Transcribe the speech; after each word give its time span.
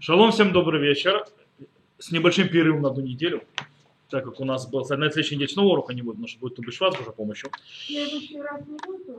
Шалом, 0.00 0.32
всем 0.32 0.52
добрый 0.52 0.80
вечер. 0.80 1.24
С 1.98 2.10
небольшим 2.10 2.48
перерывом 2.48 2.82
на 2.82 2.88
одну 2.88 3.02
неделю, 3.02 3.42
так 4.10 4.24
как 4.24 4.40
у 4.40 4.44
нас 4.44 4.66
был, 4.66 4.80
на 4.80 5.10
следующей 5.10 5.36
неделе 5.36 5.48
снова 5.48 5.72
урока 5.72 5.94
не 5.94 6.02
будет, 6.02 6.16
потому 6.16 6.28
что 6.28 6.40
будет 6.40 6.56
Тубишват 6.56 6.94
с 6.94 6.96
Божьей 6.98 7.12
помощью. 7.12 7.50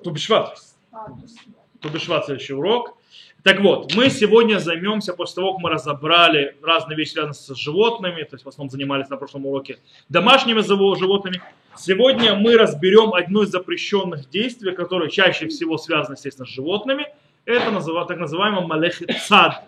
Тубишват. 0.04 0.58
А, 0.92 1.08
есть- 1.22 1.40
Тубишват 1.80 2.26
следующий 2.26 2.54
урок. 2.54 2.98
Так 3.44 3.62
вот, 3.62 3.94
мы 3.96 4.10
сегодня 4.10 4.60
займемся, 4.60 5.14
после 5.14 5.36
того, 5.36 5.54
как 5.54 5.62
мы 5.62 5.70
разобрали 5.70 6.58
разные 6.62 6.98
вещи, 6.98 7.12
связанные 7.12 7.34
с 7.36 7.56
животными, 7.56 8.24
то 8.24 8.36
есть 8.36 8.46
в 8.46 8.50
основном 8.50 8.70
занимались 8.72 9.10
на 9.10 9.18
прошлом 9.18 9.46
уроке 9.46 9.78
домашними 10.10 10.62
животными, 10.96 11.42
сегодня 11.78 12.36
мы 12.36 12.58
разберем 12.58 13.14
одно 13.14 13.44
из 13.44 13.50
запрещенных 13.50 14.30
действий, 14.30 14.72
которое 14.74 15.10
чаще 15.10 15.48
всего 15.48 15.78
связано, 15.78 16.16
естественно, 16.16 16.46
с 16.46 16.50
животными. 16.50 17.08
Это 17.46 17.72
так 18.06 18.18
называемый 18.20 18.66
малехи 18.66 19.06
цад, 19.28 19.64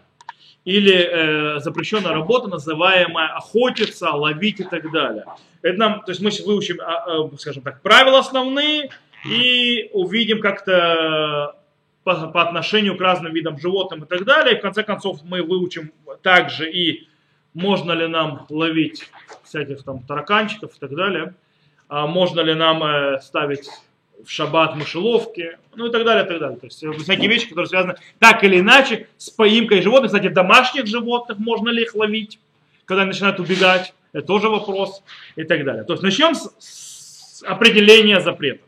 или 0.68 0.94
э, 0.94 1.60
запрещенная 1.62 2.12
работа, 2.12 2.50
называемая 2.50 3.30
охотиться, 3.30 4.12
ловить 4.12 4.60
и 4.60 4.66
так 4.66 4.92
далее. 4.92 5.24
Это 5.62 5.80
нам, 5.80 6.02
то 6.02 6.12
есть 6.12 6.20
мы 6.20 6.30
выучим, 6.46 6.82
а, 6.82 7.24
а, 7.24 7.38
скажем 7.38 7.64
так, 7.64 7.82
правила 7.82 8.20
основные 8.20 8.90
и 9.26 9.90
увидим 9.94 10.42
как-то 10.42 11.56
по, 12.04 12.28
по 12.28 12.42
отношению 12.42 12.98
к 12.98 13.02
разным 13.02 13.32
видам 13.32 13.58
животным 13.58 14.04
и 14.04 14.08
так 14.08 14.26
далее. 14.26 14.56
И 14.56 14.60
в 14.60 14.62
конце 14.62 14.84
концов 14.84 15.22
мы 15.24 15.42
выучим 15.42 15.94
также 16.22 16.70
и 16.70 17.08
можно 17.54 17.94
ли 17.94 18.08
нам 18.08 18.46
ловить 18.50 19.10
всяких 19.46 19.84
там 19.84 20.04
тараканчиков 20.04 20.76
и 20.76 20.80
так 20.82 20.94
далее, 20.94 21.34
а 21.88 22.08
можно 22.08 22.42
ли 22.42 22.54
нам 22.54 22.84
э, 22.84 23.22
ставить 23.22 23.70
в 24.26 24.30
шаббат 24.30 24.76
мышеловки, 24.76 25.58
ну 25.76 25.88
и 25.88 25.92
так 25.92 26.06
далее, 26.06 26.26
и 26.26 26.28
так 26.28 26.40
далее. 26.40 26.58
То 26.58 26.68
есть 26.68 26.84
э, 26.84 26.92
всякие 26.94 27.30
вещи, 27.30 27.50
которые 27.50 27.68
связаны 27.68 27.96
так 28.20 28.44
или 28.44 28.60
иначе 28.60 29.08
с 29.18 29.30
поимкой 29.30 29.82
животных. 29.82 30.12
Кстати, 30.12 30.28
домашних 30.28 30.88
животных, 30.88 31.38
можно 31.38 31.70
ли 31.70 31.84
их 31.84 31.96
ловить, 31.96 32.40
когда 32.86 33.04
они 33.04 33.12
начинают 33.12 33.40
убегать, 33.40 33.94
это 34.14 34.26
тоже 34.26 34.50
вопрос 34.50 35.04
и 35.36 35.44
так 35.44 35.64
далее. 35.64 35.84
То 35.84 35.94
есть 35.94 36.04
начнем 36.04 36.34
с, 36.36 36.50
с 36.60 37.44
определения 37.44 38.20
запрета. 38.20 38.64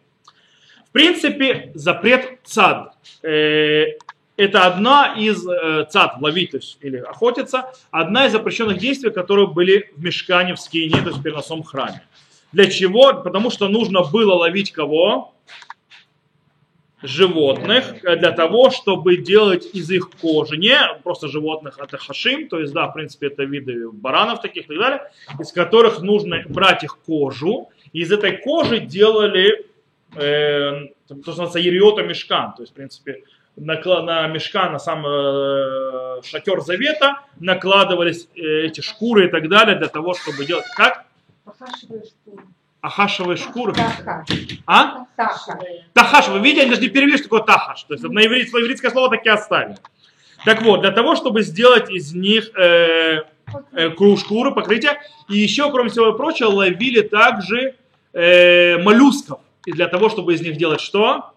В 0.88 0.92
принципе, 0.92 1.72
запрет 1.76 2.40
цад. 2.44 2.96
э, 3.24 3.86
это 4.38 4.66
одна 4.66 5.16
из 5.18 5.46
э, 5.46 5.86
цад, 5.90 6.16
ловить 6.22 6.52
то 6.52 6.58
есть, 6.58 6.78
или 6.80 6.98
охотиться, 6.98 7.74
одна 7.92 8.26
из 8.26 8.32
запрещенных 8.32 8.78
действий, 8.78 9.12
которые 9.12 9.48
были 9.48 9.92
в 9.98 10.02
мешкане, 10.02 10.56
в 10.56 10.60
скине, 10.62 11.02
то 11.02 11.10
есть 11.10 11.18
в 11.18 11.22
переносном 11.22 11.62
храме. 11.62 12.02
Для 12.54 12.70
чего? 12.70 13.14
Потому 13.14 13.52
что 13.52 13.68
нужно 13.68 14.02
было 14.02 14.34
ловить 14.34 14.72
кого? 14.72 15.34
Животных, 17.02 18.04
э, 18.04 18.18
для 18.18 18.32
того, 18.32 18.70
чтобы 18.72 19.18
делать 19.18 19.70
из 19.74 19.90
их 19.90 20.10
кожи, 20.22 20.58
не 20.58 20.78
просто 21.04 21.30
животных, 21.30 21.80
это 21.80 21.98
хашим, 21.98 22.50
то 22.50 22.60
есть, 22.60 22.74
да, 22.74 22.88
в 22.88 22.94
принципе, 22.94 23.28
это 23.28 23.44
виды 23.44 23.90
баранов 23.90 24.42
таких 24.42 24.66
и 24.66 24.68
так 24.68 24.78
далее, 24.78 25.12
из 25.40 25.52
которых 25.54 26.02
нужно 26.02 26.44
брать 26.50 26.84
их 26.84 26.98
кожу, 27.06 27.70
и 27.94 28.02
из 28.02 28.12
этой 28.12 28.38
кожи 28.38 28.80
делали 28.80 29.66
э, 30.16 30.88
то, 31.08 31.16
что 31.22 31.30
называется 31.30 31.60
ериота 31.60 32.04
мешкан, 32.04 32.54
то 32.54 32.64
есть, 32.64 32.74
в 32.74 32.76
принципе, 32.76 33.24
накла- 33.56 34.02
на 34.02 34.28
мешкан, 34.28 34.74
на 34.74 34.80
сам 34.80 35.06
э, 35.06 36.22
шатер 36.24 36.62
завета 36.62 37.22
накладывались 37.40 38.28
э, 38.36 38.66
эти 38.66 38.82
шкуры 38.82 39.28
и 39.28 39.30
так 39.30 39.48
далее 39.48 39.78
для 39.78 39.88
того, 39.88 40.14
чтобы 40.14 40.46
делать 40.46 40.66
как? 40.76 41.06
Похашиваешь 41.46 42.08
шкуру. 42.08 42.44
Ахашевые 42.82 43.38
шкуры. 43.38 43.74
Таха. 43.74 44.26
А? 44.66 45.06
Таха. 45.18 45.60
Тахаш, 45.94 46.30
вы 46.30 46.40
видите, 46.40 46.62
они 46.62 46.70
даже 46.70 46.82
не 46.82 46.90
перевели, 46.90 47.18
что 47.18 47.24
такое 47.24 47.42
тахаш. 47.42 47.84
То 47.84 47.94
есть 47.94 48.04
на 48.06 48.26
иврит, 48.26 48.48
ивритское 48.50 48.92
слово 48.92 49.10
так 49.10 49.26
и 49.26 49.30
оставили. 49.30 49.78
Так 50.46 50.62
вот, 50.62 50.82
для 50.82 50.92
того, 50.92 51.16
чтобы 51.16 51.42
сделать 51.42 51.90
из 51.90 52.14
них 52.14 52.52
э, 52.58 53.24
э, 53.74 54.16
шкуру, 54.18 54.54
покрытие, 54.54 54.98
и 55.28 55.38
еще, 55.38 55.70
кроме 55.72 55.90
всего 55.90 56.14
прочего, 56.14 56.50
ловили 56.50 57.02
также 57.02 57.76
э, 58.14 58.78
моллюсков. 58.78 59.42
И 59.66 59.74
для 59.74 59.88
того, 59.88 60.08
чтобы 60.08 60.34
из 60.34 60.42
них 60.42 60.56
делать 60.56 60.80
что? 60.80 61.34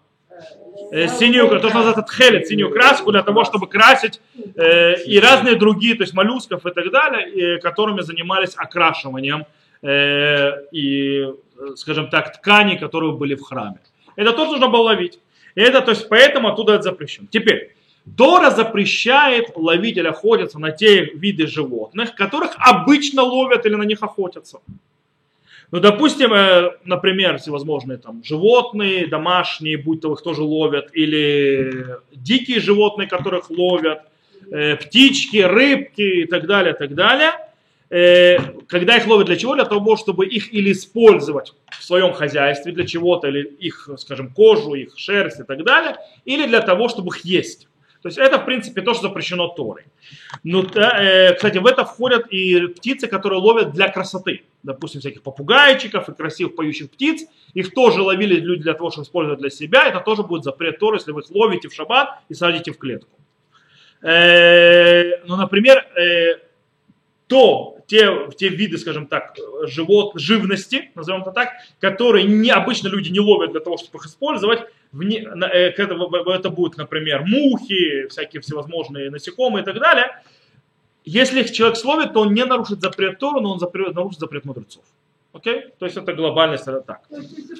Э, 0.91 1.07
синюю, 1.07 1.49
то, 1.49 1.57
что 1.57 1.77
называется 1.77 2.03
тхелет, 2.03 2.47
синюю 2.47 2.71
краску, 2.71 3.11
для 3.11 3.23
того, 3.23 3.43
чтобы 3.43 3.67
красить 3.67 4.21
э, 4.55 5.03
и 5.03 5.19
разные 5.19 5.55
другие, 5.55 5.95
то 5.95 6.03
есть 6.03 6.13
моллюсков 6.13 6.65
и 6.65 6.71
так 6.71 6.89
далее, 6.91 7.55
э, 7.55 7.59
которыми 7.59 8.01
занимались 8.01 8.53
окрашиванием 8.55 9.45
э, 9.83 10.51
и, 10.71 11.27
скажем 11.75 12.09
так, 12.09 12.37
тканей, 12.37 12.77
которые 12.79 13.13
были 13.13 13.35
в 13.35 13.43
храме. 13.43 13.79
Это 14.15 14.33
тоже 14.33 14.51
нужно 14.51 14.69
было 14.69 14.83
ловить. 14.83 15.19
И 15.55 15.61
это, 15.61 15.81
то 15.81 15.91
есть, 15.91 16.09
поэтому 16.09 16.47
оттуда 16.47 16.73
это 16.73 16.83
запрещено. 16.83 17.27
Теперь, 17.29 17.75
Тора 18.17 18.49
запрещает 18.49 19.55
ловить 19.55 19.97
или 19.97 20.07
охотиться 20.07 20.59
на 20.59 20.71
те 20.71 21.05
виды 21.05 21.47
животных, 21.47 22.15
которых 22.15 22.51
обычно 22.57 23.21
ловят 23.21 23.65
или 23.65 23.75
на 23.75 23.83
них 23.83 24.03
охотятся. 24.03 24.59
Ну, 25.71 25.79
допустим, 25.79 26.33
э, 26.33 26.77
например, 26.85 27.39
всевозможные 27.39 27.97
там 27.97 28.23
животные, 28.23 29.07
домашние, 29.07 29.77
будь 29.77 30.01
то 30.01 30.13
их 30.13 30.21
тоже 30.21 30.43
ловят, 30.43 30.89
или 30.93 31.97
дикие 32.11 32.59
животные, 32.59 33.07
которых 33.07 33.49
ловят, 33.49 34.01
э, 34.51 34.75
птички, 34.75 35.37
рыбки 35.37 36.01
и 36.01 36.25
так 36.25 36.45
далее, 36.45 36.73
так 36.73 36.93
далее. 36.93 37.31
Э, 37.93 38.39
Когда 38.67 38.97
их 38.97 39.05
ловят 39.05 39.27
для 39.27 39.35
чего? 39.35 39.53
Для 39.53 39.65
того, 39.65 39.95
чтобы 39.97 40.25
их 40.25 40.51
или 40.51 40.71
использовать 40.71 41.53
в 41.79 41.83
своем 41.83 42.13
хозяйстве 42.13 42.71
для 42.71 42.87
чего-то, 42.87 43.27
или 43.27 43.43
их, 43.43 43.87
скажем, 43.97 44.33
кожу, 44.33 44.73
их 44.73 44.93
шерсть 44.97 45.39
и 45.39 45.43
так 45.43 45.63
далее, 45.63 45.97
или 46.25 46.47
для 46.47 46.61
того, 46.61 46.89
чтобы 46.89 47.15
их 47.15 47.23
есть. 47.23 47.67
То 48.01 48.07
есть 48.07 48.17
это, 48.17 48.39
в 48.39 48.45
принципе, 48.45 48.81
тоже 48.81 49.01
запрещено 49.01 49.47
Торой. 49.47 49.83
Ну, 50.43 50.63
э, 50.63 51.35
кстати, 51.35 51.59
в 51.59 51.67
это 51.67 51.85
входят 51.85 52.25
и 52.31 52.67
птицы, 52.67 53.07
которые 53.07 53.39
ловят 53.39 53.73
для 53.73 53.89
красоты. 53.89 54.41
Допустим, 54.63 54.99
всяких 54.99 55.21
попугайчиков 55.21 56.09
и 56.09 56.15
красивых 56.15 56.55
поющих 56.55 56.89
птиц. 56.89 57.27
Их 57.53 57.75
тоже 57.75 58.01
ловили 58.01 58.39
люди 58.39 58.63
для 58.63 58.73
того, 58.73 58.89
чтобы 58.89 59.05
использовать 59.05 59.39
для 59.39 59.51
себя. 59.51 59.87
Это 59.87 59.99
тоже 59.99 60.23
будет 60.23 60.43
запрет 60.43 60.79
Торы, 60.79 60.97
если 60.97 61.11
вы 61.11 61.21
их 61.21 61.29
ловите 61.29 61.69
в 61.69 61.73
шаббат 61.73 62.09
и 62.27 62.33
садите 62.33 62.71
в 62.71 62.77
клетку. 62.79 63.19
Э, 64.01 65.19
ну, 65.27 65.35
например, 65.35 65.85
то 67.33 67.77
те, 67.87 68.29
те 68.37 68.49
виды, 68.49 68.77
скажем 68.77 69.07
так, 69.07 69.35
живот, 69.63 70.11
живности, 70.15 70.91
назовем 70.95 71.21
это 71.23 71.31
так, 71.31 71.49
которые 71.79 72.25
не, 72.25 72.51
обычно 72.51 72.89
люди 72.89 73.09
не 73.09 73.19
ловят 73.19 73.51
для 73.51 73.59
того, 73.59 73.77
чтобы 73.77 73.97
их 73.97 74.05
использовать, 74.05 74.59
вне, 74.91 75.21
на- 75.35 75.47
э, 75.47 75.71
в- 75.75 76.29
это 76.29 76.49
будут, 76.49 76.77
например, 76.77 77.23
мухи, 77.25 78.07
всякие 78.09 78.39
всевозможные 78.41 79.09
насекомые 79.09 79.63
и 79.63 79.65
так 79.65 79.79
далее. 79.79 80.05
Если 81.05 81.41
их 81.41 81.51
человек 81.51 81.77
словит, 81.77 82.13
то 82.13 82.21
он 82.21 82.33
не 82.33 82.45
нарушит 82.45 82.81
запрет 82.81 83.17
Тору, 83.19 83.41
но 83.41 83.53
он 83.53 83.59
запрет- 83.59 83.93
нарушит 83.93 84.19
запрет 84.19 84.45
мудрецов. 84.45 84.83
Окей? 85.33 85.61
То 85.79 85.85
есть 85.85 85.97
это 85.97 86.13
глобальность, 86.13 86.67
это 86.67 86.81
так. 86.81 87.07
То 87.09 87.17
есть, 87.17 87.37
если 87.37 87.55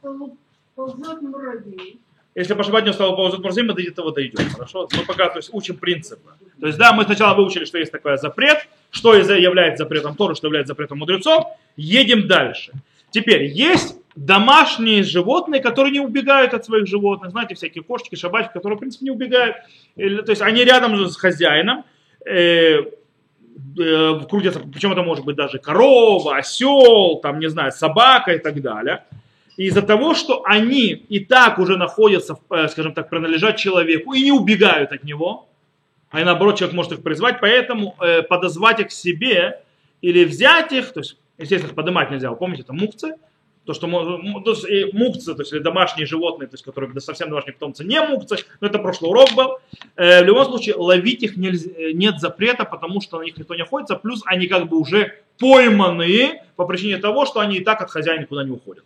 по 0.00 0.30
ползет 0.74 1.22
муравей, 1.22 2.00
Если 2.34 2.54
по 2.54 2.80
не 2.80 2.90
устал 2.90 3.16
ползать 3.16 3.40
мурзим, 3.40 3.66
мы 3.66 3.74
до 3.74 3.82
этого 3.82 4.12
дойдем. 4.12 4.48
Хорошо? 4.50 4.88
Мы 4.96 5.04
пока 5.04 5.28
то 5.28 5.38
есть, 5.38 5.50
учим 5.52 5.76
принципы. 5.76 6.30
То 6.60 6.66
есть, 6.68 6.78
да, 6.78 6.92
мы 6.92 7.04
сначала 7.04 7.34
выучили, 7.34 7.64
что 7.64 7.78
есть 7.78 7.90
такой 7.90 8.18
запрет, 8.18 8.68
что 8.90 9.14
является 9.14 9.84
запретом 9.84 10.14
Торы, 10.14 10.36
что 10.36 10.46
является 10.46 10.72
запретом 10.72 10.98
мудрецов. 10.98 11.44
Едем 11.76 12.28
дальше. 12.28 12.72
Теперь, 13.10 13.44
есть 13.46 13.96
домашние 14.14 15.02
животные, 15.02 15.60
которые 15.60 15.92
не 15.92 16.00
убегают 16.00 16.54
от 16.54 16.64
своих 16.64 16.86
животных. 16.86 17.32
Знаете, 17.32 17.56
всякие 17.56 17.82
кошечки, 17.82 18.14
шабачки, 18.14 18.52
которые, 18.52 18.76
в 18.76 18.80
принципе, 18.80 19.06
не 19.06 19.10
убегают. 19.10 19.56
То 19.96 20.30
есть, 20.30 20.42
они 20.42 20.64
рядом 20.64 21.06
с 21.06 21.16
хозяином. 21.16 21.84
э, 22.24 22.82
э, 23.78 24.20
крутятся, 24.28 24.60
причем 24.60 24.92
это 24.92 25.02
может 25.02 25.24
быть 25.24 25.36
даже 25.36 25.58
корова, 25.58 26.36
осел, 26.36 27.20
там, 27.20 27.40
не 27.40 27.48
знаю, 27.48 27.72
собака 27.72 28.32
и 28.32 28.38
так 28.38 28.60
далее. 28.60 29.04
И 29.60 29.64
из-за 29.64 29.82
того, 29.82 30.14
что 30.14 30.42
они 30.46 30.86
и 30.86 31.20
так 31.20 31.58
уже 31.58 31.76
находятся, 31.76 32.38
э, 32.48 32.66
скажем 32.68 32.94
так, 32.94 33.10
принадлежат 33.10 33.58
человеку 33.58 34.14
и 34.14 34.22
не 34.22 34.32
убегают 34.32 34.90
от 34.90 35.04
него, 35.04 35.50
а 36.08 36.22
и 36.22 36.24
наоборот 36.24 36.56
человек 36.56 36.74
может 36.74 36.92
их 36.92 37.02
призвать, 37.02 37.40
поэтому 37.42 37.94
э, 38.00 38.22
подозвать 38.22 38.80
их 38.80 38.88
к 38.88 38.90
себе 38.90 39.60
или 40.00 40.24
взять 40.24 40.72
их, 40.72 40.94
то 40.94 41.00
есть, 41.00 41.18
естественно, 41.36 41.68
их 41.68 41.76
поднимать 41.76 42.10
нельзя, 42.10 42.30
вы 42.30 42.36
помните, 42.36 42.62
это 42.62 42.72
мукцы, 42.72 43.16
то, 43.66 43.74
что 43.74 43.86
то 43.86 44.50
есть, 44.52 44.64
и 44.64 44.96
мукцы, 44.96 45.34
то 45.34 45.42
есть 45.42 45.52
или 45.52 45.60
домашние 45.60 46.06
животные, 46.06 46.48
то 46.48 46.54
есть, 46.54 46.64
которые 46.64 46.90
да, 46.94 47.00
совсем 47.00 47.28
домашние 47.28 47.52
питомцы, 47.52 47.84
не 47.84 48.00
мукцы, 48.00 48.38
но 48.62 48.66
это 48.66 48.78
прошлый 48.78 49.10
урок 49.10 49.34
был. 49.34 49.58
Э, 49.96 50.22
в 50.22 50.26
любом 50.26 50.46
случае, 50.46 50.76
ловить 50.76 51.22
их 51.22 51.36
нельзя, 51.36 51.70
э, 51.76 51.92
нет 51.92 52.18
запрета, 52.18 52.64
потому 52.64 53.02
что 53.02 53.18
на 53.18 53.24
них 53.24 53.36
никто 53.36 53.54
не 53.54 53.60
охотится, 53.60 53.96
плюс 53.96 54.22
они 54.24 54.46
как 54.46 54.70
бы 54.70 54.78
уже 54.78 55.18
пойманные 55.38 56.44
по 56.56 56.64
причине 56.64 56.96
того, 56.96 57.26
что 57.26 57.40
они 57.40 57.58
и 57.58 57.60
так 57.62 57.82
от 57.82 57.90
хозяина 57.90 58.22
никуда 58.22 58.42
не 58.42 58.52
уходят. 58.52 58.84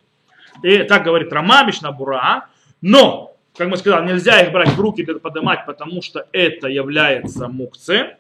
И 0.62 0.78
так 0.84 1.04
говорит 1.04 1.32
Рама, 1.32 1.64
Мишна 1.64 1.92
Бура. 1.92 2.46
Но, 2.80 3.36
как 3.56 3.68
мы 3.68 3.76
сказали, 3.76 4.06
нельзя 4.06 4.40
их 4.40 4.52
брать 4.52 4.70
в 4.70 4.80
руки 4.80 5.04
поднимать, 5.04 5.66
потому 5.66 6.02
что 6.02 6.26
это 6.32 6.68
является 6.68 7.48
мукцы. 7.48 8.16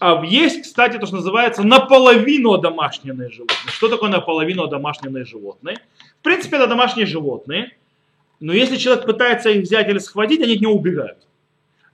А 0.00 0.20
есть, 0.24 0.62
кстати, 0.62 0.98
то, 0.98 1.06
что 1.06 1.16
называется 1.16 1.62
наполовину 1.62 2.58
домашние 2.58 3.14
животные. 3.30 3.56
Что 3.68 3.88
такое 3.88 4.10
наполовину 4.10 4.66
домашние 4.66 5.24
животные? 5.24 5.78
В 6.18 6.22
принципе, 6.22 6.56
это 6.56 6.66
домашние 6.66 7.06
животные. 7.06 7.76
Но 8.40 8.52
если 8.52 8.76
человек 8.76 9.06
пытается 9.06 9.50
их 9.50 9.62
взять 9.62 9.88
или 9.88 9.98
схватить, 9.98 10.40
они 10.42 10.54
от 10.54 10.60
него 10.60 10.74
убегают. 10.74 11.18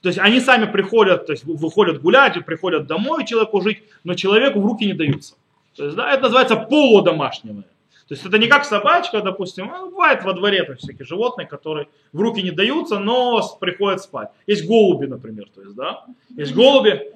То 0.00 0.08
есть 0.08 0.18
они 0.18 0.40
сами 0.40 0.64
приходят, 0.64 1.26
то 1.26 1.32
есть 1.32 1.44
выходят 1.44 2.00
гулять, 2.00 2.42
приходят 2.46 2.86
домой 2.86 3.26
человеку 3.26 3.60
жить, 3.60 3.82
но 4.04 4.14
человеку 4.14 4.60
в 4.60 4.64
руки 4.64 4.86
не 4.86 4.94
даются. 4.94 5.34
То 5.76 5.84
есть, 5.84 5.96
да, 5.96 6.10
это 6.10 6.22
называется 6.22 6.56
полудомашнее. 6.56 7.64
То 8.08 8.14
есть 8.14 8.24
это 8.24 8.38
не 8.38 8.46
как 8.46 8.64
собачка, 8.64 9.20
допустим, 9.20 9.70
а 9.70 9.84
бывает 9.84 10.24
во 10.24 10.32
дворе 10.32 10.64
есть, 10.66 10.80
всякие 10.80 11.04
животные, 11.04 11.46
которые 11.46 11.88
в 12.12 12.20
руки 12.20 12.42
не 12.42 12.50
даются, 12.50 12.98
но 12.98 13.42
приходят 13.60 14.00
спать. 14.00 14.30
Есть 14.46 14.66
голуби, 14.66 15.04
например, 15.04 15.50
то 15.54 15.60
есть, 15.60 15.74
да? 15.74 16.06
Есть 16.30 16.54
голуби. 16.54 17.12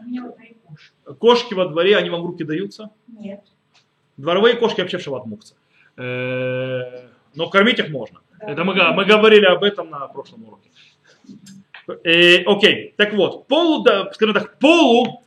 Кошки. 1.19 1.55
Во 1.55 1.67
дворе, 1.67 1.97
они 1.97 2.11
вам 2.11 2.23
в 2.23 2.27
руки 2.27 2.45
даются? 2.45 2.91
Нет. 3.09 3.41
Дворовые 4.19 4.55
кошки 4.57 4.83
вообще 4.83 4.99
в 4.99 5.03
шаббат 5.03 5.25
мукцы. 5.25 5.55
Э, 5.97 7.09
Но 7.35 7.49
кормить 7.49 7.79
их 7.79 7.89
можно. 7.89 8.21
Это 8.39 8.63
мы, 8.63 8.75
мы 8.93 9.05
говорили 9.07 9.47
об 9.47 9.65
этом 9.65 9.89
на 9.89 10.07
прошлом 10.09 10.45
уроке. 10.45 10.69
Э, 12.05 12.43
Окей, 12.45 12.95
так 12.99 13.15
вот, 13.15 13.47
полу, 13.47 13.83
да, 13.83 14.13
скажем 14.13 14.35
так, 14.35 14.59
полу 14.59 15.22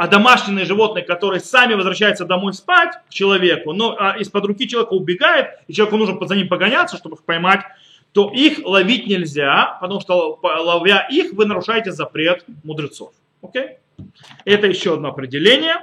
а 0.00 0.06
домашние 0.08 0.64
животные, 0.64 1.04
которые 1.04 1.40
сами 1.40 1.74
возвращаются 1.74 2.24
домой 2.24 2.54
спать 2.54 2.94
к 3.06 3.12
человеку, 3.12 3.74
но 3.74 3.94
а 3.98 4.16
из-под 4.16 4.46
руки 4.46 4.66
человека 4.66 4.94
убегает, 4.94 5.58
и 5.68 5.74
человеку 5.74 5.98
нужно 5.98 6.26
за 6.26 6.36
ним 6.36 6.48
погоняться, 6.48 6.96
чтобы 6.96 7.16
их 7.16 7.22
поймать, 7.22 7.60
то 8.12 8.32
их 8.34 8.64
ловить 8.64 9.06
нельзя, 9.06 9.76
потому 9.78 10.00
что 10.00 10.40
ловя 10.42 11.06
их, 11.10 11.34
вы 11.34 11.44
нарушаете 11.44 11.92
запрет 11.92 12.46
мудрецов. 12.64 13.12
Окей? 13.42 13.76
Это 14.46 14.66
еще 14.68 14.94
одно 14.94 15.08
определение. 15.08 15.76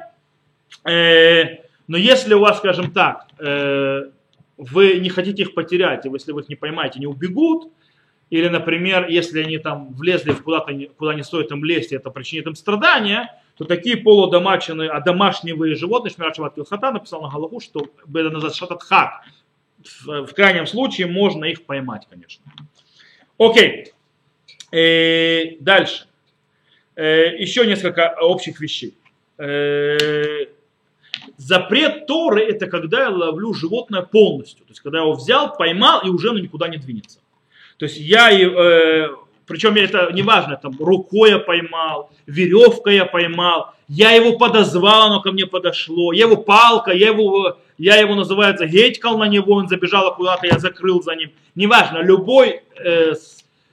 Э, 0.83 1.59
но 1.87 1.95
если 1.95 2.33
у 2.33 2.39
вас, 2.39 2.57
скажем 2.57 2.89
так, 2.89 3.27
э, 3.37 4.09
вы 4.57 4.97
не 4.97 5.09
хотите 5.09 5.43
их 5.43 5.53
потерять, 5.53 6.07
и 6.07 6.09
если 6.09 6.31
вы 6.31 6.41
их 6.41 6.49
не 6.49 6.55
поймаете, 6.55 6.97
не 6.99 7.05
убегут, 7.05 7.71
или, 8.31 8.47
например, 8.47 9.07
если 9.07 9.43
они 9.43 9.59
там 9.59 9.93
влезли 9.93 10.31
куда-то, 10.31 10.73
куда 10.97 11.13
не 11.13 11.23
стоит 11.23 11.51
им 11.51 11.63
лезть, 11.63 11.91
и 11.91 11.95
это 11.95 12.09
причинит 12.09 12.47
им 12.47 12.55
страдания, 12.55 13.29
то 13.57 13.65
такие 13.65 13.97
полудомашние, 13.97 14.89
а 14.89 14.99
домашние 14.99 15.75
животные, 15.75 16.13
Шмират 16.13 16.35
Шабат 16.35 16.55
Килхата 16.55 16.91
написал 16.91 17.21
на 17.21 17.29
голову, 17.29 17.59
что 17.59 17.79
это 17.79 18.29
называется 18.29 18.59
шататхат. 18.59 19.11
В, 20.05 20.25
в 20.27 20.33
крайнем 20.33 20.67
случае 20.67 21.07
можно 21.07 21.45
их 21.45 21.65
поймать, 21.65 22.07
конечно. 22.09 22.43
Окей. 23.37 23.93
Э, 24.71 25.57
дальше. 25.59 26.05
Еще 26.95 27.67
несколько 27.67 28.15
общих 28.19 28.59
вещей. 28.59 28.97
Запрет 31.37 32.07
Торы 32.07 32.43
это 32.43 32.67
когда 32.67 33.03
я 33.03 33.09
ловлю 33.09 33.53
животное 33.53 34.01
полностью. 34.01 34.65
То 34.65 34.71
есть 34.71 34.81
когда 34.81 34.99
я 34.99 35.03
его 35.03 35.13
взял, 35.13 35.55
поймал 35.55 36.01
и 36.03 36.09
уже 36.09 36.29
оно 36.29 36.39
никуда 36.39 36.67
не 36.67 36.77
двинется. 36.77 37.19
То 37.77 37.85
есть 37.85 37.97
я, 37.97 38.31
э, 38.31 39.09
причем 39.47 39.75
это 39.75 40.11
не 40.11 40.21
важно, 40.21 40.57
там 40.57 40.75
рукой 40.77 41.31
я 41.31 41.39
поймал, 41.39 42.11
веревкой 42.25 42.95
я 42.95 43.05
поймал, 43.05 43.73
я 43.87 44.11
его 44.11 44.37
подозвал, 44.37 45.07
оно 45.07 45.21
ко 45.21 45.31
мне 45.31 45.45
подошло, 45.45 46.11
я 46.11 46.25
его 46.25 46.35
палка, 46.35 46.91
я 46.91 47.07
его, 47.07 47.57
я 47.77 47.95
его 47.95 48.15
называется, 48.15 48.67
гетькал 48.67 49.17
на 49.17 49.27
него, 49.27 49.53
он 49.53 49.69
забежал 49.69 50.13
куда-то, 50.15 50.47
я 50.47 50.59
закрыл 50.59 51.01
за 51.01 51.15
ним. 51.15 51.31
Неважно, 51.55 51.99
любой, 51.99 52.61
э, 52.83 53.13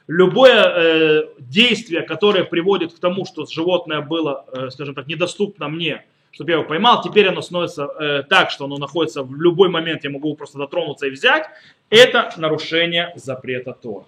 любое 0.06 0.64
э, 0.64 1.22
действие, 1.38 2.02
которое 2.02 2.44
приводит 2.44 2.94
к 2.94 3.00
тому, 3.00 3.26
что 3.26 3.44
животное 3.46 4.00
было, 4.00 4.44
э, 4.52 4.70
скажем 4.70 4.94
так, 4.94 5.08
недоступно 5.08 5.68
мне, 5.68 6.04
чтобы 6.30 6.52
я 6.52 6.58
его 6.58 6.68
поймал, 6.68 7.02
теперь 7.02 7.28
оно 7.28 7.42
становится 7.42 7.84
э, 7.84 8.22
так, 8.28 8.50
что 8.50 8.66
оно 8.66 8.76
находится 8.76 9.24
в 9.24 9.34
любой 9.40 9.68
момент, 9.68 10.04
я 10.04 10.10
могу 10.10 10.36
просто 10.36 10.58
дотронуться 10.58 11.06
и 11.08 11.10
взять, 11.10 11.46
это 11.90 12.32
нарушение 12.36 13.12
запрета 13.16 13.72
Тора. 13.72 14.04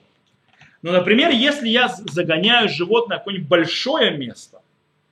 Ну, 0.82 0.92
например, 0.92 1.30
если 1.30 1.68
я 1.68 1.88
загоняю 1.88 2.68
животное 2.68 3.16
в 3.16 3.20
какое-нибудь 3.20 3.48
большое 3.48 4.16
место, 4.16 4.60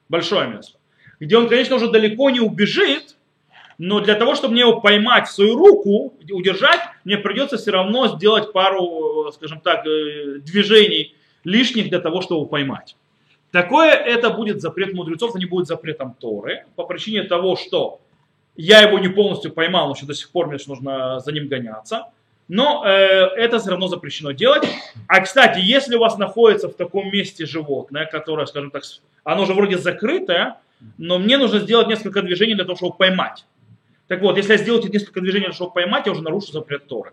большое 0.09 0.49
место, 0.49 0.79
где 1.21 1.37
он, 1.37 1.49
конечно, 1.49 1.77
уже 1.77 1.91
далеко 1.91 2.31
не 2.31 2.41
убежит, 2.41 3.17
но 3.79 4.01
для 4.01 4.15
того, 4.15 4.35
чтобы 4.35 4.53
мне 4.53 4.63
его 4.63 4.81
поймать 4.81 5.27
в 5.27 5.33
свою 5.33 5.57
руку, 5.57 6.15
удержать, 6.31 6.81
мне 7.05 7.19
придется 7.19 7.57
все 7.57 7.73
равно 7.73 8.09
сделать 8.09 8.53
пару, 8.53 9.33
скажем 9.33 9.61
так, 9.61 9.85
э, 9.87 10.39
движений 10.39 11.17
лишних 11.43 11.89
для 11.89 11.99
того, 11.99 12.21
чтобы 12.21 12.43
его 12.43 12.47
поймать. 12.47 12.97
Такое 13.51 13.93
это 13.93 14.31
будет 14.31 14.61
запрет 14.61 14.95
мудрецов, 14.95 15.31
это 15.31 15.39
не 15.39 15.47
будет 15.47 15.67
запретом 15.67 16.15
Торы, 16.19 16.67
по 16.77 16.85
причине 16.85 17.23
того, 17.23 17.57
что 17.57 18.01
я 18.57 18.83
его 18.83 18.99
не 18.99 19.09
полностью 19.09 19.53
поймал, 19.53 19.89
но 19.89 19.95
еще 19.95 20.07
до 20.07 20.15
сих 20.15 20.31
пор 20.31 20.49
мне 20.49 20.59
нужно 20.67 21.21
за 21.21 21.33
ним 21.33 21.49
гоняться. 21.49 22.07
Но 22.49 22.85
э, 22.85 22.91
это 23.37 23.59
все 23.59 23.71
равно 23.71 23.89
запрещено 23.89 24.33
делать. 24.33 24.69
А 25.09 25.21
кстати, 25.21 25.61
если 25.61 25.97
у 25.97 26.01
вас 26.01 26.19
находится 26.19 26.69
в 26.69 26.75
таком 26.75 27.11
месте 27.11 27.47
животное, 27.47 28.07
которое, 28.07 28.47
скажем 28.47 28.71
так, 28.71 28.83
оно 29.25 29.47
же 29.47 29.55
вроде 29.55 29.79
закрытое, 29.79 30.59
но 30.99 31.19
мне 31.19 31.39
нужно 31.39 31.61
сделать 31.61 31.89
несколько 31.89 32.23
движений 32.23 32.55
для 32.55 32.65
того, 32.65 32.77
чтобы 32.77 32.97
поймать. 32.97 33.47
Так 34.07 34.21
вот, 34.21 34.37
если 34.37 34.53
я 34.53 34.59
сделаю 34.59 34.83
несколько 34.91 35.21
движений, 35.21 35.51
чтобы 35.53 35.73
поймать, 35.73 36.07
я 36.07 36.13
уже 36.13 36.23
нарушу 36.23 36.53
запрет 36.53 36.87
Торы. 36.87 37.13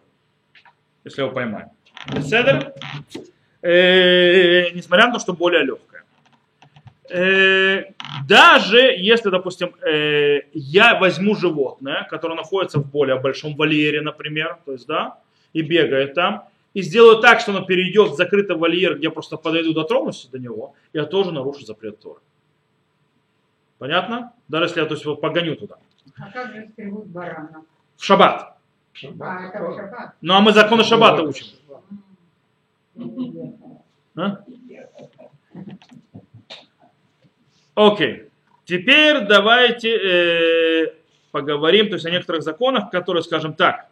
Если 1.05 1.21
его 1.21 1.31
поймаю. 1.31 1.71
Беседер? 2.13 2.73
Э, 3.61 4.71
несмотря 4.71 5.07
на 5.07 5.13
то, 5.13 5.19
что 5.19 5.33
более 5.33 5.63
легкое. 5.63 5.90
Э, 7.11 7.91
даже 8.25 8.79
если, 8.79 9.29
допустим, 9.29 9.75
э, 9.81 10.43
я 10.53 10.97
возьму 10.97 11.35
животное, 11.35 12.07
которое 12.09 12.35
находится 12.35 12.79
в 12.79 12.89
более 12.89 13.19
большом 13.19 13.55
вольере, 13.55 14.01
например, 14.01 14.59
то 14.65 14.71
есть, 14.71 14.87
да, 14.87 15.19
и 15.51 15.61
бегает 15.61 16.13
там, 16.13 16.45
и 16.73 16.81
сделаю 16.81 17.19
так, 17.19 17.41
что 17.41 17.51
оно 17.51 17.65
перейдет 17.65 18.11
в 18.11 18.15
закрытый 18.15 18.55
вольер, 18.55 18.95
где 18.95 19.07
я 19.07 19.11
просто 19.11 19.35
подойду, 19.35 19.73
дотронусь 19.73 20.29
до 20.31 20.39
него, 20.39 20.73
я 20.93 21.03
тоже 21.05 21.33
нарушу 21.33 21.65
запрет 21.65 21.99
Торы. 21.99 22.21
Понятно? 23.77 24.31
Даже 24.47 24.65
если 24.65 24.79
я 24.79 24.85
то 24.85 24.93
есть, 24.93 25.03
его 25.03 25.17
погоню 25.17 25.57
туда. 25.57 25.75
А 26.17 26.31
как 26.31 26.53
же 26.53 26.69
стригут 26.71 27.07
баранов? 27.07 27.65
В 27.97 28.05
шаббат. 28.05 28.57
А, 29.19 29.47
это 29.47 29.63
в 29.63 29.75
шаббат. 29.75 30.13
Ну 30.21 30.33
а 30.33 30.39
мы 30.39 30.53
законы 30.53 30.83
шаббата 30.85 31.23
учим. 31.23 31.47
А? 34.15 34.43
Окей. 37.75 38.23
Теперь 38.65 39.21
давайте 39.21 39.89
э, 39.89 40.93
поговорим 41.31 41.89
то 41.89 41.95
есть, 41.95 42.05
о 42.05 42.11
некоторых 42.11 42.43
законах, 42.43 42.89
которые, 42.91 43.23
скажем 43.23 43.53
так, 43.53 43.87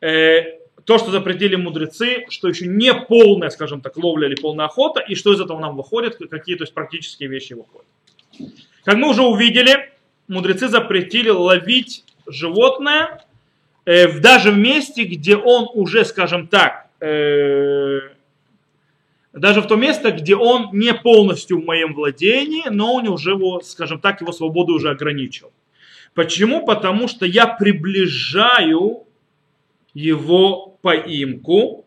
э, 0.00 0.58
то, 0.84 0.98
что 0.98 1.10
запретили 1.10 1.56
мудрецы, 1.56 2.26
что 2.30 2.48
еще 2.48 2.66
не 2.66 2.92
полная, 2.94 3.50
скажем 3.50 3.80
так, 3.80 3.96
ловля 3.96 4.28
или 4.28 4.34
полная 4.34 4.66
охота, 4.66 5.00
и 5.00 5.14
что 5.14 5.32
из 5.32 5.40
этого 5.40 5.60
нам 5.60 5.76
выходит, 5.76 6.16
какие 6.30 6.56
то 6.56 6.64
есть, 6.64 6.74
практические 6.74 7.28
вещи 7.28 7.52
выходят. 7.52 7.86
Как 8.84 8.96
мы 8.96 9.10
уже 9.10 9.22
увидели, 9.22 9.92
мудрецы 10.26 10.68
запретили 10.68 11.28
ловить 11.28 12.04
животное 12.26 13.24
э, 13.84 14.18
даже 14.20 14.52
в 14.52 14.58
месте, 14.58 15.04
где 15.04 15.36
он 15.36 15.68
уже, 15.74 16.04
скажем 16.04 16.46
так, 16.48 16.88
э, 17.00 18.00
даже 19.32 19.60
в 19.60 19.66
то 19.66 19.76
место, 19.76 20.10
где 20.10 20.34
он 20.34 20.70
не 20.72 20.92
полностью 20.94 21.60
в 21.60 21.64
моем 21.64 21.94
владении, 21.94 22.68
но 22.68 22.94
он 22.94 23.08
уже 23.08 23.30
его, 23.30 23.60
скажем 23.60 24.00
так, 24.00 24.20
его 24.20 24.32
свободу 24.32 24.74
уже 24.74 24.90
ограничил. 24.90 25.52
Почему? 26.14 26.66
Потому 26.66 27.06
что 27.08 27.26
я 27.26 27.46
приближаю 27.46 29.04
его 29.94 30.78
поимку. 30.82 31.86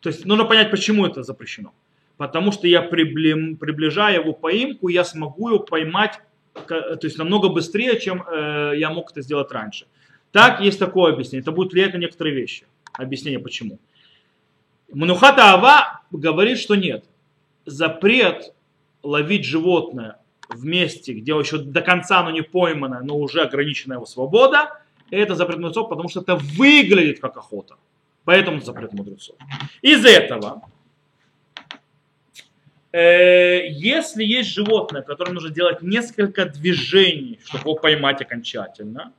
То 0.00 0.10
есть 0.10 0.26
нужно 0.26 0.44
понять, 0.44 0.70
почему 0.70 1.06
это 1.06 1.22
запрещено. 1.22 1.72
Потому 2.18 2.52
что 2.52 2.68
я 2.68 2.82
прибли- 2.82 3.56
приближая 3.56 4.20
его 4.20 4.32
поимку, 4.32 4.88
я 4.88 5.04
смогу 5.04 5.48
его 5.48 5.58
поймать 5.60 6.20
то 6.52 6.98
есть 7.02 7.18
намного 7.18 7.48
быстрее, 7.48 7.98
чем 7.98 8.22
э, 8.22 8.72
я 8.76 8.90
мог 8.90 9.10
это 9.10 9.22
сделать 9.22 9.50
раньше. 9.52 9.86
Так, 10.32 10.60
есть 10.60 10.78
такое 10.78 11.12
объяснение. 11.12 11.42
Это 11.42 11.52
будет 11.52 11.72
влиять 11.72 11.94
на 11.94 11.98
некоторые 11.98 12.34
вещи. 12.34 12.66
Объяснение 12.92 13.40
почему. 13.40 13.78
Манухата 14.92 15.52
Ава 15.52 16.01
говорит, 16.18 16.58
что 16.58 16.74
нет. 16.74 17.04
Запрет 17.64 18.52
ловить 19.02 19.44
животное 19.44 20.18
в 20.48 20.64
месте, 20.64 21.12
где 21.14 21.32
еще 21.32 21.58
до 21.58 21.80
конца 21.80 22.20
оно 22.20 22.30
не 22.30 22.42
поймано, 22.42 23.00
но 23.02 23.16
уже 23.16 23.42
ограничена 23.42 23.94
его 23.94 24.06
свобода, 24.06 24.78
это 25.10 25.34
запрет 25.34 25.58
мудрецов, 25.58 25.88
потому 25.88 26.08
что 26.08 26.20
это 26.20 26.36
выглядит 26.36 27.20
как 27.20 27.36
охота. 27.36 27.76
Поэтому 28.24 28.60
запрет 28.60 28.92
мудрецов. 28.92 29.36
Из 29.82 30.04
этого, 30.04 30.62
э, 32.92 33.66
если 33.68 34.24
есть 34.24 34.50
животное, 34.50 35.02
которое 35.02 35.32
нужно 35.32 35.50
делать 35.50 35.82
несколько 35.82 36.46
движений, 36.46 37.40
чтобы 37.44 37.62
его 37.62 37.74
поймать 37.74 38.22
окончательно, 38.22 39.12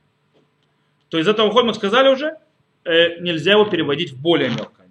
то 1.10 1.18
из 1.18 1.28
этого 1.28 1.46
выходит, 1.46 1.68
мы 1.68 1.74
сказали 1.74 2.08
уже, 2.08 2.38
э, 2.84 3.20
нельзя 3.20 3.52
его 3.52 3.64
переводить 3.64 4.12
в 4.12 4.20
более 4.20 4.48
мелкое. 4.48 4.83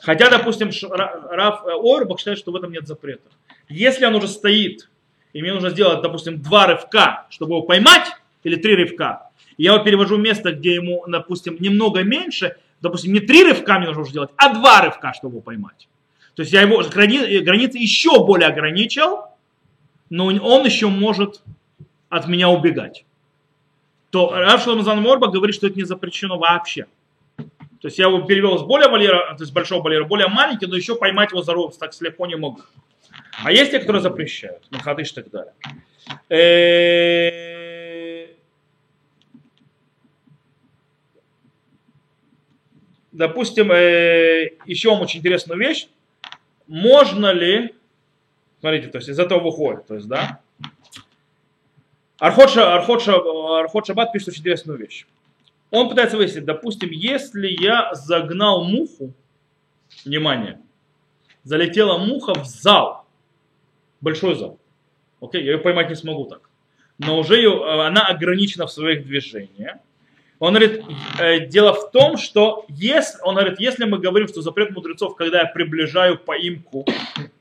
Хотя, 0.00 0.30
допустим, 0.30 0.70
Раф 0.90 1.62
э, 1.64 1.72
Ойрбах 1.74 2.18
считает, 2.18 2.38
что 2.38 2.52
в 2.52 2.56
этом 2.56 2.72
нет 2.72 2.86
запрета. 2.86 3.28
Если 3.68 4.04
он 4.04 4.14
уже 4.14 4.28
стоит, 4.28 4.88
и 5.32 5.42
мне 5.42 5.52
нужно 5.52 5.70
сделать, 5.70 6.02
допустим, 6.02 6.40
два 6.40 6.66
рывка, 6.66 7.26
чтобы 7.30 7.54
его 7.54 7.62
поймать, 7.62 8.08
или 8.42 8.56
три 8.56 8.74
рывка, 8.74 9.30
и 9.56 9.64
я 9.64 9.74
его 9.74 9.84
перевожу 9.84 10.16
в 10.16 10.20
место, 10.20 10.52
где 10.52 10.74
ему, 10.74 11.04
допустим, 11.06 11.56
немного 11.60 12.02
меньше, 12.02 12.56
допустим, 12.80 13.12
не 13.12 13.20
три 13.20 13.44
рывка 13.44 13.78
мне 13.78 13.88
нужно 13.88 14.02
уже 14.02 14.12
делать, 14.12 14.30
а 14.36 14.54
два 14.54 14.80
рывка, 14.80 15.12
чтобы 15.14 15.34
его 15.34 15.42
поймать. 15.42 15.88
То 16.34 16.42
есть 16.42 16.52
я 16.52 16.62
его 16.62 16.82
грани- 16.82 17.40
границы 17.40 17.78
еще 17.78 18.24
более 18.24 18.48
ограничил, 18.48 19.24
но 20.08 20.26
он 20.26 20.64
еще 20.64 20.86
может 20.88 21.42
от 22.08 22.26
меня 22.26 22.48
убегать. 22.48 23.04
То 24.10 24.30
Рав 24.32 24.62
Шламазан 24.62 25.00
Морба 25.02 25.28
говорит, 25.28 25.54
что 25.54 25.66
это 25.66 25.76
не 25.76 25.84
запрещено 25.84 26.38
вообще. 26.38 26.86
То 27.80 27.88
есть 27.88 27.98
я 27.98 28.08
его 28.08 28.20
перевел 28.22 28.58
с 28.58 28.62
более 28.62 28.88
вольера, 28.88 29.34
то 29.36 29.42
есть 29.42 29.52
большого 29.52 29.82
вольера, 29.82 30.04
более 30.04 30.28
маленький, 30.28 30.66
но 30.66 30.76
еще 30.76 30.96
поймать 30.96 31.30
его 31.30 31.42
за 31.42 31.54
рог 31.54 31.76
так 31.78 31.92
легко 32.00 32.26
не 32.26 32.36
могу. 32.36 32.60
А 33.42 33.50
есть 33.50 33.70
те, 33.70 33.78
которые 33.78 34.02
запрещают, 34.02 34.66
Махадыш 34.70 35.12
и 35.12 35.14
так 35.14 35.30
далее. 35.30 35.54
Э, 36.28 37.50
Допустим, 43.12 43.72
э, 43.72 44.50
еще 44.66 44.90
вам 44.90 45.02
очень 45.02 45.18
интересную 45.18 45.58
вещь. 45.58 45.88
Можно 46.66 47.32
ли, 47.32 47.74
смотрите, 48.60 48.88
то 48.88 48.98
есть 48.98 49.08
из 49.08 49.18
этого 49.18 49.40
выходит, 49.40 49.86
то 49.86 49.96
есть, 49.96 50.06
да, 50.06 50.40
Архот, 52.18 52.56
Архот, 52.56 53.06
Архот 53.08 53.86
Шаббат 53.86 54.12
пишет 54.12 54.28
очень 54.28 54.40
интересную 54.40 54.78
вещь. 54.78 55.06
Он 55.70 55.88
пытается 55.88 56.16
выяснить, 56.16 56.44
допустим, 56.44 56.90
если 56.90 57.48
я 57.48 57.94
загнал 57.94 58.64
муху, 58.64 59.12
внимание, 60.04 60.60
залетела 61.44 61.98
муха 61.98 62.34
в 62.34 62.44
зал, 62.44 63.06
большой 64.00 64.34
зал, 64.34 64.58
окей, 65.20 65.44
я 65.44 65.52
ее 65.52 65.58
поймать 65.58 65.88
не 65.88 65.94
смогу 65.94 66.24
так, 66.24 66.50
но 66.98 67.18
уже 67.18 67.36
ее, 67.36 67.50
э, 67.50 67.86
она 67.86 68.06
ограничена 68.06 68.66
в 68.66 68.72
своих 68.72 69.06
движениях. 69.06 69.76
Он 70.38 70.54
говорит, 70.54 70.82
э, 71.18 71.46
дело 71.46 71.74
в 71.74 71.90
том, 71.90 72.16
что 72.16 72.64
если, 72.68 73.20
он 73.22 73.34
говорит, 73.34 73.60
если 73.60 73.84
мы 73.84 73.98
говорим, 73.98 74.26
что 74.26 74.40
запрет 74.40 74.70
мудрецов, 74.70 75.14
когда 75.14 75.40
я 75.40 75.46
приближаю 75.46 76.18
поимку 76.18 76.86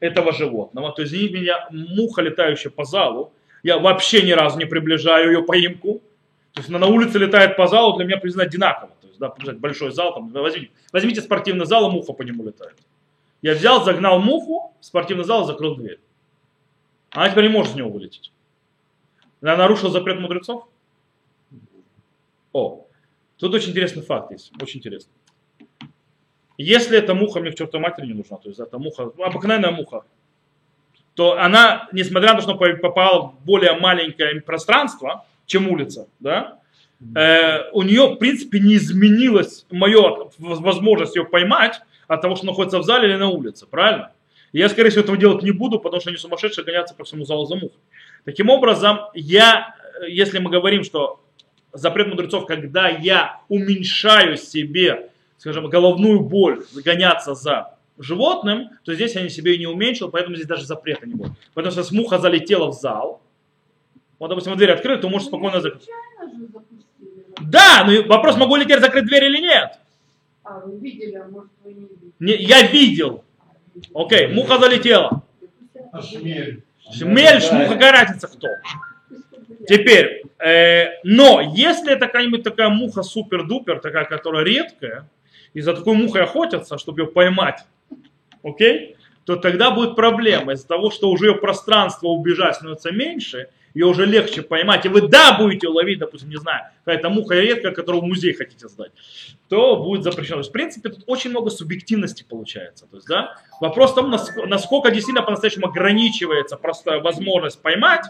этого 0.01 0.33
животного, 0.33 0.91
то 0.91 1.03
извините 1.03 1.33
меня, 1.36 1.67
муха, 1.71 2.21
летающая 2.21 2.69
по 2.69 2.83
залу, 2.83 3.31
я 3.63 3.77
вообще 3.77 4.21
ни 4.21 4.31
разу 4.31 4.59
не 4.59 4.65
приближаю 4.65 5.31
ее 5.31 5.43
поимку. 5.43 6.01
То 6.53 6.62
есть 6.62 6.70
она 6.70 6.79
на 6.79 6.88
улице 6.88 7.18
летает 7.18 7.56
по 7.56 7.68
залу, 7.68 7.98
для 7.98 8.06
меня 8.06 8.18
признать 8.18 8.48
одинаково. 8.48 8.91
То 9.01 9.08
есть, 9.08 9.20
да, 9.20 9.34
большой 9.53 9.91
зал, 9.91 10.13
там, 10.13 10.32
возьмите, 10.32 10.72
возьмите 10.91 11.22
спортивный 11.22 11.65
зал, 11.65 11.89
и 11.89 11.94
муха 11.94 12.13
по 12.13 12.24
нему 12.24 12.44
летает. 12.44 12.77
Я 13.41 13.53
взял, 13.53 13.84
загнал 13.84 14.20
муху 14.20 14.75
в 14.79 14.86
спортивный 14.86 15.24
зал, 15.24 15.46
закрыл 15.46 15.75
дверь. 15.75 16.00
Она 17.12 17.29
теперь 17.29 17.46
не 17.46 17.50
может 17.50 17.74
с 17.74 17.75
него 17.75 17.89
вылететь. 17.89 18.32
Она 19.41 19.56
нарушила 19.56 19.91
запрет 19.91 20.20
мудрецов? 20.20 20.68
О, 22.51 22.86
тут 23.38 23.53
очень 23.53 23.70
интересный 23.72 24.03
факт 24.03 24.32
есть, 24.32 24.51
очень 24.62 24.79
интересный. 24.79 25.13
Если 26.58 26.98
эта 26.98 27.13
муха 27.13 27.39
мне 27.39 27.51
к 27.51 27.56
чертовой 27.56 27.84
матери 27.84 28.08
не 28.08 28.13
нужна, 28.13 28.38
то 28.38 28.50
есть 28.50 28.60
эта 28.60 28.77
муха, 28.79 29.12
обыкновенная 29.18 29.72
муха, 29.72 30.03
то 31.13 31.38
она, 31.39 31.88
несмотря 31.94 32.34
на 32.34 32.41
то, 32.41 32.41
что 32.41 32.56
попала 32.56 33.32
в 33.32 33.46
более 33.46 33.79
маленькое 33.79 34.41
пространство, 34.41 35.25
чем 35.50 35.68
улица, 35.68 36.08
да, 36.20 36.60
э, 37.15 37.70
у 37.72 37.82
нее, 37.82 38.08
в 38.08 38.15
принципе, 38.15 38.60
не 38.60 38.75
изменилась 38.75 39.65
моя 39.70 40.29
возможность 40.38 41.15
ее 41.15 41.25
поймать 41.25 41.82
от 42.08 42.22
того, 42.22 42.36
что 42.36 42.46
находится 42.46 42.79
в 42.79 42.84
зале 42.84 43.10
или 43.10 43.15
на 43.18 43.27
улице, 43.27 43.65
правильно? 43.65 44.12
И 44.51 44.60
я, 44.60 44.70
скорее 44.70 44.89
всего, 44.89 45.03
этого 45.03 45.18
делать 45.18 45.44
не 45.44 45.51
буду, 45.51 45.79
потому 45.79 46.00
что 46.01 46.10
они 46.10 46.18
сумасшедшие 46.18 46.65
гоняться 46.65 46.96
по 46.96 47.03
всему 47.03 47.25
залу 47.25 47.46
за 47.46 47.56
мухой. 47.56 47.77
Таким 48.25 48.50
образом, 48.50 49.00
я, 49.13 49.75
если 50.08 50.39
мы 50.39 50.50
говорим, 50.50 50.84
что 50.84 51.20
запрет 51.74 52.08
мудрецов, 52.08 52.46
когда 52.46 52.89
я 52.89 53.41
уменьшаю 53.48 54.38
себе, 54.38 55.10
скажем, 55.38 55.68
головную 55.68 56.20
боль, 56.20 56.63
гоняться 56.84 57.34
за 57.34 57.75
животным, 57.98 58.70
то 58.84 58.94
здесь 58.94 59.15
я 59.15 59.27
себе 59.29 59.56
и 59.56 59.60
не 59.60 59.68
уменьшил, 59.68 60.10
поэтому 60.10 60.36
здесь 60.36 60.48
даже 60.48 60.65
запрета 60.65 61.06
не 61.06 61.13
будет. 61.13 61.32
Потому 61.53 61.72
что 61.72 61.82
если 61.82 61.96
муха 61.96 62.18
залетела 62.18 62.72
в 62.72 62.74
зал, 62.74 63.22
вот, 64.19 64.27
допустим, 64.27 64.55
дверь 64.57 64.71
открыта, 64.71 65.03
то 65.03 65.09
можешь 65.09 65.27
спокойно 65.27 65.61
закрыть. 65.61 65.88
Да, 67.41 67.85
но 67.88 68.03
вопрос, 68.03 68.35
могу 68.35 68.57
ли 68.57 68.65
теперь 68.65 68.79
закрыть 68.79 69.05
дверь 69.05 69.25
или 69.25 69.39
нет. 69.39 69.79
А, 70.43 70.59
вы 70.59 70.77
видели, 70.77 71.15
а 71.15 71.25
может 71.25 71.49
вы 71.63 71.73
не 71.73 71.81
видели. 71.81 72.11
Не, 72.19 72.35
я 72.35 72.63
видел. 72.63 73.23
Окей, 73.93 74.27
муха 74.27 74.57
залетела. 74.59 75.23
А 75.91 76.01
шмель. 76.01 76.63
Мельш, 77.01 77.51
муха, 77.51 77.73
какая 77.73 77.91
разница 77.91 78.27
кто. 78.27 78.47
Теперь, 79.67 80.23
э, 80.39 80.99
но 81.03 81.41
если 81.55 81.93
это 81.93 82.07
какая-нибудь 82.07 82.43
такая 82.43 82.69
муха 82.69 83.03
супер-дупер, 83.03 83.79
такая, 83.79 84.05
которая 84.05 84.43
редкая, 84.43 85.07
и 85.53 85.61
за 85.61 85.73
такой 85.73 85.95
мухой 85.95 86.23
охотятся, 86.23 86.77
чтобы 86.77 87.01
ее 87.01 87.07
поймать, 87.07 87.63
окей, 88.43 88.95
то 89.25 89.35
тогда 89.35 89.71
будет 89.71 89.95
проблема 89.95 90.53
из-за 90.53 90.67
того, 90.67 90.89
что 90.89 91.09
уже 91.09 91.27
ее 91.27 91.35
пространство 91.35 92.07
убежать 92.07 92.55
становится 92.55 92.91
меньше, 92.91 93.49
ее 93.73 93.85
уже 93.85 94.05
легче 94.05 94.41
поймать, 94.41 94.85
и 94.85 94.89
вы 94.89 95.07
да 95.07 95.38
будете 95.38 95.67
ловить, 95.67 95.99
допустим, 95.99 96.29
не 96.29 96.38
знаю, 96.38 96.65
какая-то 96.83 97.09
муха 97.09 97.35
редкая, 97.35 97.71
которую 97.71 98.01
в 98.03 98.05
музей 98.07 98.33
хотите 98.33 98.67
сдать, 98.67 98.91
то 99.47 99.77
будет 99.77 100.03
запрещено. 100.03 100.38
То 100.38 100.39
есть, 100.39 100.49
в 100.49 100.53
принципе, 100.53 100.89
тут 100.89 101.03
очень 101.07 101.29
много 101.29 101.49
субъективности 101.49 102.25
получается. 102.27 102.88
То 102.88 102.97
есть, 102.97 103.07
да, 103.07 103.35
вопрос 103.61 103.91
в 103.91 103.95
том, 103.95 104.13
наск- 104.13 104.45
насколько 104.47 104.91
действительно 104.91 105.23
по-настоящему 105.23 105.67
ограничивается 105.67 106.57
просто 106.57 106.99
возможность 106.99 107.61
поймать, 107.61 108.05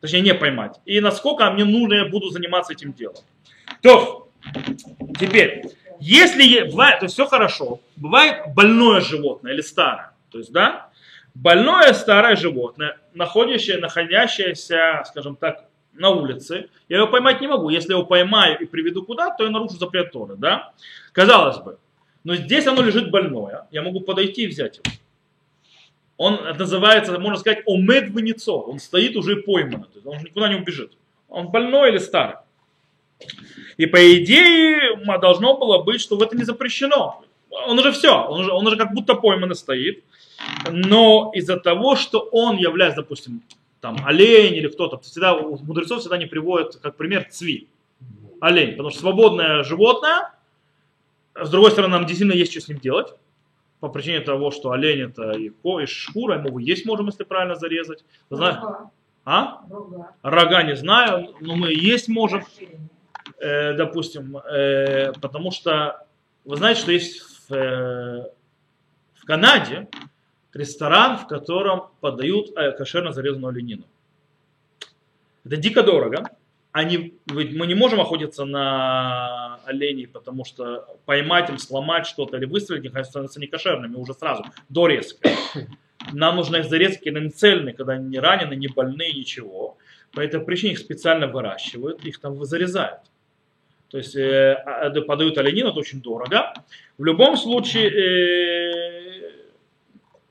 точнее 0.00 0.20
не 0.20 0.34
поймать, 0.34 0.80
и 0.84 1.00
насколько 1.00 1.50
мне 1.50 1.64
нужно, 1.64 1.94
я 1.94 2.04
буду 2.06 2.30
заниматься 2.30 2.72
этим 2.72 2.92
делом. 2.92 3.22
То, 3.82 4.28
теперь, 5.18 5.64
если 6.00 6.62
бывает, 6.70 7.00
то 7.00 7.08
все 7.08 7.26
хорошо, 7.26 7.80
бывает 7.96 8.54
больное 8.54 9.00
животное 9.00 9.52
или 9.52 9.60
старое, 9.60 10.12
то 10.30 10.38
есть, 10.38 10.52
да, 10.52 10.87
больное 11.38 11.92
старое 11.92 12.36
животное, 12.36 12.98
находящее, 13.14 13.78
находящееся, 13.78 15.04
скажем 15.06 15.36
так, 15.36 15.64
на 15.92 16.10
улице, 16.10 16.68
я 16.88 16.98
его 16.98 17.08
поймать 17.08 17.40
не 17.40 17.48
могу. 17.48 17.70
Если 17.70 17.90
я 17.90 17.96
его 17.98 18.06
поймаю 18.06 18.58
и 18.58 18.66
приведу 18.66 19.04
куда, 19.04 19.30
то 19.30 19.44
я 19.44 19.50
нарушу 19.50 19.76
запрет 19.76 20.12
Торы, 20.12 20.36
да? 20.36 20.72
Казалось 21.12 21.58
бы. 21.58 21.78
Но 22.24 22.34
здесь 22.36 22.66
оно 22.66 22.82
лежит 22.82 23.10
больное, 23.10 23.66
я 23.70 23.82
могу 23.82 24.00
подойти 24.00 24.42
и 24.42 24.46
взять 24.48 24.78
его. 24.78 24.96
Он 26.16 26.40
называется, 26.58 27.16
можно 27.18 27.38
сказать, 27.38 27.62
омед 27.66 28.10
венецо. 28.10 28.58
Он 28.60 28.80
стоит 28.80 29.16
уже 29.16 29.36
пойманный, 29.36 29.86
то 29.86 29.94
есть 29.94 30.06
он 30.06 30.18
никуда 30.18 30.48
не 30.48 30.56
убежит. 30.56 30.92
Он 31.28 31.48
больной 31.48 31.90
или 31.90 31.98
старый. 31.98 32.36
И 33.76 33.86
по 33.86 33.98
идее 34.16 34.96
должно 35.20 35.56
было 35.56 35.82
быть, 35.82 36.00
что 36.00 36.16
в 36.16 36.22
это 36.22 36.36
не 36.36 36.42
запрещено. 36.44 37.24
Он 37.66 37.78
уже 37.78 37.92
все, 37.92 38.14
он 38.14 38.40
уже, 38.40 38.52
он 38.52 38.66
уже 38.66 38.76
как 38.76 38.92
будто 38.92 39.14
пойманный 39.14 39.56
стоит. 39.56 40.04
Но 40.70 41.32
из-за 41.34 41.58
того, 41.58 41.96
что 41.96 42.20
он 42.32 42.56
является, 42.56 43.02
допустим, 43.02 43.42
там 43.80 43.96
олень 44.04 44.54
или 44.54 44.68
кто-то, 44.68 44.98
всегда 44.98 45.34
у 45.34 45.58
мудрецов 45.58 46.00
всегда 46.00 46.16
не 46.18 46.26
приводят 46.26 46.76
как 46.76 46.96
пример 46.96 47.26
цви. 47.30 47.68
Олень, 48.40 48.72
потому 48.72 48.90
что 48.90 49.00
свободное 49.00 49.64
животное, 49.64 50.32
с 51.34 51.50
другой 51.50 51.70
стороны, 51.72 51.92
нам 51.94 52.06
действительно 52.06 52.36
есть 52.36 52.52
что 52.52 52.60
с 52.60 52.68
ним 52.68 52.78
делать 52.78 53.08
по 53.80 53.88
причине 53.88 54.20
того, 54.20 54.50
что 54.50 54.70
олень 54.72 55.02
это 55.02 55.32
и, 55.32 55.50
ко- 55.50 55.80
и 55.80 55.86
шкура, 55.86 56.38
мы 56.38 56.48
его 56.48 56.58
есть 56.58 56.84
можем, 56.86 57.06
если 57.06 57.24
правильно 57.24 57.54
зарезать. 57.54 58.04
Рога. 58.30 58.90
А? 59.24 59.60
Рога. 59.70 60.12
Рога 60.22 60.62
не 60.62 60.76
знаю, 60.76 61.34
но 61.40 61.54
мы 61.54 61.72
есть 61.72 62.08
можем, 62.08 62.44
э, 63.38 63.74
допустим, 63.74 64.36
э, 64.36 65.12
потому 65.20 65.50
что 65.52 66.04
вы 66.44 66.56
знаете, 66.56 66.80
что 66.80 66.92
есть 66.92 67.22
э, 67.50 68.26
в 69.14 69.24
Канаде 69.24 69.88
ресторан, 70.54 71.18
в 71.18 71.26
котором 71.26 71.88
подают 72.00 72.56
э, 72.56 72.72
кошерно 72.72 73.12
зарезанную 73.12 73.50
оленину. 73.50 73.84
Это 75.44 75.56
дико 75.56 75.82
дорого. 75.82 76.30
Они, 76.72 77.14
мы 77.26 77.66
не 77.66 77.74
можем 77.74 78.00
охотиться 78.00 78.44
на 78.44 79.56
оленей, 79.64 80.06
потому 80.06 80.44
что 80.44 80.86
поймать 81.06 81.48
им, 81.48 81.58
сломать 81.58 82.06
что-то 82.06 82.36
или 82.36 82.44
выстрелить 82.44 82.84
их, 82.84 82.94
они 82.94 83.04
становятся 83.04 83.40
некошерными 83.40 83.96
уже 83.96 84.14
сразу, 84.14 84.44
до 84.68 84.86
резки. 84.86 85.30
Нам 86.12 86.36
нужно 86.36 86.56
их 86.56 86.66
зарезать, 86.66 87.02
когда 87.02 87.20
они 87.20 87.30
цельные, 87.30 87.74
когда 87.74 87.94
они 87.94 88.08
не 88.08 88.18
ранены, 88.18 88.54
не 88.54 88.68
больные, 88.68 89.12
ничего. 89.12 89.76
По 90.12 90.20
этой 90.20 90.40
причине 90.40 90.72
их 90.72 90.78
специально 90.78 91.26
выращивают, 91.26 92.04
их 92.04 92.20
там 92.20 92.44
зарезают. 92.44 93.00
То 93.90 93.98
есть 93.98 94.16
э, 94.16 94.52
а, 94.52 94.90
подают 95.02 95.38
оленину, 95.38 95.70
это 95.70 95.78
очень 95.78 96.02
дорого. 96.02 96.52
В 96.98 97.04
любом 97.04 97.36
случае, 97.36 97.88
э, 97.90 98.98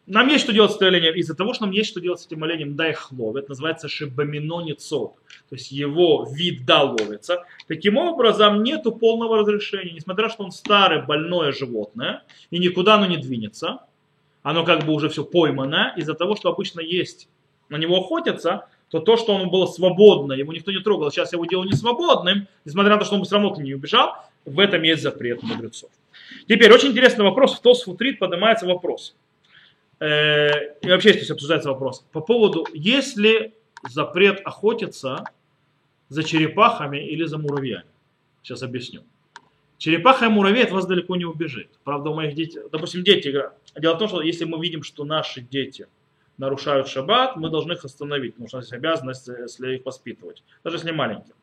нам 0.06 0.28
есть 0.30 0.44
что 0.44 0.54
делать 0.54 0.72
с 0.72 0.76
этим 0.78 0.88
оленем. 0.88 1.16
Из-за 1.16 1.36
того, 1.36 1.54
что 1.54 1.66
нам 1.66 1.72
есть 1.72 1.90
что 1.90 2.00
делать 2.00 2.20
с 2.20 2.28
этим 2.28 2.44
оленем, 2.44 2.76
да 2.76 2.90
их. 2.90 3.12
Это 3.12 3.50
называется 3.50 3.90
шибаминоницот. 3.90 5.16
То 5.50 5.56
есть 5.56 5.72
его 5.72 6.28
вид 6.32 6.66
да 6.66 6.84
ловится. 6.84 7.44
Таким 7.68 7.98
образом, 7.98 8.64
нету 8.64 8.92
полного 8.92 9.38
разрешения. 9.40 9.92
Несмотря, 9.92 10.30
что 10.30 10.44
он 10.44 10.52
старое, 10.52 11.02
больное 11.02 11.52
животное, 11.52 12.24
и 12.52 12.60
никуда 12.60 12.96
оно 12.96 13.08
не 13.08 13.18
двинется. 13.18 13.80
Оно 14.44 14.64
как 14.64 14.86
бы 14.86 14.94
уже 14.94 15.10
все 15.10 15.26
поймано. 15.26 15.94
Из-за 15.98 16.14
того, 16.14 16.36
что 16.36 16.50
обычно 16.50 16.80
есть, 16.80 17.28
на 17.70 17.78
него 17.78 17.98
охотятся, 17.98 18.68
то 18.90 19.00
то, 19.00 19.18
что 19.18 19.34
он 19.34 19.50
было 19.50 19.66
свободно, 19.66 20.34
его 20.34 20.54
никто 20.54 20.72
не 20.72 20.80
трогал, 20.80 21.12
сейчас 21.12 21.34
его 21.34 21.46
делаю 21.46 21.68
не 21.68 21.76
свободным, 21.76 22.48
несмотря 22.66 22.94
на 22.94 23.00
то, 23.00 23.06
что 23.06 23.16
он 23.16 23.24
все 23.24 23.36
равно 23.36 23.52
к 23.52 23.58
нему 23.58 23.68
не 23.68 23.74
убежал, 23.76 24.16
в 24.46 24.60
этом 24.60 24.82
есть 24.84 25.04
запрет 25.04 25.44
мудрецов. 25.44 25.90
Теперь, 26.48 26.72
очень 26.72 26.90
интересный 26.90 27.26
вопрос, 27.26 27.56
в 27.56 27.62
Тосфутрит 27.62 28.20
поднимается 28.20 28.66
вопрос. 28.66 29.16
э, 30.00 30.76
и 30.82 30.90
вообще 30.90 31.14
здесь 31.14 31.32
обсуждается 31.32 31.70
вопрос 31.70 32.06
по 32.12 32.22
поводу, 32.22 32.66
есть 32.74 33.18
ли 33.18 33.54
запрет 33.90 34.42
охотиться 34.46 35.24
за 36.10 36.24
черепахами 36.24 36.98
или 36.98 37.26
за 37.26 37.38
муравьями. 37.38 37.90
Сейчас 38.42 38.64
объясню. 38.64 39.02
Черепаха 39.78 40.26
и 40.26 40.30
муравей 40.30 40.64
от 40.64 40.72
вас 40.72 40.86
далеко 40.86 41.16
не 41.16 41.26
убежит. 41.26 41.70
Правда, 41.84 42.10
у 42.10 42.16
моих 42.16 42.34
детей, 42.34 42.62
допустим, 42.72 43.04
дети 43.04 43.28
играют. 43.28 43.54
Дело 43.76 43.96
в 43.96 44.00
том, 44.00 44.08
что 44.08 44.22
если 44.22 44.46
мы 44.46 44.60
видим, 44.60 44.84
что 44.84 45.04
наши 45.04 45.42
дети 45.42 45.88
нарушают 46.38 46.88
шаббат, 46.88 47.36
мы 47.36 47.50
должны 47.50 47.74
их 47.74 47.84
остановить, 47.84 48.34
потому 48.34 48.48
что 48.48 48.58
у 48.58 48.60
нас 48.60 48.66
есть 48.66 48.74
обязанность, 48.74 49.30
э, 49.30 49.42
если 49.44 49.76
их 49.76 49.86
воспитывать, 49.86 50.44
даже 50.64 50.78
если 50.78 50.92
маленькие. 50.92 51.34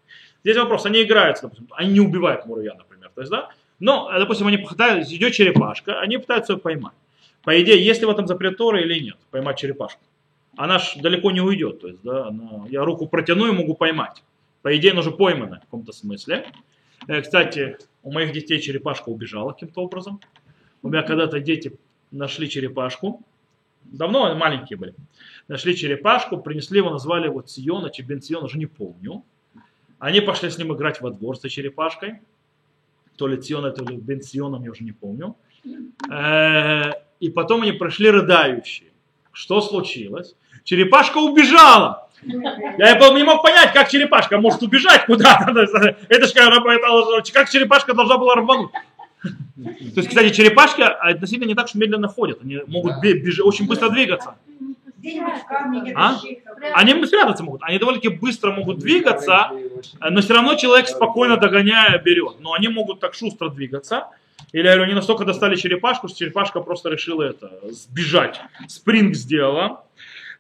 Здесь 0.43 0.57
вопрос, 0.57 0.87
они 0.87 1.03
играются, 1.03 1.45
допустим, 1.45 1.69
они 1.73 1.93
не 1.93 2.01
убивают 2.01 2.47
муравья, 2.47 2.75
например, 2.75 3.11
то 3.15 3.21
есть, 3.21 3.31
да, 3.31 3.51
но, 3.81 4.11
э, 4.13 4.19
допустим, 4.19 4.47
они 4.47 4.59
пытаются, 4.59 5.15
идет 5.15 5.33
черепашка, 5.33 6.01
они 6.01 6.19
пытаются 6.19 6.55
ее 6.55 6.59
поймать. 6.59 6.95
По 7.43 7.61
идее, 7.61 7.85
есть 7.85 8.01
ли 8.01 8.07
в 8.07 8.11
этом 8.11 8.27
запрет 8.27 8.57
Торы 8.57 8.83
или 8.83 8.99
нет, 8.99 9.17
поймать 9.31 9.59
черепашку? 9.59 10.01
Она 10.57 10.79
ж 10.79 10.95
далеко 10.97 11.31
не 11.33 11.41
уйдет, 11.41 11.81
то 11.81 11.89
есть, 11.89 12.03
да, 12.03 12.29
она, 12.29 12.67
я 12.69 12.85
руку 12.85 13.07
протяну 13.07 13.47
и 13.47 13.57
могу 13.57 13.75
поймать. 13.75 14.23
По 14.63 14.75
идее, 14.77 14.93
она 14.93 15.01
уже 15.01 15.11
поймана 15.11 15.57
в 15.57 15.61
каком-то 15.65 15.93
смысле. 15.93 16.47
Э, 17.09 17.21
Кстати, 17.21 17.77
у 18.03 18.13
моих 18.13 18.33
детей 18.33 18.61
черепашка 18.61 19.09
убежала 19.09 19.53
каким-то 19.53 19.83
образом. 19.83 20.21
У 20.83 20.89
меня 20.89 21.03
когда-то 21.03 21.41
дети 21.41 21.79
нашли 22.11 22.49
черепашку. 22.49 23.23
Давно 23.85 24.35
маленькие 24.35 24.76
были. 24.76 24.95
Нашли 25.49 25.76
черепашку, 25.76 26.38
принесли 26.38 26.79
его, 26.79 26.91
назвали 26.91 27.26
его 27.26 27.41
Цион, 27.43 27.85
а 27.85 28.03
Бен 28.03 28.21
Цион, 28.21 28.45
уже 28.45 28.59
не 28.59 28.67
помню. 28.67 29.23
Они 29.99 30.21
пошли 30.21 30.50
с 30.50 30.59
ним 30.59 30.73
играть 30.75 31.00
во 31.00 31.11
двор 31.11 31.37
с 31.37 31.49
черепашкой. 31.49 32.21
То 33.17 33.29
ли 33.29 33.37
Циона, 33.37 33.71
то 33.71 33.85
ли 33.85 33.97
Бен 33.97 34.21
Ционом, 34.21 34.64
я 34.64 34.71
уже 34.71 34.85
не 34.85 34.93
помню. 34.93 35.37
Э, 36.11 36.93
И 37.21 37.31
потом 37.31 37.62
они 37.62 37.73
прошли 37.73 38.11
рыдающие. 38.11 38.91
Что 39.33 39.61
случилось? 39.61 40.35
Черепашка 40.64 41.19
убежала. 41.19 42.09
Я 42.23 42.95
не 43.17 43.25
мог 43.25 43.43
понять, 43.43 43.73
как 43.73 43.91
черепашка 43.91 44.38
может 44.38 44.62
убежать 44.62 45.07
куда-то. 45.07 45.97
Это 46.09 46.26
же 46.26 46.33
как 47.33 47.50
черепашка 47.50 47.95
должна 47.95 48.17
была 48.19 48.35
рвануть. 48.37 48.71
То 49.25 50.00
есть, 50.00 50.09
кстати, 50.09 50.31
черепашки 50.31 50.83
относительно 50.83 51.47
не 51.47 51.54
так 51.54 51.66
уж 51.66 51.75
медленно 51.75 52.09
ходят. 52.09 52.40
Они 52.43 52.61
могут 52.66 52.95
очень 53.43 53.66
быстро 53.66 53.88
двигаться. 53.90 54.37
А? 55.95 56.19
Они 56.75 57.07
спрятаться 57.07 57.45
могут. 57.45 57.62
Они 57.62 57.78
довольно-таки 57.78 58.09
быстро 58.14 58.52
могут 58.52 58.78
двигаться, 58.78 59.50
но 60.00 60.21
все 60.21 60.35
равно 60.35 60.54
человек 60.54 60.88
спокойно 60.88 61.37
догоняя 61.37 61.99
берет. 61.99 62.37
Но 62.40 62.54
они 62.54 62.69
могут 62.69 63.00
так 63.00 63.14
шустро 63.14 63.49
двигаться. 63.49 64.09
Или 64.52 64.69
они 64.69 64.95
настолько 64.95 65.25
достали 65.25 65.57
черепашку, 65.57 66.09
что 66.09 66.19
черепашка 66.19 66.61
просто 66.61 66.88
решила 66.88 67.23
это, 67.23 67.50
сбежать. 67.71 68.40
Спринг 68.69 69.14
сделала. 69.14 69.85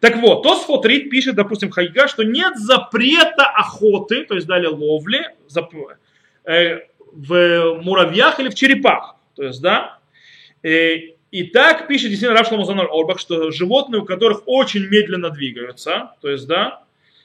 Так 0.00 0.16
вот, 0.16 0.42
Тосфот 0.42 0.84
Рид 0.86 1.10
пишет, 1.10 1.34
допустим, 1.34 1.70
Хайга, 1.70 2.08
что 2.08 2.24
нет 2.24 2.56
запрета 2.56 3.46
охоты, 3.46 4.24
то 4.24 4.34
есть 4.34 4.46
далее 4.46 4.68
ловли, 4.68 5.34
зап- 5.48 5.96
э, 6.44 6.80
в 7.14 7.80
муравьях 7.82 8.40
или 8.40 8.48
в 8.48 8.54
черепах. 8.54 9.16
То 9.34 9.44
есть, 9.44 9.60
да, 9.62 9.98
Э, 10.64 10.96
и 11.30 11.44
так 11.44 11.86
пишет 11.86 12.08
действительно 12.10 12.40
Рав 12.40 12.50
Зalman 12.50 12.86
Орбах, 12.90 13.20
что 13.20 13.50
животные, 13.50 14.00
у 14.00 14.04
которых 14.04 14.42
очень 14.46 14.88
медленно 14.88 15.28
двигаются, 15.28 16.12
то 16.22 16.30
есть, 16.30 16.46
да, 16.46 16.82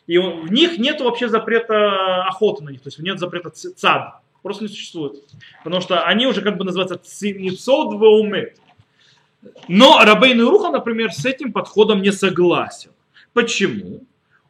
и 0.07 0.17
в 0.17 0.51
них 0.51 0.77
нет 0.77 0.99
вообще 0.99 1.29
запрета 1.29 2.23
охоты 2.25 2.63
на 2.63 2.69
них, 2.69 2.81
то 2.81 2.87
есть 2.87 2.99
нет 2.99 3.17
запрета 3.17 3.49
цад, 3.49 4.15
просто 4.41 4.65
не 4.65 4.67
существует. 4.67 5.23
Потому 5.63 5.81
что 5.81 6.03
они 6.03 6.27
уже 6.27 6.41
как 6.41 6.57
бы 6.57 6.65
называются 6.65 6.97
цинецот 6.97 7.93
веумет. 7.93 8.57
Но 9.69 10.03
Рабейн 10.03 10.41
Руха, 10.41 10.69
например, 10.69 11.13
с 11.13 11.25
этим 11.25 11.53
подходом 11.53 12.01
не 12.01 12.11
согласен. 12.11 12.91
Почему? 13.31 14.01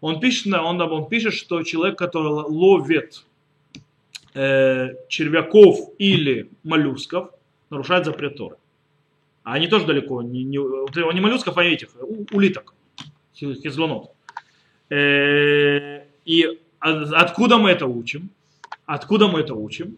Он 0.01 0.19
пишет, 0.19 0.51
он, 0.51 0.81
он 0.81 1.09
пишет, 1.09 1.33
что 1.33 1.61
человек, 1.61 1.97
который 1.97 2.29
ловит 2.29 3.23
э, 4.33 4.89
червяков 5.07 5.77
или 5.97 6.49
моллюсков, 6.63 7.31
нарушает 7.69 8.05
запрет 8.05 8.37
Торы. 8.37 8.55
А 9.43 9.53
они 9.53 9.67
тоже 9.67 9.85
далеко, 9.85 10.21
не, 10.21 10.43
не, 10.43 10.57
не 11.13 11.21
моллюсков, 11.21 11.57
а 11.57 11.63
этих, 11.63 11.89
у- 12.01 12.25
улиток, 12.35 12.73
хи- 13.35 13.53
хизлонот. 13.61 14.11
Э, 14.89 16.03
И 16.25 16.45
от- 16.79 17.13
откуда 17.13 17.57
мы 17.57 17.69
это 17.71 17.85
учим? 17.87 18.29
Откуда 18.85 19.27
мы 19.27 19.39
это 19.41 19.53
учим? 19.55 19.97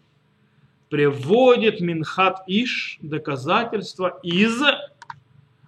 Приводит 0.90 1.80
Минхат 1.82 2.44
Иш 2.48 2.98
доказательства 3.02 4.20
из 4.24 4.62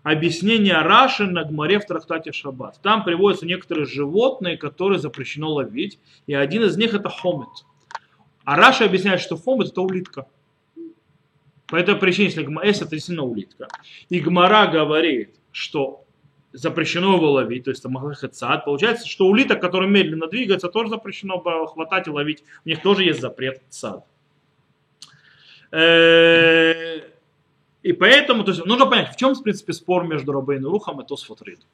объяснения 0.04 0.82
Раши 0.82 1.24
на 1.26 1.44
Гмаре 1.46 1.80
в 1.80 1.86
трактате 1.86 2.32
Шаббат. 2.34 2.80
Там 2.82 3.04
приводятся 3.06 3.46
некоторые 3.46 3.86
животные, 3.86 4.58
которые 4.58 5.00
запрещено 5.00 5.54
ловить, 5.54 5.98
и 6.28 6.34
один 6.34 6.64
из 6.64 6.76
них 6.78 6.94
это 6.94 7.10
хомет. 7.10 7.48
А 8.46 8.56
Раша 8.56 8.86
объясняет, 8.86 9.22
что 9.22 9.38
хомет 9.38 9.70
это 9.70 9.82
улитка. 9.82 10.28
По 11.68 11.78
этой 11.78 11.96
причине, 11.96 12.28
если 12.28 12.46
гма- 12.46 12.66
если 12.66 12.86
это 12.86 12.96
действительно 12.96 13.26
улитка, 13.26 13.68
и 14.10 14.20
Гмара 14.20 14.68
говорит, 14.68 15.36
что 15.52 16.04
запрещено 16.52 17.16
его 17.16 17.32
ловить, 17.32 17.64
то 17.64 17.72
есть 17.72 17.82
там 17.82 17.98
сад, 18.32 18.66
получается, 18.66 19.08
что 19.08 19.26
улиток, 19.26 19.60
который 19.60 19.90
медленно 19.90 20.28
двигается, 20.28 20.68
тоже 20.70 20.90
запрещено 20.90 21.40
хватать 21.40 22.08
и 22.08 22.12
ловить. 22.12 22.44
У 22.64 22.70
них 22.70 22.82
тоже 22.82 23.04
есть 23.04 23.22
запрет 23.22 23.64
сад. 23.70 24.06
И 27.82 27.92
поэтому, 27.92 28.44
то 28.44 28.52
есть, 28.52 28.64
нужно 28.66 28.86
понять, 28.86 29.14
в 29.14 29.18
чем, 29.18 29.34
в 29.34 29.42
принципе, 29.42 29.74
спор 29.74 30.06
между 30.06 30.32
Рабейн 30.32 30.62
и 30.62 30.70
Рухом 30.70 31.02
и 31.02 31.08
Тосфотрид. 31.08 31.66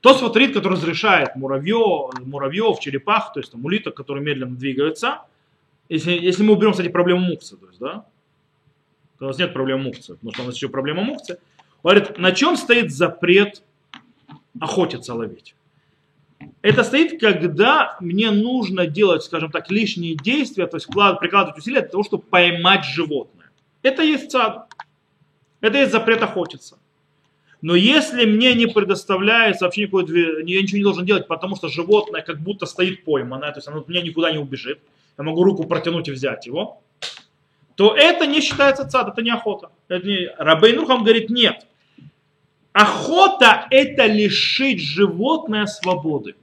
Тосфотрид, 0.00 0.54
который 0.54 0.74
разрешает 0.74 1.34
муравьев, 1.34 2.12
муравьев, 2.20 2.78
черепах, 2.78 3.32
то 3.32 3.40
есть 3.40 3.50
там 3.50 3.64
улиток, 3.64 3.94
которые 3.96 4.24
медленно 4.24 4.54
двигаются, 4.54 5.22
если, 5.88 6.12
если 6.12 6.42
мы 6.42 6.54
уберем, 6.54 6.72
кстати, 6.72 6.88
проблему 6.88 7.20
мукцы, 7.20 7.56
то 7.56 7.66
есть, 7.66 7.78
да, 7.78 8.06
то 9.18 9.24
у 9.24 9.28
нас 9.28 9.38
нет 9.38 9.52
проблемы 9.52 9.84
мукцы, 9.84 10.14
потому 10.14 10.32
что 10.32 10.42
у 10.42 10.46
нас 10.46 10.56
еще 10.56 10.68
проблема 10.68 11.02
мукцы. 11.02 11.38
Говорит, 11.82 12.18
на 12.18 12.32
чем 12.32 12.56
стоит 12.56 12.92
запрет 12.92 13.62
охотиться, 14.60 15.14
ловить? 15.14 15.54
Это 16.60 16.84
стоит, 16.84 17.20
когда 17.20 17.96
мне 18.00 18.30
нужно 18.30 18.86
делать, 18.86 19.22
скажем 19.22 19.50
так, 19.50 19.70
лишние 19.70 20.16
действия, 20.16 20.66
то 20.66 20.76
есть 20.76 20.86
прикладывать 20.86 21.58
усилия 21.58 21.80
для 21.80 21.88
того, 21.88 22.02
чтобы 22.02 22.24
поймать 22.24 22.84
животное. 22.84 23.50
Это 23.82 24.02
есть 24.02 24.30
цад. 24.30 24.68
Это 25.60 25.78
есть 25.78 25.92
запрет 25.92 26.22
охотиться. 26.22 26.78
Но 27.62 27.74
если 27.74 28.26
мне 28.26 28.54
не 28.54 28.66
предоставляется 28.66 29.64
вообще 29.64 29.82
никакой, 29.82 30.04
я 30.44 30.62
ничего 30.62 30.76
не 30.76 30.84
должен 30.84 31.06
делать, 31.06 31.26
потому 31.26 31.56
что 31.56 31.68
животное 31.68 32.20
как 32.20 32.40
будто 32.40 32.66
стоит 32.66 33.04
пойманное, 33.04 33.50
то 33.52 33.58
есть 33.58 33.68
оно 33.68 33.78
от 33.78 33.88
меня 33.88 34.02
никуда 34.02 34.30
не 34.30 34.38
убежит, 34.38 34.80
я 35.18 35.24
могу 35.24 35.44
руку 35.44 35.64
протянуть 35.64 36.08
и 36.08 36.12
взять 36.12 36.46
его, 36.46 36.82
то 37.74 37.94
это 37.94 38.26
не 38.26 38.40
считается 38.40 38.88
цад, 38.88 39.08
это 39.08 39.22
не 39.22 39.30
охота. 39.30 39.70
Это 39.88 40.06
не... 40.06 40.28
Рабейн 40.38 40.78
Рухам 40.78 41.02
говорит, 41.02 41.30
нет. 41.30 41.66
Охота– 42.72 43.66
это 43.70 44.06
лишить 44.06 44.80
животное 44.80 45.66
свободы. 45.66 46.36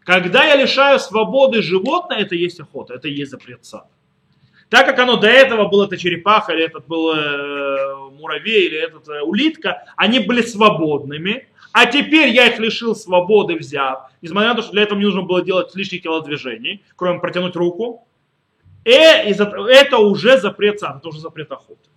Когда 0.00 0.44
я 0.44 0.56
лишаю 0.56 0.98
свободы 0.98 1.62
животное, 1.62 2.18
это 2.18 2.34
есть 2.34 2.60
охота, 2.60 2.94
это 2.94 3.08
есть 3.08 3.30
запрет 3.30 3.64
цад. 3.64 3.86
Так 4.70 4.86
как 4.86 4.98
оно 4.98 5.16
до 5.16 5.28
этого 5.28 5.68
было 5.68 5.86
это 5.86 5.96
черепаха, 5.96 6.52
или 6.52 6.64
этот 6.64 6.86
был 6.86 7.14
э, 7.14 8.10
муравей, 8.18 8.66
или 8.68 8.78
этот 8.78 9.08
э, 9.08 9.22
улитка, 9.22 9.84
они 9.96 10.18
были 10.18 10.42
свободными, 10.42 11.48
а 11.72 11.86
теперь 11.86 12.28
я 12.30 12.48
их 12.48 12.58
лишил 12.58 12.94
свободы, 12.94 13.56
взяв, 13.56 14.10
несмотря 14.22 14.50
на 14.50 14.56
то, 14.56 14.62
что 14.62 14.72
для 14.72 14.82
этого 14.82 14.96
мне 14.96 15.06
нужно 15.06 15.22
было 15.22 15.42
делать 15.42 15.74
лишних 15.74 16.02
телодвижений, 16.02 16.82
кроме 16.96 17.20
протянуть 17.20 17.56
руку, 17.56 18.06
и 18.84 18.90
из 18.90 19.40
это 19.40 19.98
уже 19.98 20.38
запрет 20.38 20.80
сад, 20.80 20.98
это 20.98 21.08
уже 21.08 21.20
запрет 21.20 21.52
охоты. 21.52 21.88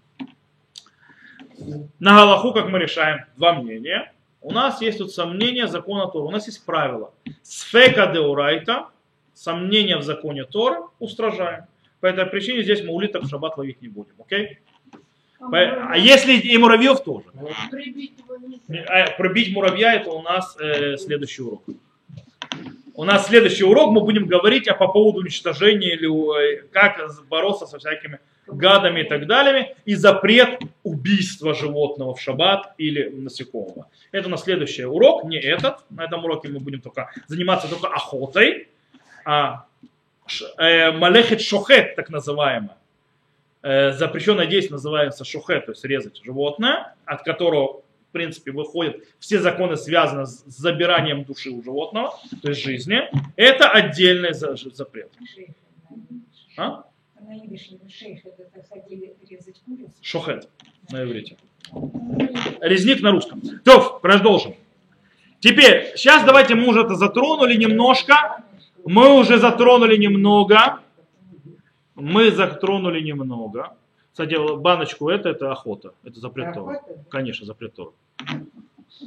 На 2.00 2.16
Галаху, 2.16 2.54
как 2.54 2.70
мы 2.70 2.80
решаем, 2.80 3.26
два 3.38 3.54
мнения. 3.54 4.12
У 4.42 4.52
нас 4.52 4.82
есть 4.82 4.98
тут 4.98 5.12
сомнение 5.12 5.68
закона 5.68 6.08
Тора. 6.08 6.24
У 6.24 6.32
нас 6.32 6.48
есть 6.48 6.66
правило. 6.66 7.14
Сфека 7.44 8.08
деурайта, 8.08 8.88
сомнение 9.36 9.98
в 9.98 10.02
законе 10.02 10.46
Тора, 10.46 10.88
устражаем. 11.00 11.66
По 12.00 12.08
этой 12.08 12.26
причине 12.26 12.64
здесь 12.64 12.84
мы 12.84 12.92
улиток 12.92 13.24
в 13.24 13.30
шаббат 13.30 13.58
ловить 13.58 13.82
не 13.82 13.88
будем. 13.88 14.14
Окей? 14.20 14.58
По- 14.58 14.71
А 15.42 15.98
если 15.98 16.34
и 16.34 16.58
муравьев 16.58 17.04
тоже. 17.04 17.26
Прибить. 17.72 18.14
А, 18.88 19.12
Пробить 19.18 19.54
муравья 19.54 19.96
это 19.96 20.12
у 20.12 20.22
нас 20.22 20.56
э, 20.60 20.98
следующий 20.98 21.42
урок. 21.42 21.64
У 22.94 23.04
нас 23.04 23.28
следующий 23.28 23.64
урок 23.64 23.92
мы 23.92 24.02
будем 24.02 24.28
говорить 24.28 24.68
о, 24.68 24.76
по 24.76 24.88
поводу 24.88 25.22
уничтожения 25.22 25.94
или 25.94 26.08
э, 26.08 26.64
как 26.72 27.00
бороться 27.30 27.66
со 27.66 27.80
всякими 27.80 28.20
гадами 28.46 29.02
и 29.02 29.04
так 29.04 29.26
далее. 29.26 29.76
И 29.86 29.96
запрет 29.96 30.60
убийства 30.84 31.56
животного 31.56 32.14
в 32.14 32.22
шаббат 32.22 32.74
или 32.78 33.10
насекомого. 33.10 33.88
Это 34.12 34.30
на 34.30 34.38
следующий 34.38 34.86
урок, 34.86 35.24
не 35.24 35.40
этот. 35.40 35.80
На 35.90 36.04
этом 36.04 36.24
уроке 36.24 36.50
мы 36.50 36.60
будем 36.60 36.82
только 36.82 37.12
заниматься 37.28 37.68
только 37.68 37.88
охотой. 37.88 38.68
А 39.26 39.66
э, 40.58 40.92
малехет 40.92 41.42
шохет, 41.42 41.96
так 41.96 42.10
называемое. 42.10 42.78
Э, 43.64 43.92
запрещенное 43.92 44.48
действие 44.48 44.74
называется 44.74 45.24
шохет, 45.24 45.66
то 45.68 45.72
есть 45.72 45.86
резать 45.86 46.20
животное, 46.24 46.96
от 47.06 47.24
которого 47.24 47.82
в 48.10 48.12
принципе, 48.12 48.52
выходят 48.52 48.98
все 49.20 49.40
законы, 49.40 49.78
связаны 49.78 50.26
с 50.26 50.44
забиранием 50.48 51.24
души 51.24 51.50
у 51.50 51.64
животного, 51.64 52.20
то 52.42 52.50
есть 52.50 52.62
жизни, 52.62 53.04
это 53.38 53.70
отдельный 53.70 54.34
за- 54.34 54.58
запрет. 54.58 55.10
А? 56.58 56.84
Шохет 60.02 60.50
на 60.92 61.04
иврите. 61.04 61.38
Резник 62.60 63.02
на 63.02 63.12
русском. 63.12 63.42
То, 63.64 64.00
продолжим. 64.02 64.56
Теперь, 65.40 65.94
сейчас 65.96 66.26
давайте 66.26 66.56
мы 66.56 66.68
уже 66.68 66.82
это 66.82 66.96
затронули 66.96 67.56
немножко. 67.56 68.44
Мы 68.86 69.18
уже 69.18 69.38
затронули 69.38 69.96
немного. 69.96 70.82
Мы 71.96 72.32
затронули 72.32 73.02
немного. 73.02 73.76
Кстати, 74.12 74.36
баночку 74.58 75.10
это, 75.10 75.30
это 75.30 75.52
охота. 75.52 75.94
Это 76.04 76.20
запрет 76.20 76.54
Тора. 76.54 76.82
Конечно, 77.10 77.46
запрет 77.46 77.74
Тора. 77.76 77.92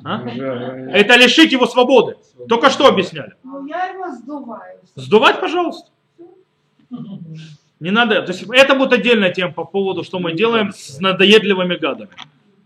А? 0.05 0.27
Это 0.27 1.17
лишить 1.17 1.53
его 1.53 1.67
свободы. 1.67 2.17
Только 2.49 2.71
что 2.71 2.87
объясняли. 2.87 3.35
Ну, 3.43 3.67
я 3.67 3.87
его 3.87 4.11
сдуваю. 4.13 4.81
Сдувать, 4.95 5.41
пожалуйста. 5.41 5.91
Не 7.81 7.91
надо. 7.91 8.23
То 8.23 8.33
есть 8.33 8.45
это 8.51 8.75
будет 8.75 8.93
отдельная 8.93 9.33
тема 9.33 9.53
по 9.53 9.65
поводу, 9.65 10.05
что 10.05 10.19
мы 10.19 10.33
делаем 10.33 10.73
с 10.73 11.01
надоедливыми 11.01 11.77
гадами. 11.77 12.11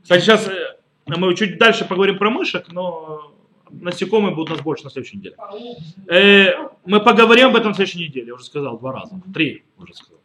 Кстати, 0.02 0.20
сейчас 0.22 0.46
э, 0.46 0.76
мы 1.06 1.34
чуть 1.34 1.58
дальше 1.58 1.84
поговорим 1.84 2.18
про 2.18 2.30
мышек, 2.30 2.70
но 2.70 3.32
насекомые 3.70 4.34
будут 4.34 4.50
у 4.50 4.54
нас 4.54 4.62
больше 4.62 4.84
на 4.84 4.90
следующей 4.90 5.16
неделе. 5.16 5.36
Э, 6.06 6.68
мы 6.84 7.00
поговорим 7.00 7.48
об 7.48 7.56
этом 7.56 7.70
на 7.70 7.74
следующей 7.74 8.06
неделе, 8.06 8.28
я 8.28 8.34
уже 8.34 8.44
сказал 8.44 8.78
два 8.78 8.92
раза. 8.92 9.20
Три 9.34 9.64
уже 9.78 9.94
сказал. 9.94 10.20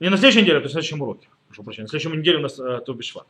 Не 0.00 0.08
на 0.08 0.16
следующей 0.16 0.42
неделе, 0.42 0.58
а 0.58 0.62
на 0.62 0.68
следующем 0.68 1.00
уроке. 1.02 1.28
Прошу 1.48 1.62
прощения. 1.62 1.84
На 1.84 1.88
следующей 1.88 2.16
неделе 2.16 2.38
у 2.38 2.42
нас 2.42 2.58
э, 2.58 2.80
Тубишвар. 2.84 3.24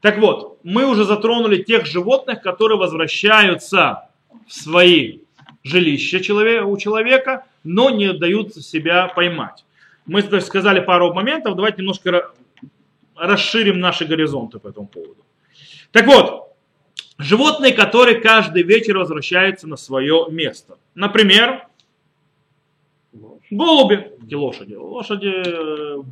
Так 0.00 0.18
вот, 0.18 0.58
мы 0.62 0.84
уже 0.86 1.04
затронули 1.04 1.62
тех 1.62 1.86
животных, 1.86 2.42
которые 2.42 2.78
возвращаются 2.78 4.08
в 4.46 4.52
свои 4.52 5.20
жилища 5.62 6.18
у 6.64 6.76
человека, 6.76 7.46
но 7.64 7.90
не 7.90 8.12
дают 8.12 8.54
себя 8.54 9.08
поймать. 9.08 9.64
Мы 10.06 10.22
то 10.22 10.40
сказали 10.40 10.80
пару 10.80 11.12
моментов, 11.14 11.54
давайте 11.54 11.78
немножко 11.78 12.10
ра- 12.10 12.30
расширим 13.14 13.78
наши 13.78 14.04
горизонты 14.04 14.58
по 14.58 14.68
этому 14.68 14.88
поводу. 14.88 15.24
Так 15.92 16.06
вот, 16.06 16.56
животные, 17.18 17.72
которые 17.72 18.20
каждый 18.20 18.64
вечер 18.64 18.98
возвращаются 18.98 19.68
на 19.68 19.76
свое 19.76 20.26
место. 20.30 20.78
Например, 20.94 21.66
голуби, 23.56 24.12
и 24.28 24.34
лошади. 24.34 24.74
Лошади, 24.74 25.32
э, 25.46 26.02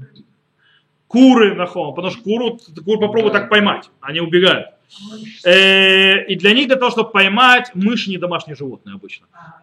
куры 1.07 1.55
на 1.55 1.66
холм, 1.66 1.94
потому 1.94 2.12
что 2.12 2.22
куру, 2.22 2.59
кур 2.85 2.98
попробуй 3.00 3.33
так 3.33 3.48
поймать, 3.48 3.90
они 4.00 4.20
убегают. 4.20 4.68
Э, 5.44 6.24
И 6.26 6.37
для 6.37 6.53
них, 6.53 6.66
для 6.68 6.76
того, 6.76 6.90
чтобы 6.90 7.11
поймать, 7.11 7.74
мышь 7.74 8.09
не 8.09 8.18
домашнее 8.18 8.57
животное 8.57 8.94
обычно. 8.94 9.26
А, 9.33 9.59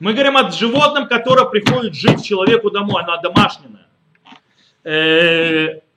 Мы 0.00 0.12
говорим 0.12 0.36
о 0.36 0.50
животном, 0.50 1.06
которое 1.08 1.46
приходит 1.46 1.94
жить 1.94 2.24
человеку 2.24 2.70
домой, 2.70 3.02
оно 3.02 3.20
домашнее. 3.20 3.70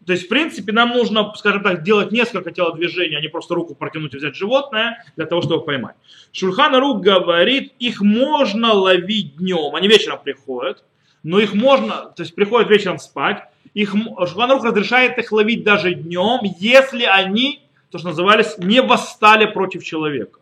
То 0.08 0.14
есть, 0.14 0.28
в 0.28 0.30
принципе, 0.30 0.72
нам 0.72 0.92
нужно, 0.92 1.34
скажем 1.36 1.64
так, 1.64 1.84
делать 1.84 2.14
несколько 2.14 2.52
телодвижений, 2.52 3.18
а 3.18 3.22
не 3.22 3.28
просто 3.28 3.56
руку 3.56 3.76
протянуть 3.76 4.14
и 4.14 4.18
взять 4.18 4.38
животное 4.38 5.04
для 5.18 5.26
того, 5.26 5.42
чтобы 5.42 5.66
поймать. 5.66 5.96
Шульхан 6.32 6.74
Рук 6.78 7.02
говорит, 7.02 7.74
их 7.78 8.00
можно 8.00 8.72
ловить 8.72 9.36
днем, 9.36 9.76
они 9.76 9.90
вечером 9.90 10.20
приходят, 10.24 10.86
но 11.24 11.42
их 11.42 11.54
можно, 11.54 12.06
то 12.16 12.24
есть 12.24 12.34
приходят 12.36 12.70
вечером 12.70 13.00
спать, 13.00 13.44
их, 13.74 13.92
Шульхан 13.92 14.50
Арух 14.50 14.64
разрешает 14.64 15.18
их 15.18 15.30
ловить 15.34 15.66
даже 15.66 15.94
днем, 15.94 16.40
если 16.58 17.04
они, 17.04 17.68
то, 17.92 17.98
что 17.98 18.08
назывались, 18.08 18.58
не 18.60 18.82
восстали 18.82 19.46
против 19.46 19.84
человека. 19.84 20.40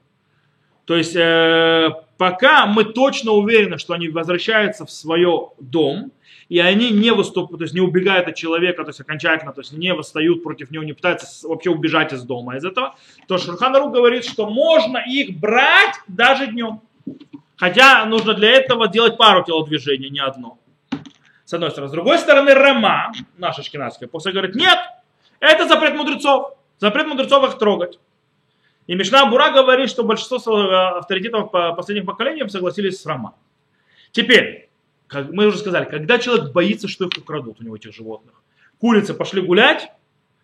То 0.86 0.96
есть 0.96 1.16
э, 1.16 1.90
пока 2.18 2.68
мы 2.68 2.86
точно 2.86 3.32
уверены, 3.32 3.78
что 3.78 3.94
они 3.94 4.10
возвращаются 4.10 4.86
в 4.86 4.92
свой 4.92 5.26
дом, 5.60 6.12
и 6.48 6.60
они 6.60 6.92
не 6.92 7.12
выступают, 7.12 7.60
то 7.60 7.64
есть 7.64 7.74
не 7.74 7.82
убегают 7.82 8.28
от 8.28 8.36
человека, 8.36 8.84
то 8.84 8.90
есть 8.90 9.02
окончательно, 9.02 9.52
то 9.52 9.62
есть 9.62 9.74
не 9.74 9.94
восстают 9.94 10.44
против 10.44 10.70
него, 10.70 10.84
не 10.84 10.94
пытаются 10.94 11.48
вообще 11.48 11.72
убежать 11.72 12.14
из 12.14 12.22
дома 12.22 12.58
из 12.58 12.66
этого, 12.66 12.96
то 13.28 13.40
Шурхан 13.40 13.76
Арух 13.76 13.92
говорит, 13.92 14.26
что 14.26 14.48
можно 14.48 15.00
их 15.00 15.40
брать 15.40 15.96
даже 16.08 16.48
днем. 16.48 16.82
Хотя 17.58 18.06
нужно 18.06 18.34
для 18.34 18.52
этого 18.52 18.88
делать 18.88 19.18
пару 19.18 19.44
телодвижений, 19.44 20.10
не 20.10 20.20
одно. 20.20 20.60
С 21.46 21.54
одной 21.54 21.72
стороны. 21.72 21.90
С 21.90 21.94
другой 21.94 22.18
стороны, 22.20 22.54
Рама, 22.54 23.12
наша 23.38 23.64
шкинадская, 23.64 24.10
после 24.10 24.32
говорит, 24.32 24.56
нет, 24.56 24.78
это 25.40 25.68
запрет 25.68 25.96
мудрецов. 25.96 26.54
Запрет 26.80 27.08
мудрецов 27.08 27.48
их 27.48 27.58
трогать. 27.58 28.00
И 28.88 28.96
Мишна 28.96 29.26
Бура 29.26 29.52
говорит, 29.52 29.90
что 29.90 30.04
большинство 30.04 30.40
со- 30.40 30.98
авторитетов 30.98 31.52
по 31.52 31.74
последних 31.74 32.06
поколениям 32.06 32.50
согласились 32.50 33.02
с 33.02 33.06
Рама. 33.06 33.34
Теперь, 34.12 34.70
как 35.08 35.32
мы 35.32 35.48
уже 35.48 35.58
сказали, 35.58 35.86
когда 35.86 36.20
человек 36.20 36.52
боится, 36.52 36.88
что 36.88 37.06
их 37.06 37.12
украдут 37.18 37.60
у 37.60 37.64
него 37.64 37.76
этих 37.76 37.94
животных. 37.94 38.34
Курицы 38.80 39.14
пошли 39.14 39.42
гулять, 39.42 39.90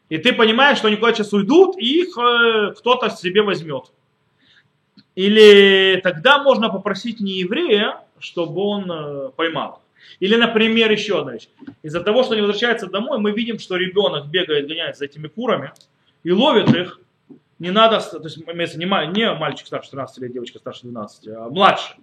и 0.10 0.18
ты 0.18 0.34
понимаешь, 0.34 0.78
что 0.78 0.88
они 0.88 0.98
куда 0.98 1.14
сейчас 1.14 1.34
уйдут, 1.34 1.78
и 1.78 2.02
их 2.02 2.18
э, 2.18 2.74
кто-то 2.78 3.10
себе 3.10 3.44
возьмет. 3.44 3.92
Или 5.16 6.00
тогда 6.02 6.42
можно 6.42 6.70
попросить 6.70 7.20
не 7.20 7.40
еврея, 7.40 8.00
чтобы 8.20 8.62
он 8.62 8.92
э, 8.92 9.30
поймал. 9.36 9.82
Или, 10.20 10.36
например, 10.36 10.92
еще 10.92 11.20
одна 11.20 11.34
вещь. 11.34 11.48
Из-за 11.84 12.02
того, 12.02 12.24
что 12.24 12.34
они 12.34 12.42
возвращаются 12.42 12.88
домой, 12.88 13.20
мы 13.20 13.32
видим, 13.32 13.60
что 13.60 13.76
ребенок 13.78 14.28
бегает, 14.28 14.68
гоняется 14.68 15.00
за 15.00 15.06
этими 15.06 15.28
курами 15.28 15.72
и 16.24 16.32
ловит 16.32 16.70
их. 16.76 17.00
Не 17.62 17.70
надо, 17.70 18.00
то 18.00 18.24
есть 18.24 18.38
не, 18.38 19.14
не 19.14 19.34
мальчик 19.36 19.68
старше 19.68 19.92
13 19.92 20.18
лет, 20.18 20.34
девочка 20.34 20.58
старше 20.58 20.82
12, 20.82 21.28
а 21.28 21.48
младше. 21.52 21.94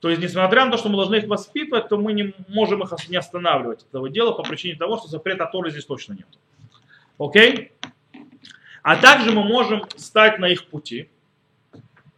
То 0.00 0.08
есть, 0.08 0.22
несмотря 0.22 0.64
на 0.64 0.70
то, 0.70 0.78
что 0.78 0.88
мы 0.88 0.96
должны 0.96 1.16
их 1.16 1.26
воспитывать, 1.26 1.90
то 1.90 1.98
мы 1.98 2.14
не 2.14 2.34
можем 2.48 2.82
их 2.82 3.08
не 3.10 3.18
останавливать 3.18 3.82
этого 3.82 4.08
дела 4.08 4.32
по 4.32 4.42
причине 4.42 4.74
того, 4.74 4.96
что 4.96 5.08
запрета 5.08 5.44
Торы 5.52 5.70
здесь 5.70 5.84
точно 5.84 6.14
нет. 6.14 6.28
Окей? 7.18 7.72
А 8.82 8.96
также 8.96 9.32
мы 9.32 9.44
можем 9.44 9.84
стать 9.96 10.38
на 10.38 10.46
их 10.46 10.64
пути 10.64 11.10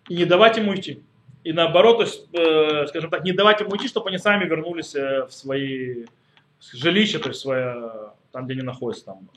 и 0.08 0.14
не 0.14 0.24
давать 0.24 0.56
им 0.58 0.68
уйти. 0.68 1.02
И 1.42 1.52
наоборот, 1.52 1.96
то 1.96 2.02
есть, 2.04 2.28
э, 2.32 2.86
скажем 2.86 3.10
так, 3.10 3.24
не 3.24 3.32
давать 3.32 3.60
им 3.60 3.72
уйти, 3.72 3.88
чтобы 3.88 4.10
они 4.10 4.18
сами 4.18 4.44
вернулись 4.44 4.94
э, 4.94 5.26
в 5.26 5.32
свои 5.32 6.04
жилища, 6.72 7.18
то 7.18 7.30
есть 7.30 7.40
свое, 7.40 8.12
там, 8.30 8.44
где 8.44 8.54
они 8.54 8.62
находятся. 8.62 9.06
Там. 9.06 9.28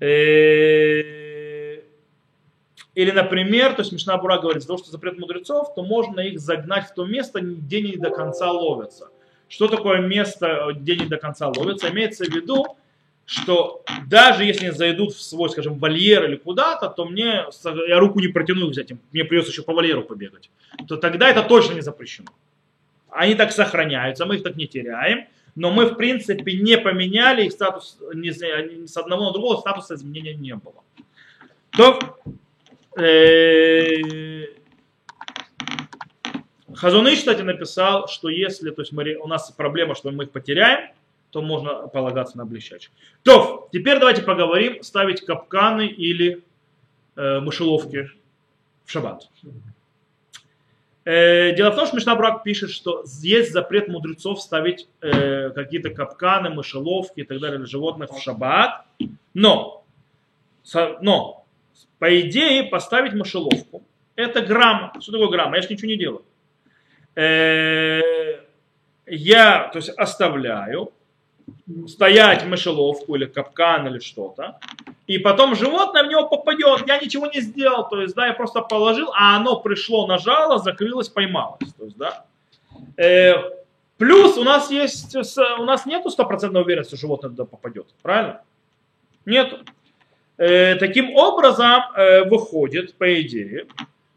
Э, 0.00 1.21
Или, 2.94 3.10
например, 3.10 3.74
то 3.74 3.82
есть 3.82 3.92
Мишна 3.92 4.18
Бура 4.18 4.38
говорит, 4.38 4.66
того, 4.66 4.78
что 4.78 4.90
запрет 4.90 5.18
мудрецов, 5.18 5.74
то 5.74 5.82
можно 5.82 6.20
их 6.20 6.38
загнать 6.38 6.88
в 6.88 6.94
то 6.94 7.04
место, 7.04 7.40
где 7.40 7.78
они 7.78 7.96
до 7.96 8.10
конца 8.10 8.50
ловятся. 8.52 9.08
Что 9.48 9.68
такое 9.68 10.00
место, 10.00 10.72
где 10.74 10.94
они 10.94 11.06
до 11.06 11.16
конца 11.16 11.48
ловятся? 11.48 11.88
Имеется 11.90 12.24
в 12.24 12.28
виду, 12.28 12.76
что 13.24 13.82
даже 14.06 14.44
если 14.44 14.70
зайдут 14.70 15.14
в 15.14 15.22
свой, 15.22 15.48
скажем, 15.48 15.78
вольер 15.78 16.24
или 16.24 16.36
куда-то, 16.36 16.88
то 16.88 17.06
мне, 17.06 17.46
я 17.88 17.98
руку 17.98 18.20
не 18.20 18.28
протяну 18.28 18.68
взять, 18.68 18.92
мне 19.12 19.24
придется 19.24 19.52
еще 19.52 19.62
по 19.62 19.72
вольеру 19.72 20.02
побегать. 20.02 20.50
То 20.86 20.96
тогда 20.96 21.30
это 21.30 21.42
точно 21.42 21.74
не 21.74 21.80
запрещено. 21.80 22.28
Они 23.10 23.34
так 23.34 23.52
сохраняются, 23.52 24.26
мы 24.26 24.36
их 24.36 24.42
так 24.42 24.56
не 24.56 24.66
теряем, 24.66 25.26
но 25.54 25.70
мы, 25.70 25.86
в 25.86 25.94
принципе, 25.96 26.54
не 26.54 26.78
поменяли 26.78 27.44
их 27.44 27.52
статус, 27.52 27.98
ни 28.14 28.30
с 28.86 28.96
одного 28.96 29.26
на 29.26 29.32
другого 29.32 29.60
статуса 29.60 29.94
изменения 29.94 30.34
не 30.34 30.54
было. 30.54 30.82
То, 31.70 31.98
Хазуныш, 36.74 37.18
кстати, 37.18 37.42
написал, 37.42 38.08
что 38.08 38.28
если 38.28 38.70
то 38.70 38.82
есть 38.82 38.92
мы, 38.92 39.14
у 39.14 39.26
нас 39.26 39.50
проблема, 39.52 39.94
что 39.94 40.10
мы 40.10 40.24
их 40.24 40.30
потеряем, 40.30 40.90
то 41.30 41.40
можно 41.40 41.88
полагаться 41.88 42.36
на 42.36 42.44
блещач. 42.44 42.90
То, 43.22 43.68
теперь 43.72 43.98
давайте 43.98 44.22
поговорим, 44.22 44.82
ставить 44.82 45.24
капканы 45.24 45.86
или 45.86 46.42
э, 47.16 47.40
мышеловки 47.40 48.10
в 48.84 48.90
шаббат. 48.90 49.28
Э, 51.04 51.54
дело 51.54 51.70
в 51.70 51.76
том, 51.76 51.86
что 51.86 51.96
Мишна 51.96 52.14
Брак 52.14 52.42
пишет, 52.42 52.70
что 52.70 53.04
есть 53.22 53.52
запрет 53.52 53.88
мудрецов 53.88 54.40
ставить 54.40 54.88
э, 55.00 55.50
какие-то 55.50 55.90
капканы, 55.90 56.50
мышеловки 56.50 57.20
и 57.20 57.24
так 57.24 57.40
далее 57.40 57.58
для 57.58 57.66
животных 57.66 58.10
в 58.10 58.20
шаббат. 58.20 58.84
Но, 59.34 59.84
но, 61.00 61.41
по 61.98 62.20
идее, 62.20 62.64
поставить 62.64 63.12
мышеловку 63.12 63.82
это 64.16 64.42
грамма. 64.42 64.92
Что 65.00 65.12
такое 65.12 65.28
грамма? 65.28 65.56
Я 65.56 65.62
же 65.62 65.68
ничего 65.68 65.88
не 65.88 65.96
делаю. 65.96 66.24
Э, 67.14 68.40
я, 69.06 69.68
то 69.72 69.78
есть, 69.78 69.90
оставляю 69.90 70.92
стоять 71.88 72.44
мышеловку 72.46 73.16
или 73.16 73.26
капкан 73.26 73.86
или 73.88 73.98
что-то, 73.98 74.58
и 75.06 75.18
потом 75.18 75.56
животное 75.56 76.04
в 76.04 76.08
него 76.08 76.28
попадет. 76.28 76.86
Я 76.86 76.98
ничего 76.98 77.26
не 77.26 77.40
сделал, 77.40 77.88
то 77.88 78.00
есть, 78.00 78.14
да, 78.14 78.26
я 78.26 78.32
просто 78.32 78.60
положил, 78.62 79.10
а 79.14 79.36
оно 79.36 79.60
пришло, 79.60 80.06
нажало, 80.06 80.58
закрылось, 80.58 81.08
поймалось. 81.08 81.72
То 81.76 81.84
есть, 81.84 81.96
да. 81.96 82.24
Э, 82.96 83.34
плюс 83.98 84.38
у 84.38 84.44
нас 84.44 84.70
есть, 84.70 85.14
у 85.16 85.64
нас 85.64 85.86
нету 85.86 86.10
стопроцентной 86.10 86.62
уверенности, 86.62 86.94
что 86.94 87.06
животное 87.06 87.30
туда 87.30 87.44
попадет, 87.44 87.86
правильно? 88.02 88.42
Нету. 89.24 89.58
Э, 90.38 90.76
таким 90.76 91.14
образом, 91.14 91.82
э, 91.94 92.24
выходит, 92.24 92.94
по 92.94 93.20
идее, 93.20 93.66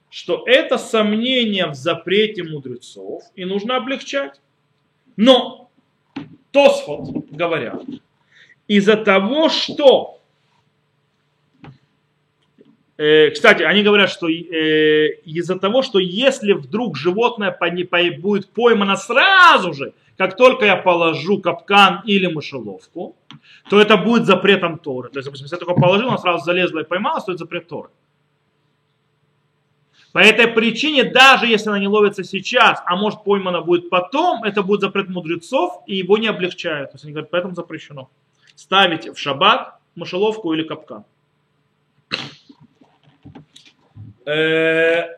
что 0.09 0.43
это 0.45 0.77
сомнение 0.77 1.67
в 1.67 1.75
запрете 1.75 2.43
мудрецов 2.43 3.23
и 3.35 3.45
нужно 3.45 3.77
облегчать. 3.77 4.39
Но 5.17 5.69
Тосфот 6.51 7.29
говорят, 7.31 7.83
из-за 8.67 8.97
того, 8.97 9.49
что 9.49 10.15
Э, 12.97 13.29
кстати, 13.31 13.61
они 13.61 13.83
говорят, 13.83 14.09
что 14.09 14.29
из-за 14.29 15.59
того, 15.59 15.81
что 15.81 15.99
если 15.99 16.53
вдруг 16.53 16.95
животное 16.95 17.51
будет 18.21 18.47
поймано 18.49 18.95
сразу 18.95 19.73
же, 19.73 19.93
как 20.17 20.37
только 20.37 20.65
я 20.65 20.77
положу 20.77 21.41
капкан 21.41 22.01
или 22.05 22.27
мышеловку, 22.27 23.15
то 23.69 23.81
это 23.81 23.97
будет 23.97 24.25
запретом 24.25 24.79
Торы. 24.79 25.09
То 25.09 25.19
есть, 25.19 25.25
допустим, 25.25 25.45
если 25.45 25.55
я 25.55 25.59
только 25.59 25.79
положил, 25.79 26.07
она 26.07 26.17
сразу 26.17 26.43
залезла 26.45 26.79
и 26.79 26.85
поймалась, 26.85 27.25
то 27.25 27.31
это 27.31 27.39
запрет 27.39 27.67
Торы. 27.67 27.89
По 30.13 30.19
этой 30.19 30.47
причине, 30.47 31.03
даже 31.03 31.45
если 31.45 31.67
она 31.67 31.79
не 31.79 31.89
ловится 31.89 32.23
сейчас, 32.23 32.81
а 32.85 32.95
может 32.95 33.25
поймана 33.25 33.61
будет 33.61 33.89
потом, 33.89 34.45
это 34.45 34.63
будет 34.63 34.79
запрет 34.79 35.09
мудрецов, 35.09 35.83
и 35.87 35.97
его 35.97 36.17
не 36.17 36.27
облегчают. 36.27 36.91
То 36.91 36.95
есть 36.95 37.03
они 37.03 37.11
говорят, 37.11 37.31
поэтому 37.31 37.53
запрещено 37.53 38.09
ставить 38.55 39.09
в 39.09 39.17
шаббат 39.17 39.77
мышеловку 39.95 40.53
или 40.53 40.63
капкан. 40.63 41.03
Э, 44.25 45.17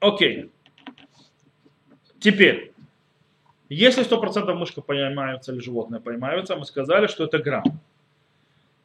окей. 0.00 0.50
Теперь, 2.22 2.72
если 3.68 4.04
100% 4.04 4.54
мышка 4.54 4.80
поймается 4.80 5.52
или 5.52 5.58
животное 5.58 5.98
поймается, 5.98 6.54
мы 6.54 6.64
сказали, 6.64 7.08
что 7.08 7.24
это 7.24 7.38
грамм. 7.38 7.80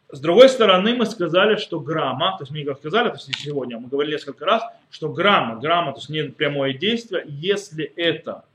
С 0.09 0.19
другой 0.19 0.49
стороны, 0.49 0.95
мы 0.95 1.05
сказали, 1.05 1.57
что 1.57 1.79
грамма, 1.79 2.35
то 2.37 2.43
есть 2.43 2.51
мы 2.51 2.63
не 2.63 2.75
сказали, 2.75 3.09
то 3.09 3.15
есть 3.15 3.29
сегодня 3.37 3.77
мы 3.77 3.89
говорили 3.89 4.15
несколько 4.15 4.45
раз, 4.45 4.63
что 4.89 5.09
грамма, 5.09 5.59
грамма, 5.59 5.91
то 5.91 5.99
есть 5.99 6.09
не 6.09 6.23
прямое 6.23 6.73
действие, 6.73 7.25
если 7.27 7.83
это 7.83 8.45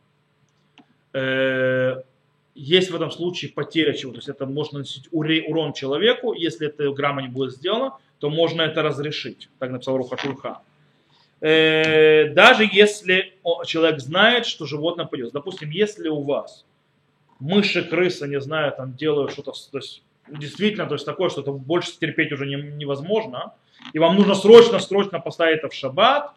э, 1.13 2.03
есть 2.57 2.91
в 2.91 2.97
этом 2.97 3.11
случае 3.11 3.53
потеря 3.53 3.93
чего, 3.93 4.13
то 4.13 4.19
есть 4.19 4.29
это 4.29 4.47
можно 4.47 4.79
наносить 4.79 5.09
урон 5.13 5.75
человеку, 5.75 6.33
если 6.33 6.67
эта 6.67 6.91
грамма 6.91 7.23
не 7.23 7.29
будет 7.29 7.53
сделана, 7.53 7.99
то 8.19 8.31
можно 8.31 8.63
это 8.63 8.83
разрешить. 8.83 9.49
Так 9.59 9.71
написал 9.71 9.97
Руха 9.97 10.17
Шурха. 10.17 10.63
Э, 11.43 12.29
даже 12.29 12.69
если 12.71 13.35
человек 13.67 13.99
знает, 13.99 14.47
что 14.47 14.65
животное 14.65 15.07
пойдет. 15.07 15.33
Допустим, 15.33 15.71
если 15.71 16.09
у 16.09 16.23
вас 16.23 16.65
мыши, 17.41 17.83
крысы, 17.83 18.29
не 18.29 18.41
знаю, 18.41 18.73
там 18.77 18.95
делают 18.95 19.33
что-то, 19.33 19.53
то 19.73 19.79
есть 19.79 20.03
действительно, 20.29 20.87
то 20.87 20.95
есть 20.95 21.05
такое, 21.05 21.31
что 21.31 21.41
это 21.41 21.51
больше 21.51 21.99
терпеть 21.99 22.31
уже 22.31 22.47
не, 22.47 22.55
невозможно, 22.55 23.55
и 23.93 23.99
вам 23.99 24.15
нужно 24.15 24.37
срочно, 24.37 24.79
срочно 24.79 25.19
поставить 25.19 25.59
это 25.59 25.69
в 25.69 25.75
шаббат, 25.75 26.33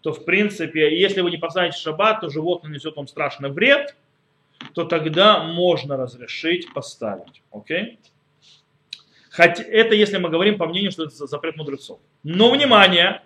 то 0.00 0.12
в 0.12 0.24
принципе, 0.24 0.98
если 0.98 1.20
вы 1.20 1.30
не 1.30 1.36
поставите 1.36 1.76
в 1.76 1.80
шаббат, 1.80 2.20
то 2.20 2.28
животное 2.28 2.72
несет 2.72 2.96
вам 2.96 3.06
страшный 3.06 3.50
вред, 3.50 3.94
то 4.74 4.84
тогда 4.84 5.44
можно 5.44 5.96
разрешить 5.96 6.72
поставить. 6.74 7.42
Окей? 7.52 8.00
Хотя 9.30 9.62
это 9.62 9.94
если 9.94 10.18
мы 10.18 10.30
говорим 10.30 10.58
по 10.58 10.66
мнению, 10.66 10.90
что 10.90 11.04
это 11.04 11.28
запрет 11.28 11.56
мудрецов. 11.56 12.00
Но 12.24 12.50
внимание, 12.50 13.22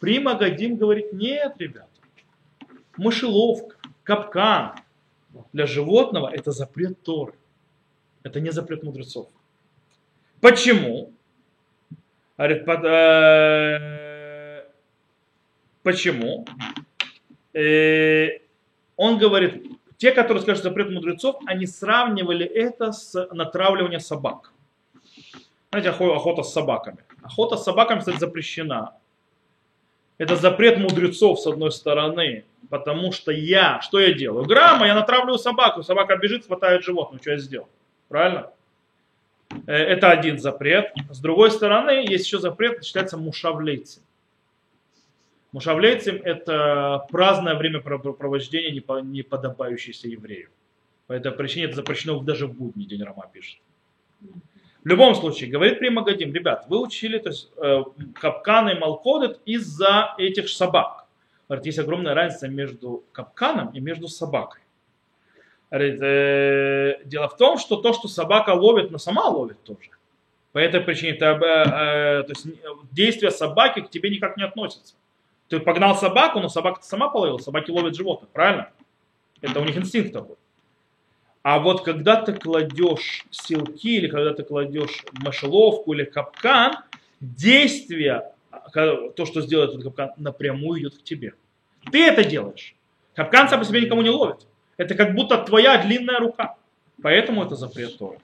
Прима 0.00 0.34
Гадим 0.34 0.76
говорит, 0.76 1.12
нет, 1.12 1.54
ребята, 1.58 1.88
мышеловка, 2.96 3.76
капкан 4.04 4.74
для 5.52 5.66
животного 5.66 6.30
это 6.32 6.52
запрет 6.52 7.02
Торы. 7.02 7.34
Это 8.22 8.40
не 8.40 8.50
запрет 8.50 8.82
мудрецов. 8.82 9.28
Почему? 10.40 11.12
Говорит, 12.36 12.64
под, 12.64 12.84
э, 12.84 14.64
почему? 15.82 16.46
Э, 17.52 18.28
он 18.96 19.18
говорит, 19.18 19.64
те, 19.96 20.12
которые 20.12 20.42
скажут 20.42 20.62
запрет 20.62 20.90
мудрецов, 20.90 21.36
они 21.46 21.66
сравнивали 21.66 22.46
это 22.46 22.92
с 22.92 23.28
натравливанием 23.32 24.00
собак. 24.00 24.52
Знаете, 25.70 25.90
охота 25.90 26.42
с 26.42 26.52
собаками. 26.52 26.98
Охота 27.22 27.56
с 27.56 27.64
собаками, 27.64 27.98
кстати, 27.98 28.18
запрещена. 28.18 28.94
Это 30.18 30.34
запрет 30.34 30.78
мудрецов, 30.78 31.40
с 31.40 31.46
одной 31.46 31.70
стороны, 31.70 32.44
потому 32.68 33.12
что 33.12 33.30
я, 33.30 33.80
что 33.80 34.00
я 34.00 34.12
делаю? 34.12 34.44
Грамма, 34.44 34.86
я 34.86 34.94
натравливаю 34.94 35.38
собаку, 35.38 35.84
собака 35.84 36.16
бежит, 36.16 36.46
хватает 36.46 36.82
животное, 36.82 37.20
что 37.20 37.30
я 37.30 37.38
сделал? 37.38 37.68
Правильно? 38.08 38.50
Э, 39.66 39.72
это 39.72 40.10
один 40.10 40.38
запрет. 40.38 40.92
С 41.08 41.20
другой 41.20 41.52
стороны, 41.52 42.04
есть 42.08 42.26
еще 42.26 42.38
запрет, 42.38 42.84
считается 42.84 43.16
мушавлейцем. 43.16 44.02
Мушавлейцем– 45.52 46.16
это 46.24 47.06
праздное 47.10 47.54
времяпровождения, 47.54 48.82
не 49.02 49.22
подобающееся 49.22 50.08
еврею. 50.08 50.50
По 51.06 51.14
этой 51.14 51.32
причине 51.32 51.66
это 51.66 51.76
запрещено 51.76 52.18
даже 52.20 52.46
в 52.46 52.52
будний 52.52 52.84
день 52.84 53.02
Рома 53.02 53.30
пишет. 53.32 53.58
В 54.84 54.88
любом 54.88 55.14
случае, 55.14 55.50
говорит 55.50 55.80
Примагадим, 55.80 56.32
ребят, 56.32 56.66
вы 56.68 56.80
учили 56.80 57.18
то 57.18 57.30
есть, 57.30 57.50
э, 57.56 57.82
капканы 58.14 58.70
и 58.70 58.78
малкодет 58.78 59.40
из-за 59.44 60.14
этих 60.18 60.48
собак. 60.48 61.06
Говорит, 61.48 61.66
есть 61.66 61.78
огромная 61.78 62.14
разница 62.14 62.48
между 62.48 63.04
капканом 63.12 63.70
и 63.70 63.80
между 63.80 64.08
собакой. 64.08 64.60
Говорит, 65.70 66.00
э, 66.00 67.00
дело 67.04 67.28
в 67.28 67.36
том, 67.36 67.58
что 67.58 67.76
то, 67.76 67.92
что 67.92 68.08
собака 68.08 68.50
ловит, 68.50 68.90
но 68.90 68.98
сама 68.98 69.26
ловит 69.26 69.62
тоже. 69.64 69.90
По 70.52 70.58
этой 70.58 70.80
причине 70.80 71.12
это, 71.12 71.26
э, 71.26 72.20
э, 72.20 72.22
то 72.22 72.30
есть, 72.30 72.46
действия 72.92 73.30
собаки 73.30 73.80
к 73.80 73.90
тебе 73.90 74.10
никак 74.10 74.36
не 74.36 74.44
относятся. 74.44 74.94
Ты 75.48 75.60
погнал 75.60 75.96
собаку, 75.96 76.40
но 76.40 76.48
собака 76.48 76.82
сама 76.82 77.08
половила, 77.08 77.38
собаки 77.38 77.70
ловят 77.70 77.96
животных, 77.96 78.30
правильно? 78.30 78.70
Это 79.40 79.60
у 79.60 79.64
них 79.64 79.76
инстинкт 79.76 80.12
такой. 80.12 80.36
А 81.42 81.58
вот 81.58 81.84
когда 81.84 82.20
ты 82.20 82.32
кладешь 82.32 83.24
силки 83.30 83.96
или 83.96 84.08
когда 84.08 84.34
ты 84.34 84.42
кладешь 84.42 85.04
мышеловку 85.12 85.92
или 85.92 86.04
капкан, 86.04 86.78
действие, 87.20 88.32
то, 88.72 89.24
что 89.24 89.40
сделает 89.40 89.70
этот 89.70 89.84
капкан, 89.84 90.10
напрямую 90.16 90.80
идет 90.80 90.98
к 90.98 91.02
тебе. 91.02 91.34
Ты 91.90 92.04
это 92.04 92.24
делаешь. 92.24 92.74
Капкан 93.14 93.48
сам 93.48 93.60
по 93.60 93.66
себе 93.66 93.80
никому 93.80 94.02
не 94.02 94.10
ловит. 94.10 94.46
Это 94.76 94.94
как 94.94 95.14
будто 95.14 95.38
твоя 95.38 95.82
длинная 95.82 96.18
рука. 96.18 96.56
Поэтому 97.02 97.44
это 97.44 97.54
запрет 97.54 97.96
Торы. 97.98 98.18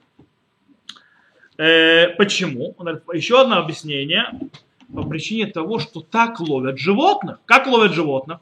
Э, 1.57 2.09
почему? 2.17 2.75
Еще 3.13 3.41
одно 3.41 3.59
объяснение. 3.59 4.27
По 4.93 5.03
причине 5.03 5.47
того, 5.47 5.79
что 5.79 6.01
так 6.01 6.41
ловят 6.41 6.79
животных. 6.79 7.39
Как 7.47 7.67
ловят 7.67 7.93
животных? 7.93 8.41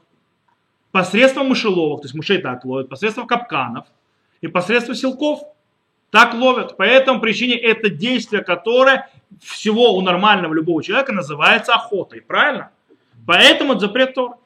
Посредством 0.91 1.47
мышеловок, 1.47 2.01
то 2.01 2.05
есть 2.05 2.15
мышей 2.15 2.39
так 2.39 2.65
ловят, 2.65 2.89
посредством 2.89 3.27
капканов– 3.27 3.85
и 4.43 4.47
посредством 4.49 4.95
силков. 4.95 5.39
Так 6.11 6.35
ловят. 6.35 6.77
По 6.77 6.83
этому 6.83 7.21
причине 7.21 7.55
это 7.55 7.89
действие, 7.89 8.43
которое 8.43 9.09
всего 9.41 9.95
у 9.95 10.01
нормального 10.01 10.53
любого 10.53 10.83
человека 10.83 11.13
называется 11.13 11.73
охотой. 11.73 12.21
Правильно? 12.21 12.71
Поэтому 13.25 13.71
это 13.71 13.87
запрет 13.87 14.13
Тора. 14.13 14.37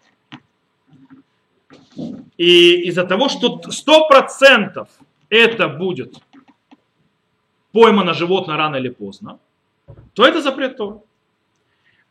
И 2.38 2.88
из-за 2.88 3.06
того, 3.06 3.28
что 3.28 3.60
100% 3.60 4.88
это 5.30 5.68
будет 5.68 6.14
поймано 7.72 8.14
животное 8.14 8.56
рано 8.56 8.76
или 8.76 8.90
поздно, 8.90 9.40
то 10.14 10.26
это 10.28 10.42
запрет 10.42 10.78
Тора. 10.78 11.02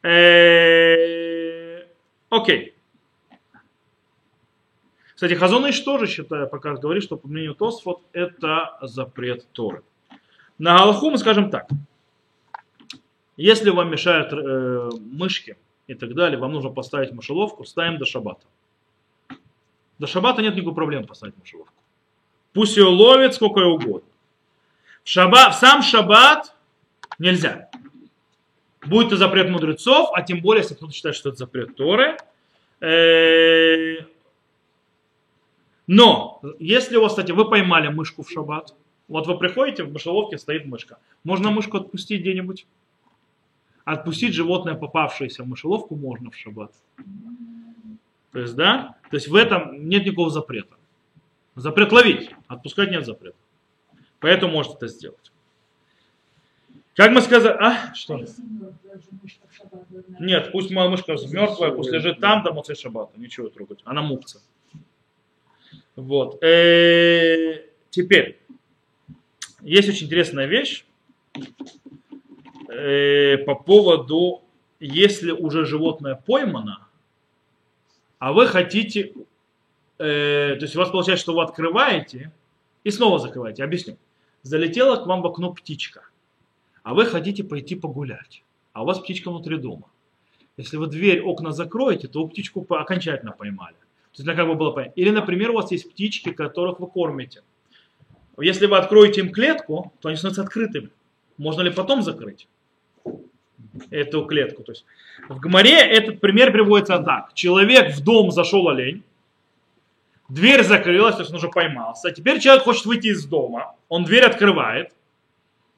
Э, 0.03 1.87
окей. 2.31 2.75
Кстати, 5.16 5.33
Хазоныш 5.33 5.81
тоже 5.81 6.07
считает, 6.07 6.50
пока 6.50 6.74
говорит, 6.74 7.02
что 7.02 7.16
по 7.16 7.26
мнению 7.26 7.55
Тосфот 7.55 8.02
это 8.12 8.76
запрет 8.83 9.46
Торы. 9.52 9.83
На 10.59 10.76
Галаху 10.76 11.11
мы 11.11 11.16
скажем 11.16 11.50
так. 11.50 11.66
Если 13.38 13.70
вам 13.70 13.90
мешают 13.90 14.31
э, 14.35 14.90
мышки 15.00 15.57
и 15.87 15.94
так 15.94 16.14
далее, 16.14 16.38
вам 16.38 16.52
нужно 16.52 16.68
поставить 16.68 17.12
мышеловку, 17.12 17.64
ставим 17.64 17.96
до 17.96 18.05
шабата. 18.05 18.46
До 19.98 20.07
шабата 20.07 20.42
нет 20.42 20.55
никакой 20.55 20.74
проблемы 20.74 21.07
поставить 21.07 21.38
мышеловку. 21.38 21.72
Пусть 22.52 22.76
ее 22.76 22.85
ловит 22.85 23.33
сколько 23.33 23.61
угодно. 23.61 24.11
В, 25.02 25.09
шаба, 25.09 25.48
в 25.48 25.55
сам 25.55 25.83
шаббат 25.83 26.55
нельзя. 27.18 27.70
Будет 28.85 29.07
это 29.07 29.16
запрет 29.16 29.48
мудрецов, 29.48 30.11
а 30.12 30.20
тем 30.20 30.42
более, 30.42 30.61
если 30.61 30.74
кто-то 30.74 30.92
считает, 30.92 31.16
что 31.16 31.31
это 31.31 31.38
запрет 31.38 31.74
Торы, 31.74 32.18
э, 32.81 34.15
но, 35.87 36.40
если 36.59 36.96
у 36.96 37.03
вас, 37.03 37.12
кстати, 37.12 37.33
вы 37.33 37.49
поймали 37.49 37.88
мышку 37.88 38.22
в 38.22 38.31
шаббат, 38.31 38.75
вот 39.09 39.27
вы 39.27 39.38
приходите, 39.38 39.85
в 39.85 39.92
мышеловке 39.92 40.37
стоит 40.37 40.66
мышка. 40.66 40.99
Можно 41.22 41.51
мышку 41.51 41.77
отпустить 41.77 42.22
где-нибудь? 42.22 42.66
Отпустить 43.85 44.35
животное, 44.35 44.75
попавшееся 44.75 45.44
в 45.44 45.49
мышеловку, 45.49 45.94
можно 45.94 46.31
в 46.31 46.37
шаббат. 46.37 46.72
То 48.33 48.40
есть, 48.40 48.57
да? 48.57 48.96
То 49.11 49.16
есть 49.16 49.29
в 49.29 49.35
этом 49.35 49.88
нет 49.88 50.05
никакого 50.05 50.31
запрета. 50.31 50.75
Запрет 51.55 51.92
ловить, 51.92 52.31
отпускать 52.49 52.90
нет 52.90 53.07
запрета. 53.07 53.37
Поэтому 54.18 54.53
можете 54.53 54.77
это 54.77 54.88
сделать. 54.88 55.33
Как 56.94 57.12
мы 57.12 57.20
сказали, 57.20 57.57
а, 57.61 57.94
что? 57.94 58.25
Нет, 60.18 60.51
пусть 60.51 60.70
моя 60.70 60.88
мышка 60.88 61.12
мертвая, 61.31 61.70
пусть 61.70 61.92
лежит 61.92 62.20
там 62.20 62.42
до 62.42 62.53
Моцей 62.53 62.75
Шаббата, 62.75 63.18
ничего 63.20 63.49
трогать, 63.49 63.81
она 63.85 64.03
мукца. 64.03 64.40
Вот. 65.96 66.42
Э, 66.42 67.66
Теперь, 67.96 68.38
есть 69.62 69.88
очень 69.88 70.04
интересная 70.04 70.44
вещь 70.44 70.85
э, 72.68 73.38
по 73.38 73.54
поводу, 73.54 74.42
если 74.80 75.30
уже 75.30 75.64
животное 75.64 76.14
поймано, 76.14 76.87
а 78.18 78.35
вы 78.35 78.48
хотите, 78.48 79.14
э, 79.96 80.56
то 80.56 80.62
есть 80.62 80.76
у 80.76 80.78
вас 80.78 80.90
получается, 80.90 81.22
что 81.22 81.35
вы 81.35 81.42
открываете 81.42 82.30
и 82.85 82.90
снова 82.90 83.18
закрываете. 83.18 83.64
Объясню. 83.64 83.96
Залетела 84.42 84.96
к 84.96 85.06
вам 85.06 85.22
в 85.22 85.26
окно 85.26 85.54
птичка, 85.54 86.02
а 86.82 86.92
вы 86.92 87.06
хотите 87.06 87.44
пойти 87.44 87.76
погулять, 87.76 88.42
а 88.74 88.82
у 88.82 88.85
вас 88.85 88.98
птичка 88.98 89.30
внутри 89.30 89.56
дома. 89.56 89.88
Если 90.59 90.76
вы 90.76 90.88
дверь, 90.88 91.22
окна 91.22 91.52
закроете, 91.52 92.09
то 92.09 92.28
птичку 92.28 92.66
окончательно 92.68 93.32
поймали. 93.32 93.76
То 94.16 94.22
есть, 94.22 94.26
ну, 94.26 94.35
как 94.35 94.46
бы 94.46 94.55
было 94.55 94.70
понятно. 94.70 94.98
Или, 94.98 95.11
например, 95.11 95.50
у 95.50 95.55
вас 95.57 95.70
есть 95.70 95.90
птички, 95.90 96.31
которых 96.31 96.81
вы 96.81 96.87
кормите. 96.87 97.42
Если 98.38 98.64
вы 98.64 98.79
откроете 98.79 99.20
им 99.20 99.31
клетку, 99.31 99.92
то 100.00 100.09
они 100.09 100.16
становятся 100.16 100.42
открытыми. 100.42 100.88
Можно 101.37 101.61
ли 101.61 101.70
потом 101.70 102.02
закрыть 102.02 102.48
эту 103.90 104.24
клетку? 104.24 104.62
То 104.62 104.72
есть, 104.72 104.87
в 105.29 105.38
Гмаре 105.38 105.79
этот 105.79 106.20
пример 106.20 106.50
приводится 106.50 106.98
так. 106.98 107.35
Человек 107.35 107.94
в 107.94 108.02
дом 108.02 108.31
зашел 108.31 108.66
олень, 108.68 109.02
дверь 110.31 110.62
закрылась, 110.62 111.16
то 111.16 111.20
есть 111.20 111.31
он 111.31 111.37
уже 111.37 111.48
поймался. 111.48 112.11
Теперь 112.11 112.40
человек 112.40 112.64
хочет 112.64 112.87
выйти 112.87 113.09
из 113.09 113.26
дома, 113.26 113.74
он 113.90 114.05
дверь 114.05 114.24
открывает. 114.24 114.92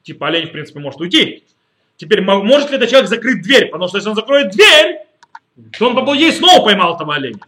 Типа 0.03 0.27
олень, 0.27 0.47
в 0.47 0.53
принципе, 0.53 0.79
может 0.79 1.01
уйти. 1.01 1.43
Теперь 1.97 2.21
мо- 2.21 2.41
может 2.41 2.69
ли 2.69 2.77
этот 2.77 2.89
человек 2.89 3.09
закрыть 3.09 3.41
дверь? 3.41 3.67
Потому 3.67 3.89
что 3.89 3.97
если 3.97 4.09
он 4.09 4.15
закроет 4.15 4.51
дверь, 4.51 4.99
то 5.77 5.89
он 5.89 6.05
по 6.05 6.15
и 6.15 6.31
снова 6.31 6.63
поймал 6.63 6.95
этого 6.95 7.15
оленя. 7.15 7.41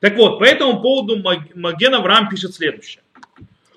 Так 0.00 0.16
вот, 0.16 0.38
по 0.38 0.44
этому 0.44 0.80
поводу 0.80 1.18
Маг- 1.18 1.54
Маген 1.54 1.94
Авраам 1.94 2.28
пишет 2.28 2.54
следующее. 2.54 3.02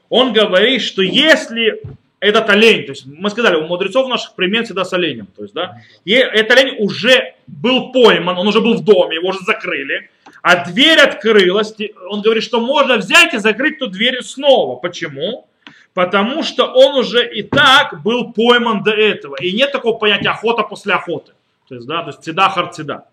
Он 0.10 0.34
говорит, 0.34 0.82
что 0.82 1.02
если 1.02 1.82
этот 2.20 2.50
олень, 2.50 2.86
то 2.86 2.92
есть 2.92 3.06
мы 3.06 3.30
сказали, 3.30 3.56
у 3.56 3.68
мудрецов 3.68 4.10
наших 4.10 4.36
пример 4.36 4.66
всегда 4.66 4.84
с 4.84 4.92
оленем, 4.92 5.28
то 5.28 5.44
есть, 5.44 5.54
да, 5.54 5.82
и 6.04 6.14
этот 6.14 6.58
олень 6.58 6.76
уже 6.80 7.36
был 7.48 7.92
пойман, 7.92 8.38
он 8.38 8.48
уже 8.48 8.60
был 8.60 8.76
в 8.76 8.84
доме, 8.84 9.16
его 9.16 9.30
уже 9.30 9.40
закрыли, 9.40 10.10
а 10.42 10.66
дверь 10.70 11.00
открылась, 11.00 11.74
он 12.10 12.22
говорит, 12.22 12.44
что 12.44 12.60
можно 12.60 12.98
взять 12.98 13.34
и 13.34 13.38
закрыть 13.38 13.76
эту 13.76 13.88
дверь 13.88 14.22
снова. 14.24 14.78
Почему? 14.78 15.48
Потому 15.94 16.44
что 16.44 16.66
он 16.66 16.98
уже 16.98 17.28
и 17.30 17.44
так 17.44 18.02
был 18.04 18.32
пойман 18.32 18.84
до 18.84 18.92
этого. 18.92 19.36
И 19.42 19.52
нет 19.52 19.72
такого 19.72 19.98
понятия 19.98 20.30
охота 20.30 20.64
после 20.64 20.94
охоты. 20.94 21.34
То 21.68 21.76
есть, 21.76 21.88
да, 21.88 22.04
то 22.04 22.10
есть 22.10 22.24
цеда 22.24 22.50
харцеда. 22.50 23.06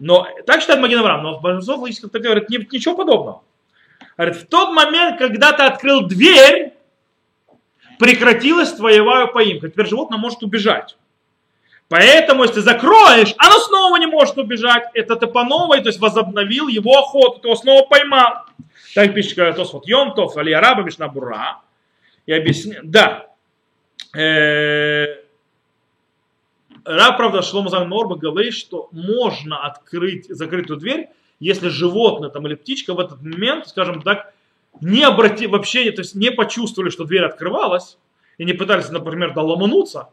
Но 0.00 0.26
так 0.46 0.60
считает 0.60 0.80
Маген 0.80 0.98
Авраам, 0.98 1.22
но 1.22 1.40
большинство 1.40 1.76
логических 1.76 2.10
говорит 2.10 2.48
«Ни- 2.50 2.68
ничего 2.70 2.96
подобного. 2.96 3.42
Говорит, 4.16 4.36
в 4.36 4.46
тот 4.46 4.70
момент, 4.72 5.18
когда 5.18 5.52
ты 5.52 5.62
открыл 5.62 6.02
дверь, 6.06 6.72
прекратилась 7.98 8.72
твоя 8.72 9.26
поимка. 9.26 9.68
Теперь 9.68 9.86
животное 9.86 10.18
может 10.18 10.42
убежать. 10.42 10.96
Поэтому, 11.88 12.42
если 12.42 12.60
закроешь, 12.60 13.34
оно 13.38 13.58
снова 13.58 13.96
не 13.96 14.06
может 14.06 14.36
убежать. 14.38 14.84
Это 14.94 15.16
ты 15.16 15.26
по 15.26 15.44
новой, 15.44 15.80
то 15.80 15.88
есть 15.88 16.00
возобновил 16.00 16.68
его 16.68 16.98
охоту, 16.98 17.40
ты 17.40 17.48
его 17.48 17.56
снова 17.56 17.86
поймал. 17.86 18.44
Так 18.94 19.14
пишет 19.14 19.56
Тосфот 19.56 19.86
Йомтов, 19.86 20.36
Али 20.36 20.52
Араба, 20.52 20.82
Мишна 20.82 21.08
Бура. 21.08 21.60
И 22.26 22.32
объясняет, 22.32 22.90
да. 22.90 23.28
Э, 24.16 25.25
Раб, 26.86 27.16
правда, 27.16 27.42
Шлома 27.42 27.84
Норба 27.84 28.14
говорит, 28.14 28.54
что 28.54 28.88
можно 28.92 29.58
открыть 29.58 30.26
закрытую 30.28 30.78
дверь, 30.78 31.08
если 31.40 31.68
животное 31.68 32.30
там, 32.30 32.46
или 32.46 32.54
птичка 32.54 32.94
в 32.94 33.00
этот 33.00 33.20
момент, 33.20 33.66
скажем 33.66 34.02
так, 34.02 34.32
не 34.80 35.02
обрати, 35.02 35.48
вообще, 35.48 35.90
то 35.90 36.02
есть 36.02 36.14
не 36.14 36.30
почувствовали, 36.30 36.90
что 36.90 37.04
дверь 37.04 37.24
открывалась, 37.24 37.98
и 38.38 38.44
не 38.44 38.52
пытались, 38.52 38.88
например, 38.90 39.34
доломануться, 39.34 40.10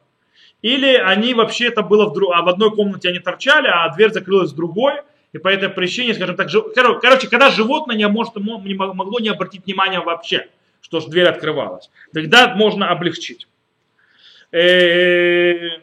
или 0.64 0.96
они 0.96 1.36
вообще 1.36 1.68
это 1.68 1.84
было 1.84 2.10
в, 2.10 2.14
друг, 2.14 2.32
а 2.34 2.42
в 2.42 2.50
одной 2.50 2.72
комнате 2.72 3.10
они 3.10 3.20
торчали, 3.20 3.68
а 3.68 3.94
дверь 3.94 4.12
закрылась 4.12 4.52
в 4.52 4.56
другой, 4.56 4.94
и 5.32 5.38
по 5.38 5.50
этой 5.50 5.70
причине, 5.70 6.16
скажем 6.16 6.36
так, 6.36 6.50
жив- 6.50 6.76
коро- 6.76 7.00
короче, 7.00 7.28
когда 7.28 7.52
животное 7.52 7.96
не, 7.96 8.08
может, 8.08 8.36
мо- 8.38 8.62
не 8.64 8.74
мо- 8.74 8.94
могло 8.94 9.20
не 9.20 9.30
обратить 9.30 9.66
внимания 9.66 10.00
вообще, 10.00 10.48
что 10.82 11.02
ж 11.02 11.06
дверь 11.06 11.28
открывалась, 11.28 11.92
тогда 12.14 12.56
можно 12.56 12.90
облегчить. 12.90 13.48
Э, 14.52 15.83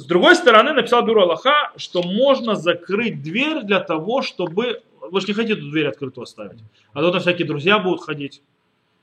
С 0.00 0.06
другой 0.06 0.34
стороны, 0.34 0.72
написал 0.72 1.04
Бюро 1.04 1.24
Аллаха, 1.24 1.72
что 1.76 2.02
можно 2.02 2.54
закрыть 2.54 3.22
дверь 3.22 3.64
для 3.64 3.80
того, 3.80 4.22
чтобы... 4.22 4.82
Вы 4.98 5.20
же 5.20 5.26
не 5.26 5.34
хотите 5.34 5.58
эту 5.58 5.70
дверь 5.70 5.88
открытую 5.88 6.22
оставить. 6.22 6.58
А 6.94 7.00
то 7.00 7.10
там 7.10 7.20
всякие 7.20 7.46
друзья 7.46 7.78
будут 7.78 8.02
ходить 8.02 8.42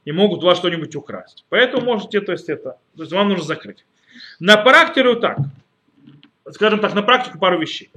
и 0.06 0.12
могут 0.12 0.42
вас 0.42 0.58
что-нибудь 0.58 0.96
украсть. 0.96 1.46
Поэтому 1.50 1.86
можете, 1.86 2.20
то 2.20 2.32
есть 2.32 2.50
это, 2.50 2.80
то 2.96 3.04
есть 3.04 3.12
вам 3.12 3.30
нужно 3.30 3.44
закрыть. 3.46 3.86
На 4.40 4.58
практику 4.58 5.20
так, 5.20 5.38
скажем 6.50 6.80
так, 6.80 6.96
на 6.96 7.04
практику 7.04 7.38
пару 7.38 7.60
вещей. 7.60 7.92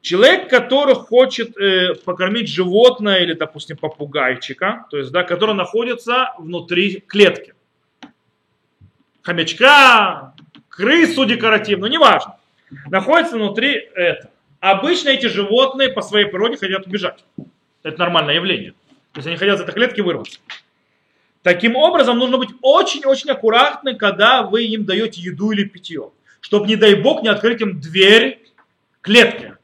Человек, 0.00 0.48
который 0.48 0.94
хочет 0.94 1.56
э, 1.56 1.94
покормить 2.04 2.48
животное 2.48 3.22
или, 3.22 3.32
допустим, 3.32 3.76
попугайчика, 3.76 4.86
то 4.88 4.98
есть, 4.98 5.10
да, 5.10 5.24
который 5.24 5.56
находится 5.56 6.32
внутри 6.38 7.00
клетки. 7.00 7.54
Хомячка, 9.22 10.33
крысу 10.76 11.24
декоративную, 11.24 11.90
неважно. 11.90 12.36
Находится 12.86 13.36
внутри 13.36 13.88
это. 13.94 14.30
Обычно 14.60 15.10
эти 15.10 15.26
животные 15.26 15.90
по 15.90 16.02
своей 16.02 16.26
природе 16.26 16.56
хотят 16.56 16.86
убежать. 16.86 17.24
Это 17.82 17.98
нормальное 17.98 18.34
явление. 18.34 18.72
То 19.12 19.18
есть 19.18 19.26
они 19.26 19.36
хотят 19.36 19.56
из 19.56 19.62
этой 19.62 19.72
клетки 19.72 20.00
вырваться. 20.00 20.40
Таким 21.42 21.76
образом, 21.76 22.18
нужно 22.18 22.38
быть 22.38 22.48
очень-очень 22.62 23.30
аккуратны, 23.30 23.94
когда 23.94 24.42
вы 24.42 24.64
им 24.64 24.84
даете 24.86 25.20
еду 25.20 25.50
или 25.50 25.64
питье. 25.64 26.10
Чтобы, 26.40 26.66
не 26.66 26.76
дай 26.76 26.94
бог, 26.94 27.22
не 27.22 27.28
открыть 27.28 27.60
им 27.60 27.80
дверь 27.80 28.42
клетки. 29.02 29.56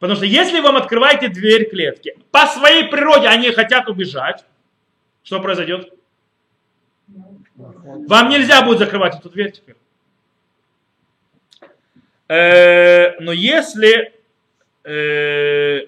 Потому 0.00 0.16
что 0.16 0.26
если 0.26 0.60
вам 0.60 0.76
открываете 0.76 1.28
дверь 1.28 1.70
клетки, 1.70 2.16
по 2.32 2.46
своей 2.46 2.88
природе 2.88 3.28
они 3.28 3.50
хотят 3.52 3.88
убежать, 3.88 4.44
что 5.22 5.40
произойдет? 5.40 5.92
Вам 7.56 8.28
нельзя 8.28 8.62
будет 8.62 8.78
закрывать 8.78 9.18
эту 9.18 9.30
дверь 9.30 9.52
теперь. 9.52 9.77
Э, 12.28 13.18
Но 13.20 13.32
если 13.32 14.12
э, 14.84 15.86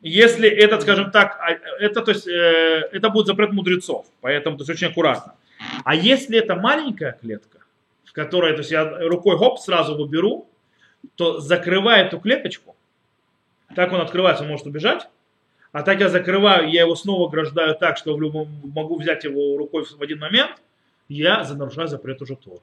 если 0.00 0.48
этот, 0.48 0.82
скажем 0.82 1.10
так, 1.10 1.38
а, 1.40 1.50
это, 1.80 2.02
то 2.02 2.12
есть, 2.12 2.26
э, 2.26 2.88
это 2.92 3.10
будет 3.10 3.26
запрет 3.26 3.52
мудрецов, 3.52 4.06
поэтому 4.20 4.56
то 4.56 4.62
есть, 4.62 4.70
очень 4.70 4.88
аккуратно. 4.88 5.34
А 5.84 5.94
если 5.94 6.38
это 6.38 6.54
маленькая 6.54 7.18
клетка, 7.20 7.58
в 8.04 8.12
которой, 8.12 8.52
то 8.52 8.58
есть 8.58 8.70
я 8.70 8.84
рукой 9.08 9.36
хоп 9.36 9.58
сразу 9.58 9.96
выберу, 9.96 10.46
то 11.16 11.40
закрывая 11.40 12.04
эту 12.04 12.20
клеточку, 12.20 12.76
так 13.74 13.92
он 13.92 14.00
открывается, 14.00 14.44
он 14.44 14.50
может 14.50 14.66
убежать, 14.66 15.08
а 15.72 15.82
так 15.82 16.00
я 16.00 16.08
закрываю, 16.08 16.70
я 16.70 16.82
его 16.82 16.94
снова 16.94 17.28
ограждаю 17.28 17.74
так, 17.74 17.98
что 17.98 18.16
в 18.16 18.22
любом, 18.22 18.48
могу 18.62 18.96
взять 18.98 19.24
его 19.24 19.58
рукой 19.58 19.84
в 19.84 20.00
один 20.00 20.20
момент, 20.20 20.62
я 21.08 21.44
нарушаю 21.54 21.88
запрет 21.88 22.22
уже 22.22 22.36
Торы. 22.36 22.62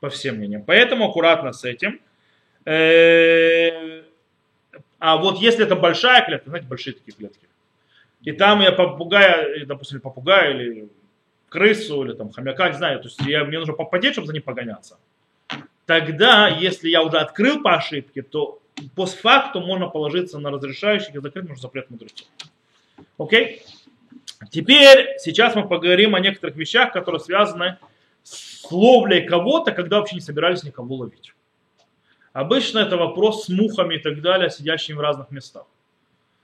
По 0.00 0.08
всем 0.10 0.36
мнениям. 0.36 0.64
Поэтому 0.64 1.08
аккуратно 1.08 1.52
с 1.52 1.64
этим. 1.64 2.00
Э, 2.64 4.02
А 4.98 5.16
вот 5.16 5.38
если 5.38 5.64
это 5.64 5.76
большая 5.76 6.24
клетка, 6.26 6.50
знаете, 6.50 6.68
большие 6.68 6.92
такие 6.92 7.14
клетки, 7.16 7.46
и 8.22 8.32
там 8.32 8.60
я 8.60 8.72
попугая, 8.72 9.64
допустим, 9.64 10.00
попугая, 10.00 10.50
или 10.52 10.88
крысу, 11.48 12.04
или 12.04 12.12
там 12.12 12.30
хомяка, 12.30 12.68
не 12.68 12.76
знаю, 12.76 13.00
то 13.00 13.08
есть 13.08 13.20
я, 13.22 13.44
мне 13.44 13.58
нужно 13.58 13.72
попотеть, 13.74 14.12
чтобы 14.12 14.26
за 14.26 14.34
ним 14.34 14.42
погоняться. 14.42 14.98
Тогда, 15.86 16.48
если 16.48 16.90
я 16.90 17.02
уже 17.02 17.16
открыл 17.16 17.62
по 17.62 17.74
ошибке, 17.74 18.22
то 18.22 18.60
постфактум 18.94 19.64
можно 19.64 19.88
положиться 19.88 20.38
на 20.38 20.50
разрешающих 20.50 21.14
и 21.14 21.20
закрыть 21.20 21.48
нужно 21.48 21.62
запрет 21.62 21.90
мудрецов. 21.90 22.28
Окей? 23.18 23.62
Теперь, 24.50 25.18
сейчас 25.18 25.54
мы 25.54 25.66
поговорим 25.66 26.14
о 26.14 26.20
некоторых 26.20 26.56
вещах, 26.56 26.92
которые 26.92 27.20
связаны 27.20 27.78
с 27.80 27.89
ловлей 28.70 29.26
кого-то, 29.26 29.72
когда 29.72 29.98
вообще 29.98 30.16
не 30.16 30.20
собирались 30.20 30.62
никого 30.62 30.96
ловить. 30.96 31.34
Обычно 32.32 32.78
это 32.78 32.96
вопрос 32.96 33.46
с 33.46 33.48
мухами 33.48 33.96
и 33.96 33.98
так 33.98 34.20
далее, 34.20 34.50
сидящими 34.50 34.96
в 34.96 35.00
разных 35.00 35.30
местах. 35.30 35.66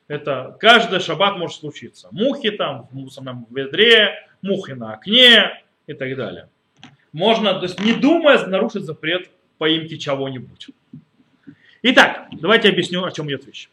Это 0.09 0.57
каждый 0.61 1.01
шаббат 1.01 1.37
может 1.37 1.59
случиться. 1.59 2.09
Мухи 2.11 2.51
там 2.51 2.89
в 2.91 2.95
мусорном 2.95 3.47
ведре, 3.51 4.15
мухи 4.43 4.73
на 4.73 4.95
окне 4.95 5.63
и 5.87 5.95
так 5.95 6.17
далее. 6.17 6.49
Можно, 7.13 7.55
то 7.55 7.63
есть 7.63 7.81
не 7.81 7.93
думая, 7.93 8.45
нарушить 8.47 8.85
запрет 8.85 9.31
поимки 9.59 9.97
чего-нибудь. 9.97 10.69
Итак, 11.83 12.29
давайте 12.33 12.69
объясню, 12.69 13.05
о 13.05 13.11
чем 13.13 13.29
идет 13.29 13.47
речь. 13.47 13.71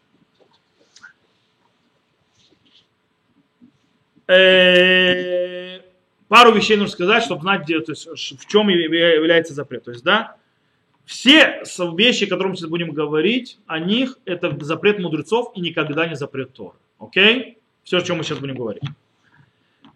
Э, 4.26 5.53
пару 6.34 6.50
вещей 6.52 6.76
нужно 6.76 6.90
сказать, 6.92 7.22
чтобы 7.22 7.42
знать, 7.42 7.62
где, 7.62 7.78
то 7.78 7.92
есть, 7.92 8.08
в 8.08 8.46
чем 8.48 8.68
яв- 8.68 8.92
является 8.92 9.54
запрет. 9.54 9.84
То 9.84 9.92
есть, 9.92 10.02
да, 10.02 10.34
все 11.04 11.62
вещи, 11.96 12.24
о 12.24 12.28
которых 12.28 12.50
мы 12.50 12.56
сейчас 12.56 12.68
будем 12.68 12.90
говорить, 12.90 13.58
о 13.68 13.78
них 13.78 14.18
это 14.24 14.52
запрет 14.64 14.98
мудрецов 14.98 15.52
и 15.54 15.60
никогда 15.60 16.08
не 16.08 16.16
запрет 16.16 16.52
Тора. 16.52 16.74
Окей? 16.98 17.58
Все, 17.84 17.98
о 17.98 18.00
чем 18.00 18.16
мы 18.18 18.24
сейчас 18.24 18.38
будем 18.38 18.56
говорить. 18.56 18.82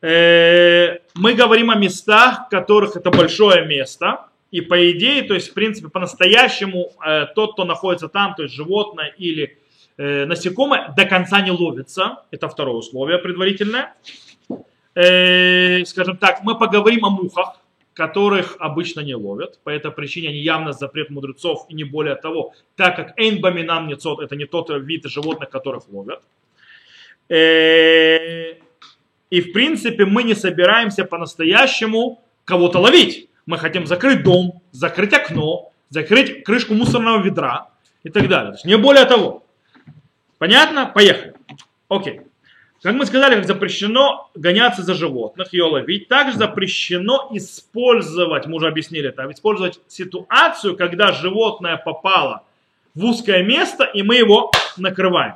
Э, 0.00 0.98
Мы 1.16 1.34
говорим 1.34 1.72
о 1.72 1.74
местах, 1.74 2.46
в 2.46 2.50
которых 2.50 2.94
это 2.94 3.10
большое 3.10 3.66
место. 3.66 4.28
И 4.52 4.60
по 4.60 4.92
идее, 4.92 5.22
то 5.24 5.34
есть, 5.34 5.50
в 5.50 5.54
принципе, 5.54 5.88
по-настоящему 5.88 6.92
э, 7.04 7.26
тот, 7.34 7.54
кто 7.54 7.64
находится 7.64 8.08
там, 8.08 8.36
то 8.36 8.44
есть 8.44 8.54
животное 8.54 9.12
или 9.18 9.58
э, 9.96 10.24
насекомое, 10.24 10.94
до 10.96 11.04
конца 11.04 11.40
не 11.40 11.50
ловится. 11.50 12.22
Это 12.30 12.48
второе 12.48 12.76
условие 12.76 13.18
предварительное. 13.18 13.96
Э, 14.98 15.84
скажем 15.84 16.16
так, 16.16 16.42
мы 16.42 16.58
поговорим 16.58 17.04
о 17.04 17.10
мухах, 17.10 17.60
которых 17.94 18.56
обычно 18.58 19.00
не 19.00 19.14
ловят. 19.14 19.60
По 19.62 19.70
этой 19.70 19.92
причине 19.92 20.30
они 20.30 20.38
явно 20.38 20.72
запрет 20.72 21.08
мудрецов 21.10 21.66
и 21.68 21.74
не 21.74 21.84
более 21.84 22.16
того, 22.16 22.52
так 22.74 22.96
как 22.96 23.16
эйнбаминам 23.16 23.86
нецот, 23.86 24.20
это 24.20 24.34
не 24.34 24.44
тот 24.44 24.70
вид 24.70 25.04
животных, 25.04 25.50
которых 25.50 25.88
ловят. 25.88 26.20
Э, 27.28 28.54
И 29.30 29.40
в 29.40 29.52
принципе 29.52 30.04
мы 30.04 30.24
не 30.24 30.34
собираемся 30.34 31.04
по-настоящему 31.04 32.20
кого-то 32.44 32.80
ловить. 32.80 33.28
Мы 33.46 33.56
хотим 33.56 33.86
закрыть 33.86 34.24
дом, 34.24 34.62
закрыть 34.72 35.12
окно, 35.12 35.70
закрыть 35.90 36.42
крышку 36.42 36.74
мусорного 36.74 37.22
ведра 37.22 37.68
и 38.02 38.10
так 38.10 38.26
далее. 38.28 38.50
То 38.50 38.56
есть 38.56 38.64
не 38.64 38.76
более 38.76 39.04
того. 39.04 39.44
Понятно? 40.38 40.86
Поехали. 40.86 41.34
Окей. 41.88 42.22
Как 42.80 42.94
мы 42.94 43.06
сказали, 43.06 43.34
как 43.34 43.46
запрещено 43.46 44.30
гоняться 44.36 44.82
за 44.82 44.94
животных, 44.94 45.52
ее 45.52 45.64
ловить, 45.64 46.06
также 46.06 46.38
запрещено 46.38 47.28
использовать, 47.32 48.46
мы 48.46 48.56
уже 48.56 48.68
объяснили 48.68 49.08
это, 49.08 49.28
использовать 49.32 49.80
ситуацию, 49.88 50.76
когда 50.76 51.10
животное 51.10 51.76
попало 51.76 52.44
в 52.94 53.04
узкое 53.04 53.42
место, 53.42 53.82
и 53.82 54.02
мы 54.02 54.14
его 54.16 54.52
накрываем. 54.76 55.34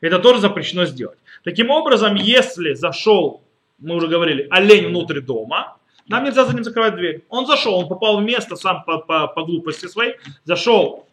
Это 0.00 0.18
тоже 0.18 0.40
запрещено 0.40 0.84
сделать. 0.84 1.18
Таким 1.44 1.70
образом, 1.70 2.16
если 2.16 2.74
зашел, 2.74 3.40
мы 3.78 3.94
уже 3.94 4.08
говорили, 4.08 4.48
олень 4.50 4.88
внутрь 4.88 5.20
дома, 5.20 5.76
нам 6.08 6.24
нельзя 6.24 6.44
за 6.44 6.54
ним 6.54 6.64
закрывать 6.64 6.96
дверь. 6.96 7.22
Он 7.28 7.46
зашел, 7.46 7.74
он 7.76 7.86
попал 7.86 8.18
в 8.18 8.24
место 8.24 8.56
сам 8.56 8.82
по, 8.82 8.98
по, 8.98 9.28
по 9.28 9.44
глупости 9.44 9.86
своей, 9.86 10.16
зашел 10.44 11.06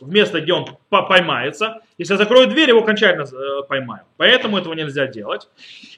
в 0.00 0.08
место, 0.08 0.40
где 0.40 0.52
он 0.52 0.66
по- 0.88 1.02
поймается. 1.02 1.80
Если 1.98 2.14
я 2.14 2.18
закрою 2.18 2.46
дверь, 2.48 2.68
его 2.70 2.80
окончательно 2.80 3.24
э, 3.24 3.62
поймаю. 3.68 4.04
Поэтому 4.16 4.58
этого 4.58 4.74
нельзя 4.74 5.06
делать. 5.06 5.48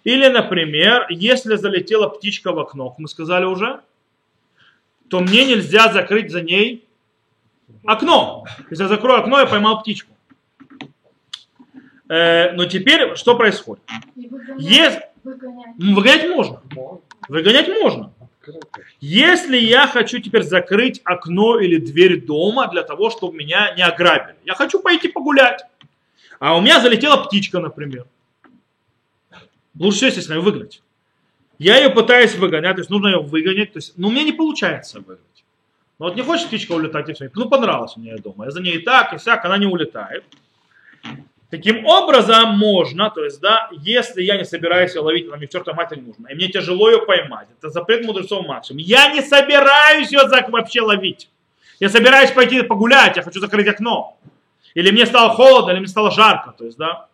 Или, 0.05 0.29
например, 0.29 1.07
если 1.11 1.57
залетела 1.57 2.09
птичка 2.09 2.53
в 2.53 2.59
окно, 2.59 2.95
мы 2.99 3.09
сказали 3.09 3.45
уже, 3.45 3.81
то 5.09 5.21
мне 5.21 5.45
нельзя 5.47 5.93
закрыть 5.93 6.31
за 6.31 6.43
ней 6.43 6.85
окно. 7.85 8.45
Если 8.71 8.85
я 8.85 8.89
закрою 8.89 9.21
окно, 9.21 9.41
я 9.41 9.47
поймал 9.47 9.81
птичку. 9.81 10.13
Э, 12.09 12.53
но 12.53 12.65
теперь 12.67 13.17
что 13.17 13.37
происходит? 13.37 13.83
Выгонять. 14.17 14.61
Есть- 14.63 15.01
выгонять. 15.25 15.77
Выгонять 15.79 16.29
можно. 16.31 16.63
Выгонять 17.29 17.69
можно. 17.69 18.13
Если 19.01 19.57
я 19.57 19.87
хочу 19.87 20.19
теперь 20.19 20.43
закрыть 20.43 21.01
окно 21.05 21.59
или 21.59 21.79
дверь 21.79 22.25
дома 22.25 22.69
для 22.69 22.83
того, 22.83 23.11
чтобы 23.11 23.37
меня 23.37 23.75
не 23.75 23.83
ограбили. 23.83 24.37
Я 24.45 24.55
хочу 24.55 24.81
пойти 24.81 25.09
погулять. 25.09 25.63
А 26.39 26.57
у 26.57 26.61
меня 26.61 26.81
залетела 26.81 27.17
птичка, 27.25 27.61
например. 27.61 28.07
Лучше 29.79 30.07
естественно, 30.07 30.37
ее 30.37 30.43
выгнать. 30.43 30.83
Я 31.59 31.77
ее 31.79 31.91
пытаюсь 31.91 32.35
выгонять, 32.37 32.77
то 32.77 32.81
есть 32.81 32.91
нужно 32.91 33.09
ее 33.09 33.21
выгонять. 33.21 33.73
То 33.73 33.79
есть, 33.79 33.97
но 33.97 34.09
у 34.09 34.11
меня 34.11 34.23
не 34.23 34.33
получается 34.33 34.99
выгнать. 35.01 35.45
Ну 35.99 36.07
вот 36.07 36.17
не 36.17 36.23
хочет 36.23 36.47
птичка 36.47 36.73
улетать, 36.73 37.09
и 37.09 37.13
все. 37.13 37.31
Ну 37.35 37.49
понравилось 37.49 37.97
мне 37.97 38.17
дома. 38.17 38.45
Я 38.45 38.51
за 38.53 38.61
ней 38.61 38.77
и 38.77 38.83
так, 38.83 39.13
и 39.13 39.19
сяк, 39.19 39.45
она 39.45 39.59
не 39.59 39.67
улетает. 39.67 40.25
Таким 41.51 41.87
образом 41.87 42.59
можно, 42.59 43.09
то 43.09 43.25
есть, 43.25 43.41
да, 43.41 43.71
если 43.73 44.23
я 44.23 44.37
не 44.37 44.45
собираюсь 44.45 44.95
ее 44.95 45.01
ловить, 45.01 45.29
она 45.29 45.39
мне 45.39 45.47
к 45.47 45.51
чертовой 45.51 45.79
матери 45.79 46.01
нужна, 46.01 46.31
и 46.31 46.35
мне 46.35 46.49
тяжело 46.49 46.91
ее 46.91 47.01
поймать, 47.01 47.49
это 47.59 47.71
запрет 47.71 48.05
мудрецов 48.05 48.47
максимум, 48.47 48.81
я 48.81 49.11
не 49.13 49.23
собираюсь 49.23 50.13
ее 50.13 50.21
вообще 50.49 50.83
ловить. 50.83 51.31
Я 51.81 51.89
собираюсь 51.89 52.33
пойти 52.33 52.61
погулять, 52.63 53.17
я 53.17 53.23
хочу 53.23 53.41
закрыть 53.41 53.69
окно. 53.69 54.19
Или 54.75 54.91
мне 54.91 55.07
стало 55.07 55.31
холодно, 55.31 55.71
или 55.71 55.79
мне 55.79 55.89
стало 55.89 56.11
жарко, 56.11 56.53
то 56.53 56.65
есть, 56.67 56.77
да, 56.77 57.09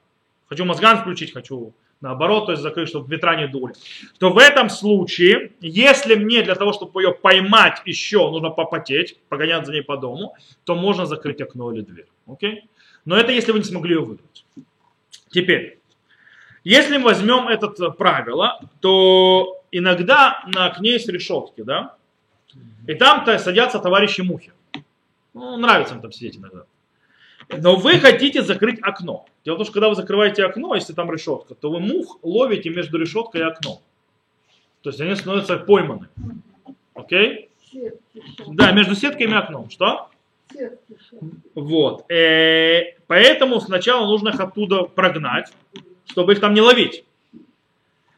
хочу 0.48 0.64
мозган 0.64 0.98
включить, 0.98 1.32
хочу 1.32 1.72
наоборот, 2.00 2.46
то 2.46 2.52
есть 2.52 2.62
закрыть, 2.62 2.88
чтобы 2.88 3.10
ветра 3.10 3.36
не 3.36 3.46
дули. 3.46 3.74
То 4.18 4.30
в 4.30 4.38
этом 4.38 4.68
случае, 4.68 5.52
если 5.60 6.16
мне 6.16 6.42
для 6.42 6.54
того, 6.54 6.72
чтобы 6.72 7.02
ее 7.02 7.12
поймать 7.12 7.80
еще, 7.86 8.30
нужно 8.30 8.50
попотеть, 8.50 9.18
погонять 9.28 9.66
за 9.66 9.72
ней 9.72 9.82
по 9.82 9.96
дому, 9.96 10.34
то 10.64 10.74
можно 10.74 11.06
закрыть 11.06 11.40
окно 11.40 11.72
или 11.72 11.80
дверь. 11.80 12.06
Окей? 12.26 12.64
Но 13.04 13.16
это 13.16 13.32
если 13.32 13.52
вы 13.52 13.58
не 13.58 13.64
смогли 13.64 13.94
ее 13.94 14.00
выгнать. 14.00 14.44
Теперь, 15.30 15.78
если 16.62 16.96
мы 16.96 17.04
возьмем 17.04 17.48
это 17.48 17.66
э, 17.66 17.90
правило, 17.90 18.60
то 18.80 19.60
иногда 19.70 20.42
на 20.46 20.66
окне 20.66 20.92
есть 20.92 21.08
решетки, 21.08 21.62
да? 21.62 21.96
И 22.86 22.94
там-то 22.94 23.38
садятся 23.38 23.78
товарищи 23.78 24.22
мухи. 24.22 24.52
Ну, 25.34 25.56
нравится 25.56 25.94
им 25.94 26.00
там 26.00 26.12
сидеть 26.12 26.36
иногда. 26.36 26.64
Но 27.50 27.76
вы 27.76 27.98
хотите 27.98 28.42
закрыть 28.42 28.78
окно. 28.80 29.26
Дело 29.44 29.56
в 29.56 29.58
том, 29.58 29.64
что 29.66 29.74
когда 29.74 29.88
вы 29.88 29.94
закрываете 29.94 30.44
окно, 30.44 30.74
если 30.74 30.94
там 30.94 31.12
решетка, 31.12 31.54
то 31.54 31.70
вы 31.70 31.80
мух 31.80 32.18
ловите 32.22 32.70
между 32.70 32.98
решеткой 32.98 33.42
и 33.42 33.44
окном. 33.44 33.80
То 34.82 34.90
есть 34.90 35.00
они 35.00 35.14
становятся 35.14 35.58
пойманы. 35.58 36.08
Окей? 36.94 37.50
Сейчас. 37.70 37.94
Да, 38.46 38.72
между 38.72 38.94
сеткой 38.94 39.26
и 39.26 39.32
окном. 39.32 39.68
Что? 39.68 40.08
Вот. 41.54 42.10
Э, 42.10 42.93
Поэтому 43.06 43.60
сначала 43.60 44.06
нужно 44.06 44.30
их 44.30 44.40
оттуда 44.40 44.82
прогнать, 44.84 45.52
чтобы 46.06 46.32
их 46.32 46.40
там 46.40 46.54
не 46.54 46.60
ловить. 46.60 47.04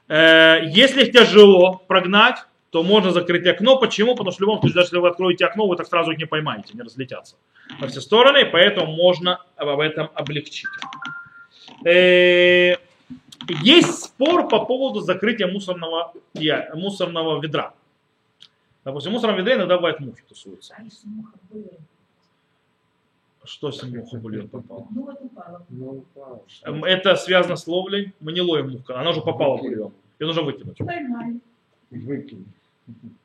Э, 0.08 0.60
Если 0.64 1.04
их 1.04 1.12
тяжело 1.12 1.82
прогнать, 1.88 2.38
то 2.70 2.82
можно 2.82 3.10
закрыть 3.10 3.46
окно. 3.46 3.78
Почему? 3.78 4.14
Потому 4.14 4.30
что 4.30 4.38
в 4.38 4.40
любом 4.42 4.60
случае, 4.60 4.74
даже 4.74 4.86
если 4.86 4.98
вы 4.98 5.08
откроете 5.08 5.46
окно, 5.46 5.66
вы 5.66 5.76
так 5.76 5.86
сразу 5.86 6.12
их 6.12 6.18
не 6.18 6.26
поймаете, 6.26 6.74
не 6.74 6.82
разлетятся 6.82 7.36
во 7.80 7.88
все 7.88 8.00
стороны, 8.00 8.44
поэтому 8.44 8.92
можно 8.92 9.44
об 9.56 9.80
этом 9.80 10.10
облегчить. 10.14 10.68
Э, 11.84 12.76
Есть 13.62 14.04
спор 14.04 14.48
по 14.48 14.64
поводу 14.64 15.00
закрытия 15.00 15.46
мусорного, 15.46 16.12
мусорного 16.74 17.40
ведра. 17.40 17.74
Допустим, 18.84 19.10
в 19.10 19.14
мусорном 19.14 19.38
ведре 19.38 19.54
иногда 19.54 19.76
бывают 19.76 20.00
мухи 20.00 20.22
тусуются. 20.28 20.74
А 20.78 20.82
если 20.82 21.08
муха 21.08 21.32
была? 21.50 21.64
Что 23.46 23.70
с 23.70 23.82
ним 23.82 23.98
муха 24.00 24.16
бульон 24.18 24.48
попала? 24.48 24.86
Ну 24.90 25.02
вот 25.02 25.20
упала. 25.22 26.42
Эм, 26.64 26.84
Это 26.84 27.16
связано 27.16 27.56
с 27.56 27.66
ловлей. 27.66 28.12
Мы 28.20 28.32
не 28.32 28.40
ловим 28.40 28.72
муху, 28.72 28.92
она 28.92 29.10
уже 29.10 29.20
попала 29.20 29.56
в 29.56 29.60
бульон. 29.62 29.92
Ее 30.18 30.26
нужно 30.26 30.42
выкинуть. 30.42 30.78
Поймали. 30.78 31.40
Выкинь. 31.90 32.46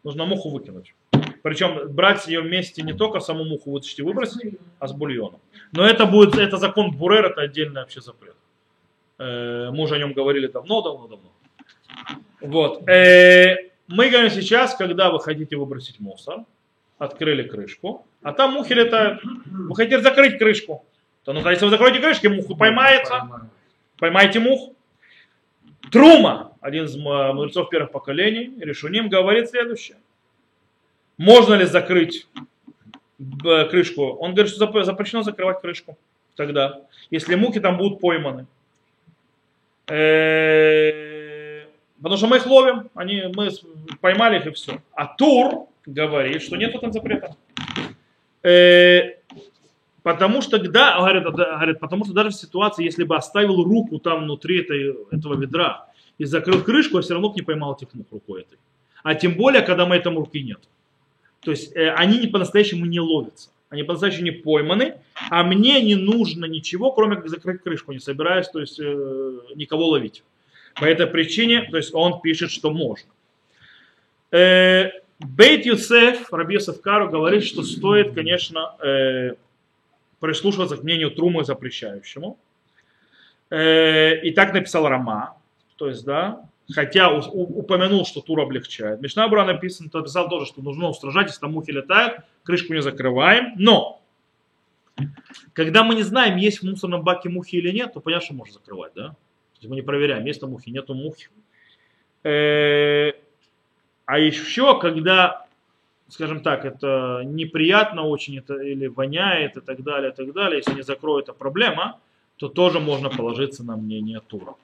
Нужно 0.03 0.25
муху 0.25 0.49
выкинуть. 0.49 0.93
Причем 1.41 1.91
брать 1.93 2.27
ее 2.27 2.41
вместе 2.41 2.83
не 2.83 2.93
только 2.93 3.19
саму 3.19 3.43
муху 3.45 3.71
вытащить 3.71 3.99
и 3.99 4.03
выбросить, 4.03 4.59
а 4.79 4.87
с 4.87 4.93
бульоном. 4.93 5.39
Но 5.71 5.85
это 5.85 6.05
будет, 6.05 6.35
это 6.35 6.57
закон 6.57 6.91
Бурер, 6.91 7.25
это 7.25 7.41
отдельный 7.41 7.81
вообще 7.81 8.01
запрет. 8.01 8.35
Э, 9.17 9.71
Мы 9.71 9.83
уже 9.83 9.95
о 9.95 9.97
нем 9.97 10.13
говорили 10.13 10.47
давно, 10.47 10.81
давно, 10.81 11.07
давно. 11.07 11.29
Вот. 12.41 12.87
Э, 12.87 13.55
Мы 13.87 14.09
говорим 14.09 14.29
сейчас, 14.29 14.75
когда 14.75 15.09
вы 15.11 15.19
хотите 15.19 15.57
выбросить 15.57 15.99
мусор, 15.99 16.45
открыли 17.01 17.43
крышку, 17.43 18.05
а 18.21 18.31
там 18.31 18.53
мухи 18.53 18.73
летают. 18.73 19.21
Вы 19.23 19.75
хотите 19.75 20.01
закрыть 20.01 20.37
крышку. 20.37 20.85
То, 21.23 21.33
ну, 21.33 21.47
если 21.49 21.65
вы 21.65 21.71
закроете 21.71 21.99
крышку, 21.99 22.29
муха 22.29 22.53
поймается. 22.53 23.49
Поймайте 23.97 24.39
мух. 24.39 24.71
Трума, 25.91 26.55
один 26.61 26.85
из 26.85 26.95
мудрецов 26.95 27.69
первых 27.69 27.91
поколений, 27.91 28.53
Решуним, 28.59 29.09
говорит 29.09 29.49
следующее. 29.49 29.97
Можно 31.17 31.55
ли 31.55 31.65
закрыть 31.65 32.27
крышку? 33.71 34.03
Он 34.19 34.35
говорит, 34.35 34.53
что 34.53 34.65
зап- 34.65 34.83
запрещено 34.83 35.23
закрывать 35.23 35.59
крышку 35.59 35.97
тогда, 36.35 36.81
если 37.09 37.33
мухи 37.33 37.59
там 37.59 37.77
будут 37.77 37.99
пойманы. 37.99 38.45
Потому 41.97 42.17
что 42.17 42.27
мы 42.27 42.37
их 42.37 42.45
ловим, 42.45 42.89
они, 42.93 43.23
мы 43.35 43.49
поймали 44.01 44.37
их 44.37 44.45
и 44.45 44.51
все. 44.51 44.81
А 44.93 45.07
Тур 45.07 45.67
говорит, 45.85 46.41
что 46.41 46.57
нет 46.57 46.73
в 46.73 46.77
этом 46.77 46.91
запрета. 46.91 47.35
Э, 48.43 49.21
Потому 50.03 50.41
что, 50.41 50.57
да, 50.57 50.97
говорит, 50.97 51.23
говорит, 51.23 51.79
потому 51.79 52.05
что 52.05 52.13
даже 52.13 52.29
в 52.29 52.33
ситуации, 52.33 52.83
если 52.83 53.03
бы 53.03 53.15
оставил 53.15 53.63
руку 53.63 53.99
там 53.99 54.23
внутри 54.23 54.61
этой, 54.61 54.95
этого 55.11 55.39
ведра 55.39 55.89
и 56.17 56.25
закрыл 56.25 56.63
крышку, 56.63 56.97
я 56.97 57.03
все 57.03 57.13
равно 57.13 57.29
бы 57.29 57.35
не 57.35 57.43
поймал 57.43 57.75
этих 57.75 57.93
мух 57.93 58.07
рукой 58.11 58.41
этой. 58.41 58.57
А 59.03 59.13
тем 59.13 59.35
более, 59.35 59.61
когда 59.61 59.85
мы 59.85 59.95
этому 59.95 60.21
руки 60.21 60.41
нет. 60.41 60.59
То 61.41 61.51
есть 61.51 61.75
э, 61.75 61.91
они 61.91 62.17
не 62.17 62.27
по-настоящему 62.27 62.85
не 62.85 62.99
ловятся. 62.99 63.49
Они 63.69 63.83
по-настоящему 63.83 64.25
не 64.25 64.31
пойманы, 64.31 64.95
а 65.29 65.43
мне 65.43 65.81
не 65.81 65.95
нужно 65.95 66.45
ничего, 66.45 66.91
кроме 66.91 67.15
как 67.17 67.29
закрыть 67.29 67.61
крышку. 67.61 67.91
Не 67.91 67.99
собираюсь, 67.99 68.47
то 68.47 68.59
есть 68.59 68.79
э, 68.79 69.39
никого 69.55 69.87
ловить. 69.87 70.23
По 70.75 70.85
этой 70.85 71.05
причине, 71.05 71.67
то 71.69 71.77
есть 71.77 71.93
он 71.93 72.21
пишет, 72.21 72.51
что 72.51 72.71
можно. 72.71 73.09
Э, 74.31 74.89
Бейт 75.23 75.65
Юсеф, 75.65 76.31
Раби 76.33 76.55
Юсеф 76.55 76.81
Кару 76.81 77.09
говорит, 77.09 77.43
что 77.43 77.63
стоит, 77.63 78.13
конечно, 78.13 78.75
э, 78.83 79.35
прислушиваться 80.19 80.77
к 80.77 80.83
мнению 80.83 81.11
Трумы 81.11 81.43
запрещающему. 81.43 82.37
Э, 83.49 84.19
и 84.21 84.31
так 84.31 84.53
написал 84.53 84.87
Рама, 84.87 85.37
то 85.75 85.87
есть, 85.87 86.05
да, 86.05 86.49
хотя 86.73 87.09
у- 87.11 87.19
у- 87.19 87.59
упомянул, 87.59 88.05
что 88.05 88.21
Тур 88.21 88.39
облегчает. 88.41 89.01
Мишна 89.01 89.27
Бура 89.27 89.45
написан, 89.45 89.89
то 89.89 89.99
написал 89.99 90.29
тоже, 90.29 90.45
что 90.45 90.61
нужно 90.61 90.87
устражать, 90.87 91.27
если 91.27 91.41
там 91.41 91.51
мухи 91.51 91.71
летают, 91.71 92.21
крышку 92.43 92.73
не 92.73 92.81
закрываем. 92.81 93.53
Но, 93.57 94.01
когда 95.53 95.83
мы 95.83 95.95
не 95.95 96.03
знаем, 96.03 96.37
есть 96.37 96.59
в 96.59 96.63
мусорном 96.63 97.03
баке 97.03 97.29
мухи 97.29 97.57
или 97.57 97.71
нет, 97.71 97.93
то 97.93 97.99
понятно, 97.99 98.25
что 98.25 98.33
можно 98.35 98.53
закрывать, 98.53 98.93
да? 98.95 99.09
То 99.09 99.57
есть 99.59 99.69
мы 99.69 99.75
не 99.75 99.81
проверяем, 99.81 100.25
есть 100.25 100.39
там 100.39 100.51
мухи, 100.51 100.69
нету 100.69 100.93
мухи. 100.93 101.27
Э, 102.23 103.11
А 104.05 104.19
еще, 104.19 104.79
когда, 104.79 105.45
скажем 106.09 106.41
так, 106.41 106.65
это 106.65 107.21
неприятно 107.25 108.03
очень, 108.03 108.37
это 108.37 108.55
или 108.61 108.87
воняет 108.87 109.57
и 109.57 109.61
так 109.61 109.81
далее, 109.83 110.11
и 110.11 110.15
так 110.15 110.33
далее, 110.33 110.57
если 110.57 110.73
не 110.75 110.83
закроют, 110.83 111.25
это 111.29 111.33
проблема, 111.33 111.99
то 112.37 112.49
тоже 112.49 112.79
можно 112.79 113.09
положиться 113.09 113.63
на 113.63 113.77
мнение 113.77 114.19
Тура. 114.27 114.55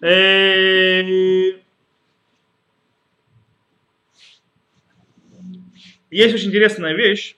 Э, 0.00 1.52
Есть 6.10 6.34
очень 6.34 6.48
интересная 6.48 6.92
вещь, 6.94 7.36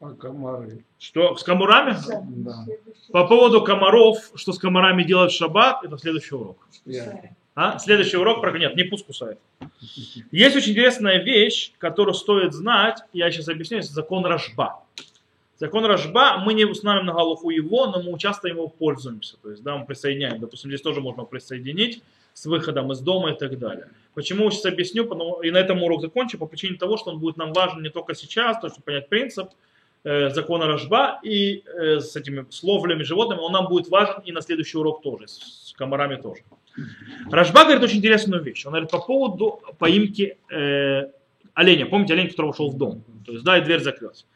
А 0.00 0.12
комары? 0.14 0.84
что 0.98 1.36
с 1.36 1.44
комарами, 1.44 1.94
Да. 2.42 2.64
по 3.12 3.28
поводу 3.28 3.62
комаров, 3.62 4.18
что 4.34 4.52
с 4.52 4.58
комарами 4.58 5.04
делать 5.04 5.30
в 5.32 5.36
шаббат, 5.36 5.84
это 5.84 5.96
следующий 5.98 6.34
урок. 6.34 6.66
Я. 6.84 7.30
А? 7.54 7.78
Следующий 7.78 8.16
урок 8.16 8.40
про 8.40 8.56
нет, 8.58 8.76
не 8.76 8.84
пусть 8.84 9.06
кусает. 9.06 9.38
Есть 10.30 10.56
очень 10.56 10.72
интересная 10.72 11.22
вещь, 11.22 11.72
которую 11.78 12.14
стоит 12.14 12.52
знать, 12.52 12.98
я 13.12 13.30
сейчас 13.30 13.48
объясню, 13.48 13.78
это 13.78 13.88
закон 13.88 14.24
Рожба. 14.24 14.84
Закон 15.58 15.84
Рожба, 15.84 16.38
мы 16.38 16.54
не 16.54 16.64
устанавливаем 16.64 17.06
на 17.06 17.12
голову 17.12 17.50
его, 17.50 17.86
но 17.86 18.02
мы 18.02 18.18
часто 18.18 18.48
его 18.48 18.68
пользуемся. 18.68 19.36
То 19.42 19.50
есть, 19.50 19.62
да, 19.62 19.76
мы 19.76 19.84
присоединяем. 19.84 20.40
Допустим, 20.40 20.70
здесь 20.70 20.80
тоже 20.80 21.02
можно 21.02 21.24
присоединить 21.24 22.02
с 22.32 22.46
выходом 22.46 22.90
из 22.92 23.00
дома 23.00 23.32
и 23.32 23.38
так 23.38 23.58
далее. 23.58 23.88
Почему 24.14 24.50
сейчас 24.50 24.66
объясню, 24.66 25.04
потому, 25.04 25.42
и 25.42 25.50
на 25.50 25.58
этом 25.58 25.82
урок 25.82 26.00
закончу, 26.00 26.38
по 26.38 26.46
причине 26.46 26.78
того, 26.78 26.96
что 26.96 27.10
он 27.10 27.18
будет 27.18 27.36
нам 27.36 27.52
важен 27.52 27.82
не 27.82 27.90
только 27.90 28.14
сейчас, 28.14 28.58
то, 28.58 28.68
чтобы 28.68 28.84
понять 28.84 29.08
принцип 29.08 29.50
э, 30.04 30.30
закона 30.30 30.66
Рожба 30.66 31.20
и 31.22 31.62
э, 31.66 32.00
с 32.00 32.16
этими 32.16 32.46
словлями 32.48 33.02
животными, 33.02 33.40
он 33.40 33.52
нам 33.52 33.68
будет 33.68 33.88
важен 33.88 34.22
и 34.24 34.32
на 34.32 34.40
следующий 34.40 34.78
урок 34.78 35.02
тоже, 35.02 35.28
с 35.28 35.74
комарами 35.76 36.16
тоже. 36.16 36.42
Рожба 37.30 37.64
говорит 37.64 37.82
очень 37.82 37.98
интересную 37.98 38.42
вещь. 38.42 38.64
Он 38.66 38.72
говорит 38.72 38.90
по 38.90 38.98
поводу 38.98 39.60
поимки 39.78 40.36
э, 40.50 41.10
оленя. 41.54 41.86
Помните 41.86 42.14
олень, 42.14 42.28
который 42.28 42.46
вошел 42.46 42.70
в 42.70 42.76
дом? 42.76 43.02
То 43.26 43.32
есть, 43.32 43.44
да, 43.44 43.58
и 43.58 43.62
дверь 43.62 43.80
закрылась. 43.80 44.26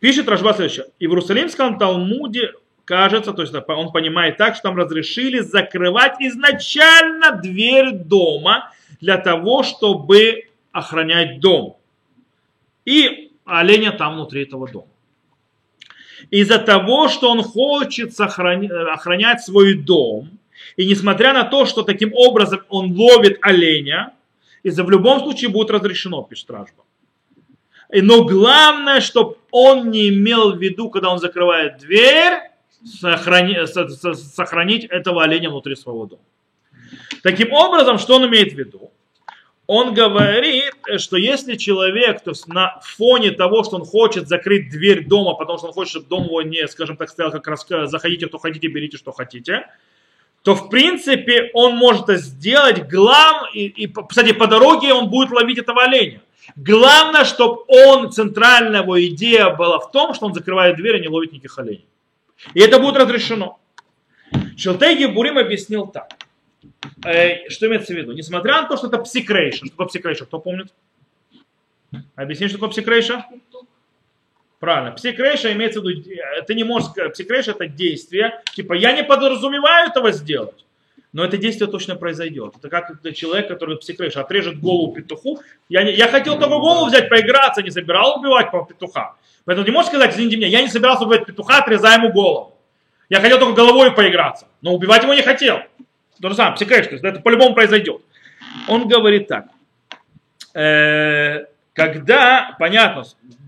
Пишет 0.00 0.28
Рожба 0.28 0.52
следующее. 0.54 0.86
И 0.98 1.06
в 1.06 1.10
Иерусалимском 1.10 1.78
Талмуде 1.78 2.52
кажется, 2.84 3.32
то 3.32 3.42
есть 3.42 3.54
он 3.54 3.92
понимает 3.92 4.36
так, 4.36 4.54
что 4.54 4.64
там 4.64 4.76
разрешили 4.76 5.40
закрывать 5.40 6.16
изначально 6.20 7.32
дверь 7.32 7.92
дома 7.92 8.72
для 9.00 9.18
того, 9.18 9.62
чтобы 9.62 10.48
охранять 10.72 11.40
дом. 11.40 11.76
И 12.84 13.32
оленя 13.44 13.92
там 13.92 14.14
внутри 14.14 14.42
этого 14.42 14.68
дома. 14.68 14.88
Из-за 16.30 16.58
того, 16.58 17.08
что 17.08 17.30
он 17.30 17.42
хочет 17.42 18.10
сохрани- 18.18 18.70
охранять 18.70 19.42
свой 19.42 19.74
дом, 19.74 20.30
и 20.76 20.86
несмотря 20.86 21.32
на 21.32 21.44
то, 21.44 21.66
что 21.66 21.82
таким 21.82 22.12
образом 22.14 22.60
он 22.68 22.92
ловит 22.96 23.38
оленя, 23.42 24.12
из-за 24.62 24.84
в 24.84 24.90
любом 24.90 25.20
случае 25.20 25.50
будет 25.50 25.70
разрешено, 25.70 26.22
пишет 26.22 26.50
Ражба. 26.50 26.84
И- 27.92 28.00
Но 28.00 28.24
главное, 28.24 29.00
чтобы 29.00 29.36
он 29.50 29.90
не 29.90 30.08
имел 30.08 30.52
в 30.52 30.62
виду, 30.62 30.88
когда 30.90 31.10
он 31.10 31.18
закрывает 31.18 31.78
дверь, 31.78 32.34
сохрани- 33.02 33.66
со- 33.66 33.88
со- 33.88 34.14
сохранить 34.14 34.84
этого 34.84 35.22
оленя 35.22 35.50
внутри 35.50 35.76
своего 35.76 36.06
дома. 36.06 36.22
Таким 37.22 37.52
образом, 37.52 37.98
что 37.98 38.16
он 38.16 38.26
имеет 38.26 38.52
в 38.52 38.58
виду? 38.58 38.90
Он 39.68 39.94
говорит, 39.94 40.74
что 40.98 41.16
если 41.16 41.54
человек, 41.54 42.22
то 42.22 42.30
есть 42.30 42.48
на 42.48 42.80
фоне 42.82 43.30
того, 43.30 43.62
что 43.62 43.76
он 43.76 43.84
хочет 43.84 44.26
закрыть 44.28 44.70
дверь 44.70 45.06
дома, 45.06 45.34
потому 45.34 45.58
что 45.58 45.68
он 45.68 45.72
хочет, 45.72 45.90
чтобы 45.90 46.08
дом 46.08 46.24
его 46.24 46.42
не, 46.42 46.66
скажем 46.68 46.96
так, 46.96 47.08
стоял 47.08 47.30
как 47.30 47.46
раз, 47.46 47.64
заходите, 47.84 48.26
кто 48.26 48.38
хотите, 48.38 48.66
берите, 48.66 48.96
что 48.96 49.12
хотите, 49.12 49.66
то 50.42 50.54
в 50.54 50.68
принципе 50.68 51.50
он 51.54 51.76
может 51.76 52.04
это 52.04 52.16
сделать. 52.16 52.88
Глав... 52.88 53.54
И, 53.54 53.66
и, 53.66 53.92
кстати, 54.08 54.32
по 54.32 54.46
дороге 54.46 54.92
он 54.92 55.08
будет 55.08 55.30
ловить 55.30 55.58
этого 55.58 55.84
оленя. 55.84 56.20
Главное, 56.56 57.24
чтобы 57.24 57.62
он, 57.68 58.10
центральная 58.10 58.82
его 58.82 59.00
идея 59.06 59.50
была 59.50 59.78
в 59.78 59.90
том, 59.92 60.14
что 60.14 60.26
он 60.26 60.34
закрывает 60.34 60.76
дверь 60.76 60.96
и 60.96 61.00
не 61.00 61.08
ловит 61.08 61.32
никаких 61.32 61.58
оленей. 61.58 61.86
И 62.54 62.60
это 62.60 62.80
будет 62.80 62.96
разрешено. 62.96 63.60
Шелтей 64.56 65.06
Бурим 65.06 65.38
объяснил 65.38 65.86
так. 65.86 66.12
Э, 67.04 67.48
что 67.48 67.66
имеется 67.68 67.92
в 67.92 67.96
виду? 67.96 68.12
Несмотря 68.12 68.62
на 68.62 68.68
то, 68.68 68.76
что 68.76 68.88
это 68.88 68.98
псикрейша. 68.98 69.58
Что 69.58 69.68
такое 69.68 69.86
псикрейша? 69.86 70.26
Кто 70.26 70.38
помнит? 70.38 70.72
Объясни, 72.16 72.48
что 72.48 72.56
такое 72.56 72.70
псикрейша? 72.70 73.26
Правильно. 74.62 74.92
Псикрейша 74.92 75.52
имеется 75.54 75.80
в 75.80 75.84
виду, 75.84 76.08
э, 76.08 76.42
ты 76.42 76.54
не 76.54 76.62
можешь 76.62 76.90
сказать, 76.90 77.14
псикрейша 77.14 77.50
это 77.50 77.66
действие, 77.66 78.40
типа 78.54 78.74
я 78.74 78.92
не 78.92 79.02
подразумеваю 79.02 79.88
этого 79.90 80.12
сделать, 80.12 80.64
но 81.12 81.24
это 81.24 81.36
действие 81.36 81.68
точно 81.68 81.96
произойдет. 81.96 82.54
Это 82.56 82.68
как 82.68 82.92
человек, 83.12 83.48
который 83.48 83.76
псикрейша 83.76 84.20
отрежет 84.20 84.60
голову 84.60 84.92
петуху. 84.92 85.40
Я, 85.68 85.82
не, 85.82 85.90
я 85.94 86.06
хотел 86.06 86.38
только 86.38 86.60
голову 86.60 86.86
взять, 86.86 87.08
поиграться, 87.08 87.60
не 87.60 87.72
собирал 87.72 88.20
убивать 88.20 88.52
петуха. 88.68 89.16
Поэтому 89.44 89.66
не 89.66 89.72
можешь 89.72 89.88
сказать, 89.88 90.12
извините 90.12 90.36
меня, 90.36 90.46
я 90.46 90.62
не 90.62 90.68
собирался 90.68 91.06
убивать 91.06 91.26
петуха, 91.26 91.58
отрезая 91.58 91.98
ему 91.98 92.12
голову. 92.12 92.56
Я 93.08 93.18
хотел 93.18 93.40
только 93.40 93.56
головой 93.56 93.92
поиграться, 93.92 94.46
но 94.60 94.74
убивать 94.74 95.02
его 95.02 95.12
не 95.12 95.22
хотел. 95.22 95.58
То 96.20 96.28
же 96.28 96.36
самое, 96.36 96.56
есть 96.56 97.02
это 97.02 97.18
по-любому 97.18 97.56
произойдет. 97.56 98.00
Он 98.68 98.86
говорит 98.86 99.26
так. 99.26 99.46
Э, 100.54 101.46
когда, 101.72 102.54
понятно, 102.60 103.02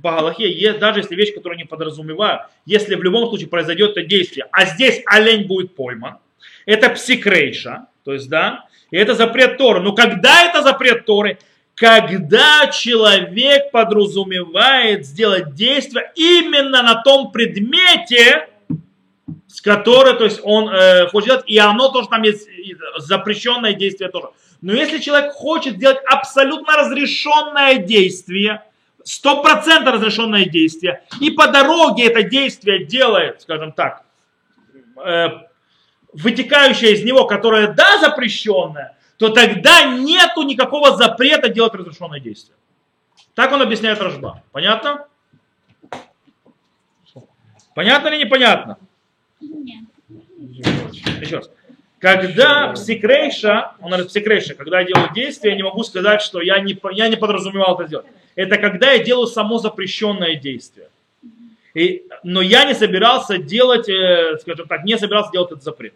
по 0.04 0.12
Галахе, 0.12 0.74
даже 0.74 1.00
если 1.00 1.14
вещь, 1.14 1.34
которую 1.34 1.56
не 1.56 1.64
подразумеваю, 1.64 2.40
если 2.66 2.94
в 2.94 3.02
любом 3.02 3.26
случае 3.26 3.48
произойдет 3.48 3.92
это 3.92 4.02
действие, 4.02 4.46
а 4.52 4.66
здесь 4.66 5.02
олень 5.06 5.46
будет 5.46 5.74
пойман, 5.74 6.18
это 6.66 6.90
псикрейша, 6.90 7.86
то 8.04 8.12
есть, 8.12 8.28
да, 8.28 8.66
и 8.90 8.98
это 8.98 9.14
запрет 9.14 9.56
Торы. 9.56 9.80
Но 9.80 9.94
когда 9.94 10.44
это 10.44 10.60
запрет 10.60 11.06
Торы? 11.06 11.38
Когда 11.74 12.66
человек 12.66 13.70
подразумевает 13.70 15.06
сделать 15.06 15.54
действие 15.54 16.12
именно 16.16 16.82
на 16.82 17.02
том 17.02 17.32
предмете, 17.32 18.50
с 19.48 19.62
которой, 19.62 20.18
то 20.18 20.24
есть 20.24 20.40
он 20.42 20.68
э, 20.68 21.06
хочет 21.08 21.28
делать, 21.28 21.44
и 21.46 21.56
оно 21.56 21.88
тоже 21.88 22.08
там 22.08 22.22
есть 22.22 22.46
запрещенное 22.98 23.72
действие 23.72 24.10
тоже. 24.10 24.28
Но 24.60 24.74
если 24.74 24.98
человек 24.98 25.32
хочет 25.32 25.76
сделать 25.76 25.98
абсолютно 26.06 26.76
разрешенное 26.76 27.78
действие, 27.78 28.62
стопроцентно 29.04 29.92
разрешенное 29.92 30.46
действие, 30.46 31.04
и 31.20 31.30
по 31.30 31.48
дороге 31.48 32.06
это 32.06 32.22
действие 32.22 32.84
делает, 32.84 33.42
скажем 33.42 33.72
так, 33.72 34.04
э, 35.04 35.28
вытекающее 36.12 36.92
из 36.92 37.04
него, 37.04 37.26
которое 37.26 37.68
да, 37.68 37.98
запрещенное, 37.98 38.96
то 39.18 39.28
тогда 39.28 39.84
нету 39.84 40.42
никакого 40.42 40.96
запрета 40.96 41.48
делать 41.48 41.74
разрешенное 41.74 42.20
действие. 42.20 42.56
Так 43.34 43.52
он 43.52 43.62
объясняет 43.62 44.00
Рожба. 44.00 44.42
Понятно? 44.52 45.06
Понятно 47.74 48.08
или 48.08 48.24
непонятно? 48.24 48.78
Нет. 49.40 49.84
Еще 51.20 51.36
раз. 51.36 51.50
Когда 52.04 52.68
псикрейша, 52.74 53.72
он 53.80 53.88
говорит 53.88 54.08
псикрейша, 54.08 54.52
когда 54.52 54.80
я 54.80 54.86
делаю 54.86 55.08
действие, 55.14 55.52
я 55.52 55.56
не 55.56 55.62
могу 55.62 55.82
сказать, 55.84 56.20
что 56.20 56.42
я 56.42 56.60
не, 56.60 56.78
я 56.92 57.08
не 57.08 57.16
подразумевал 57.16 57.76
это 57.76 57.86
сделать. 57.86 58.04
Это 58.34 58.58
когда 58.58 58.90
я 58.90 59.02
делаю 59.02 59.26
само 59.26 59.56
запрещенное 59.56 60.34
действие. 60.34 60.90
И, 61.72 62.04
но 62.22 62.42
я 62.42 62.66
не 62.66 62.74
собирался 62.74 63.38
делать, 63.38 63.88
э, 63.88 64.36
скажем 64.42 64.68
так, 64.68 64.84
не 64.84 64.98
собирался 64.98 65.32
делать 65.32 65.52
этот 65.52 65.64
запрет. 65.64 65.94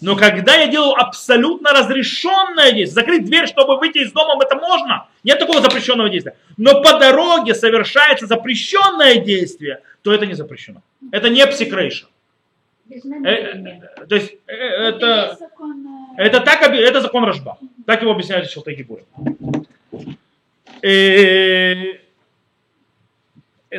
Но 0.00 0.14
когда 0.14 0.54
я 0.54 0.68
делаю 0.68 0.94
абсолютно 1.00 1.72
разрешенное 1.72 2.70
действие, 2.70 2.94
закрыть 2.94 3.24
дверь, 3.24 3.48
чтобы 3.48 3.76
выйти 3.76 4.04
из 4.04 4.12
дома, 4.12 4.40
это 4.40 4.54
можно. 4.54 5.08
Нет 5.24 5.40
такого 5.40 5.62
запрещенного 5.62 6.10
действия. 6.10 6.36
Но 6.58 6.80
по 6.80 7.00
дороге 7.00 7.56
совершается 7.56 8.28
запрещенное 8.28 9.16
действие, 9.16 9.80
то 10.02 10.14
это 10.14 10.26
не 10.26 10.34
запрещено. 10.34 10.80
Это 11.10 11.28
не 11.28 11.44
псикрейша. 11.44 12.06
Без 12.86 13.04
Э, 13.04 13.08
намерения. 13.08 13.90
э, 13.96 14.06
То 14.06 14.14
есть 14.16 14.34
э, 14.46 14.52
Это 14.52 15.06
это, 15.06 15.36
закон, 15.40 15.86
э, 16.18 16.22
это, 16.22 16.40
так, 16.40 16.62
это 16.62 17.00
закон 17.00 17.24
Рожба. 17.24 17.58
Так 17.86 18.02
его 18.02 18.12
объясняет 18.12 18.50
Шелтей 18.50 18.74
Гибур. 18.74 19.00
Э, 20.82 21.98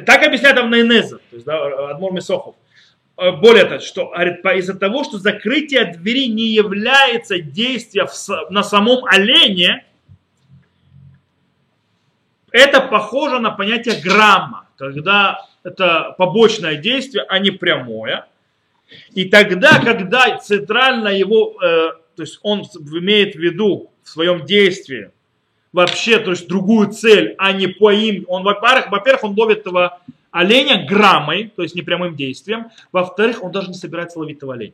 Так 0.05 0.23
объясняет 0.25 0.57
Авнайнеза, 0.57 1.17
то 1.17 1.35
есть 1.35 1.45
да, 1.45 1.89
Адмор 1.91 2.11
Месохов. 2.13 2.55
э, 3.17 3.31
более 3.31 3.65
того, 3.65 3.79
что 3.79 4.07
говорит, 4.09 4.43
из-за 4.43 4.73
того, 4.77 5.03
что 5.03 5.17
закрытие 5.19 5.85
двери 5.85 6.27
не 6.27 6.47
является 6.47 7.39
действием 7.39 8.07
на 8.49 8.63
самом 8.63 9.05
олене, 9.05 9.85
это 12.51 12.81
похоже 12.81 13.39
на 13.39 13.51
понятие 13.51 14.01
грамма, 14.01 14.65
когда 14.77 15.45
это 15.63 16.15
побочное 16.17 16.75
действие, 16.75 17.23
а 17.29 17.39
не 17.39 17.51
прямое. 17.51 18.25
И 19.13 19.25
тогда, 19.25 19.79
когда 19.79 20.37
центрально 20.37 21.09
его, 21.09 21.55
э, 21.61 21.91
то 22.15 22.21
есть 22.21 22.39
он 22.43 22.61
имеет 22.61 23.35
в 23.35 23.39
виду 23.39 23.91
в 24.03 24.09
своем 24.09 24.45
действии 24.45 25.11
вообще, 25.73 26.19
то 26.19 26.31
есть 26.31 26.47
другую 26.47 26.91
цель, 26.91 27.35
а 27.37 27.51
не 27.51 27.67
по 27.67 27.91
им, 27.91 28.25
он, 28.27 28.43
во-первых, 28.43 28.91
во-первых, 28.91 29.23
он 29.25 29.33
ловит 29.37 29.59
этого 29.59 29.99
оленя 30.31 30.85
граммой, 30.85 31.51
то 31.55 31.63
есть 31.63 31.75
непрямым 31.75 32.15
действием, 32.15 32.67
во-вторых, 32.91 33.43
он 33.43 33.51
даже 33.51 33.69
не 33.69 33.73
собирается 33.73 34.19
ловить 34.19 34.37
этого 34.37 34.53
оленя. 34.53 34.73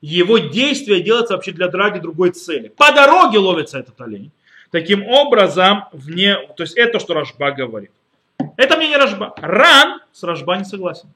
Его 0.00 0.38
действие 0.38 1.02
делается 1.02 1.34
вообще 1.34 1.52
для 1.52 1.68
драги 1.68 1.98
другой 1.98 2.30
цели. 2.30 2.68
По 2.68 2.90
дороге 2.92 3.38
ловится 3.38 3.78
этот 3.78 4.00
олень. 4.00 4.30
Таким 4.70 5.06
образом, 5.06 5.84
вне, 5.92 6.36
то 6.56 6.62
есть 6.62 6.76
это, 6.76 6.98
что 7.00 7.14
Рашба 7.14 7.50
говорит. 7.50 7.90
Это 8.56 8.76
мне 8.76 8.88
не 8.88 8.96
Рашба. 8.96 9.34
Ран 9.38 10.00
с 10.12 10.22
Рашба 10.22 10.56
не 10.56 10.64
согласен. 10.64 11.08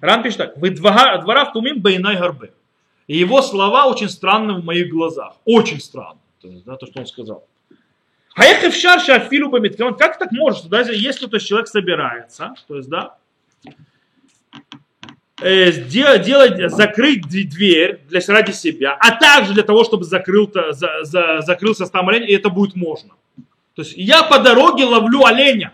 Ран 0.00 0.22
пишет 0.22 0.38
так. 0.38 0.56
ודבריו 0.58 1.52
תמוהים 1.52 1.80
בעיני 1.80 2.16
הרבה. 2.16 2.52
И 3.06 3.16
его 3.16 3.42
слова 3.42 3.86
очень 3.86 4.08
странны 4.08 4.54
в 4.54 4.64
моих 4.64 4.90
глазах. 4.90 5.34
Очень 5.44 5.80
странно. 5.80 6.20
Да, 6.42 6.76
то 6.76 6.86
что 6.86 7.00
он 7.00 7.06
сказал. 7.06 7.44
היאך 8.34 8.44
אפשר 8.44 9.00
שאפילו 9.00 9.50
במתכוון. 9.50 9.96
Как 9.96 10.18
так 10.18 10.30
может? 10.30 10.68
Даже 10.68 10.94
если 10.94 11.26
то 11.26 11.38
человек 11.38 11.66
собирается, 11.66 12.54
то 12.68 12.76
есть, 12.76 12.88
да, 12.88 13.16
э, 15.40 15.72
сделать, 15.72 16.22
делать, 16.22 16.70
закрыть 16.70 17.26
дверь 17.26 18.00
для, 18.08 18.20
ради 18.28 18.52
себя, 18.52 18.96
а 19.00 19.18
также 19.18 19.54
для 19.54 19.64
того, 19.64 19.82
чтобы 19.82 20.04
закрыл, 20.04 20.52
за, 20.52 21.02
за, 21.02 21.40
закрылся 21.40 21.86
там 21.86 22.08
олень, 22.08 22.30
и 22.30 22.32
это 22.32 22.48
будет 22.48 22.76
можно. 22.76 23.14
То 23.74 23.82
есть 23.82 23.94
я 23.96 24.22
по 24.22 24.38
дороге 24.38 24.84
ловлю 24.84 25.24
оленя. 25.24 25.70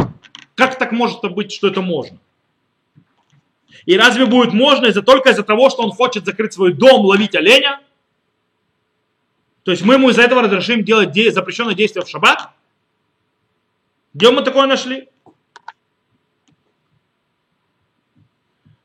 Как 0.54 0.78
так 0.78 0.92
может 0.92 1.20
быть, 1.32 1.52
что 1.52 1.68
это 1.68 1.82
можно? 1.82 2.18
И 3.86 3.96
разве 3.98 4.26
будет 4.26 4.52
можно 4.52 4.86
из-за 4.86 5.02
только 5.02 5.30
из-за 5.30 5.42
того, 5.42 5.70
что 5.70 5.82
он 5.82 5.90
хочет 5.90 6.24
закрыть 6.24 6.52
свой 6.52 6.72
дом, 6.72 7.04
ловить 7.04 7.34
оленя? 7.34 7.80
То 9.62 9.70
есть 9.70 9.84
мы 9.84 9.94
ему 9.94 10.10
из-за 10.10 10.22
этого 10.22 10.42
разрешим 10.42 10.84
делать 10.84 11.12
де- 11.12 11.30
запрещенное 11.30 11.74
действие 11.74 12.04
в 12.04 12.08
шаббат? 12.08 12.50
Где 14.14 14.30
мы 14.30 14.42
такое 14.42 14.66
нашли? 14.66 15.08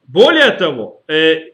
Более 0.08 0.52
того, 0.52 1.04
э, 1.08 1.52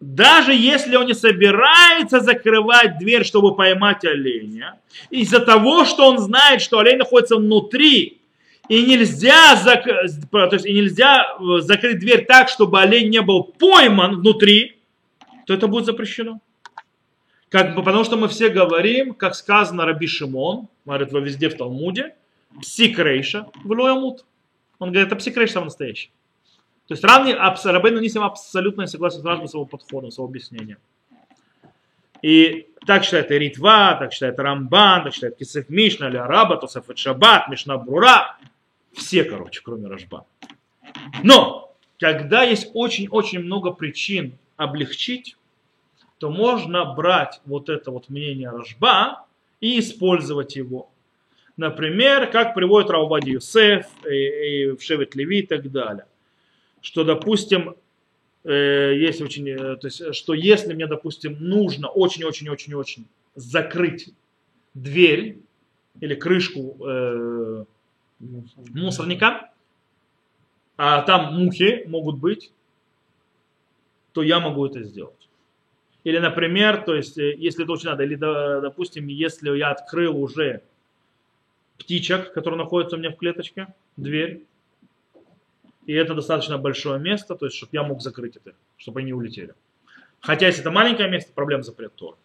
даже 0.00 0.52
если 0.52 0.96
он 0.96 1.06
не 1.06 1.14
собирается 1.14 2.20
закрывать 2.20 2.98
дверь, 2.98 3.24
чтобы 3.24 3.56
поймать 3.56 4.04
оленя, 4.04 4.78
из-за 5.08 5.40
того, 5.40 5.86
что 5.86 6.08
он 6.08 6.18
знает, 6.18 6.60
что 6.60 6.78
олень 6.78 6.98
находится 6.98 7.36
внутри, 7.36 8.20
и 8.68 8.82
нельзя, 8.82 9.56
зак... 9.56 9.84
то 9.84 10.48
есть, 10.52 10.66
и 10.66 10.72
нельзя 10.72 11.36
э, 11.38 11.60
закрыть 11.60 11.98
дверь 11.98 12.24
так, 12.24 12.48
чтобы 12.48 12.80
олень 12.80 13.10
не 13.10 13.20
был 13.20 13.44
пойман 13.44 14.20
внутри, 14.20 14.78
то 15.46 15.54
это 15.54 15.68
будет 15.68 15.84
запрещено. 15.84 16.40
Как, 17.50 17.74
бы, 17.74 17.82
потому 17.82 18.04
что 18.04 18.16
мы 18.16 18.28
все 18.28 18.48
говорим, 18.48 19.14
как 19.14 19.34
сказано 19.34 19.84
Раби 19.84 20.06
Шимон, 20.06 20.68
говорит 20.84 21.12
во 21.12 21.20
везде 21.20 21.48
в 21.48 21.56
Талмуде, 21.56 22.14
псикрейша 22.60 23.46
в 23.62 23.70
лоямут. 23.70 24.24
Он 24.78 24.90
говорит, 24.90 25.08
это 25.08 25.16
псикрейша 25.16 25.54
самый 25.54 25.66
настоящий. 25.66 26.10
То 26.88 26.94
есть 26.94 27.04
равный 27.04 27.32
абс, 27.32 27.64
Рабейну 27.64 28.00
Нисим 28.00 28.22
абсолютно 28.22 28.82
не 28.82 28.88
согласен 28.88 29.20
с 29.20 29.24
Рашбой 29.24 29.48
с 29.48 29.54
его 29.54 29.64
подходом, 29.64 30.10
с 30.10 30.18
его 30.18 30.26
объяснением. 30.26 30.78
И 32.20 32.68
так 32.86 33.04
считает 33.04 33.30
и 33.30 33.38
Ритва, 33.38 33.96
так 33.98 34.12
считает 34.12 34.38
Рамбан, 34.38 35.04
так 35.04 35.14
считает 35.14 35.36
Кисеф 35.36 35.68
Мишна, 35.68 36.08
или 36.08 36.16
Араба, 36.16 36.56
Тосефет 36.56 36.98
Шаббат, 36.98 37.48
Мишна 37.48 37.78
Брура. 37.78 38.36
Все, 38.94 39.24
короче, 39.24 39.60
кроме 39.62 39.88
Рашба. 39.88 40.26
Но, 41.22 41.74
когда 41.98 42.42
есть 42.42 42.70
очень-очень 42.74 43.40
много 43.40 43.72
причин 43.72 44.38
облегчить, 44.56 45.36
то 46.18 46.30
можно 46.30 46.84
брать 46.94 47.40
вот 47.44 47.68
это 47.68 47.90
вот 47.90 48.08
мнение 48.08 48.50
Рашба 48.50 49.26
и 49.60 49.78
использовать 49.80 50.56
его. 50.56 50.90
Например, 51.56 52.30
как 52.30 52.54
приводит 52.54 52.90
Раувади 52.90 53.30
Юсеф 53.30 53.86
и, 54.08 54.14
и 54.14 54.70
в 54.70 54.82
Шевет 54.82 55.14
Леви 55.14 55.40
и 55.40 55.46
так 55.46 55.70
далее. 55.70 56.06
Что, 56.80 57.04
допустим, 57.04 57.76
э, 58.44 58.94
есть 58.96 59.20
очень, 59.20 59.48
э, 59.48 59.76
то 59.76 59.86
есть, 59.86 60.14
что 60.14 60.34
если 60.34 60.74
мне, 60.74 60.86
допустим, 60.86 61.36
нужно 61.40 61.88
очень-очень-очень-очень 61.88 63.06
закрыть 63.36 64.10
дверь 64.74 65.38
или 66.00 66.14
крышку 66.14 66.76
э, 66.84 67.64
мусорника, 68.20 69.50
а 70.76 71.02
там 71.02 71.34
мухи 71.34 71.84
могут 71.86 72.18
быть, 72.18 72.52
то 74.12 74.22
я 74.22 74.40
могу 74.40 74.66
это 74.66 74.82
сделать. 74.82 75.28
Или, 76.04 76.18
например, 76.18 76.84
то 76.84 76.94
есть, 76.94 77.16
э, 77.18 77.34
если 77.36 77.64
это 77.64 77.72
очень 77.72 77.88
надо, 77.88 78.02
или, 78.04 78.14
до- 78.14 78.60
допустим, 78.60 79.06
если 79.06 79.56
я 79.56 79.70
открыл 79.70 80.20
уже 80.20 80.62
птичек, 81.78 82.32
которые 82.32 82.58
находятся 82.58 82.96
у 82.96 82.98
меня 82.98 83.10
в 83.10 83.16
клеточке, 83.16 83.74
дверь, 83.96 84.44
и 85.86 85.92
это 85.92 86.14
достаточно 86.14 86.58
большое 86.58 87.00
место, 87.00 87.34
то 87.34 87.46
есть, 87.46 87.56
чтобы 87.56 87.70
я 87.72 87.82
мог 87.82 88.00
закрыть 88.00 88.36
это, 88.36 88.54
чтобы 88.76 89.00
они 89.00 89.12
улетели. 89.12 89.54
Хотя, 90.20 90.46
если 90.46 90.62
это 90.62 90.70
маленькое 90.70 91.10
место, 91.10 91.32
проблем 91.32 91.62
запрет 91.62 91.94
Тора. 91.94 92.16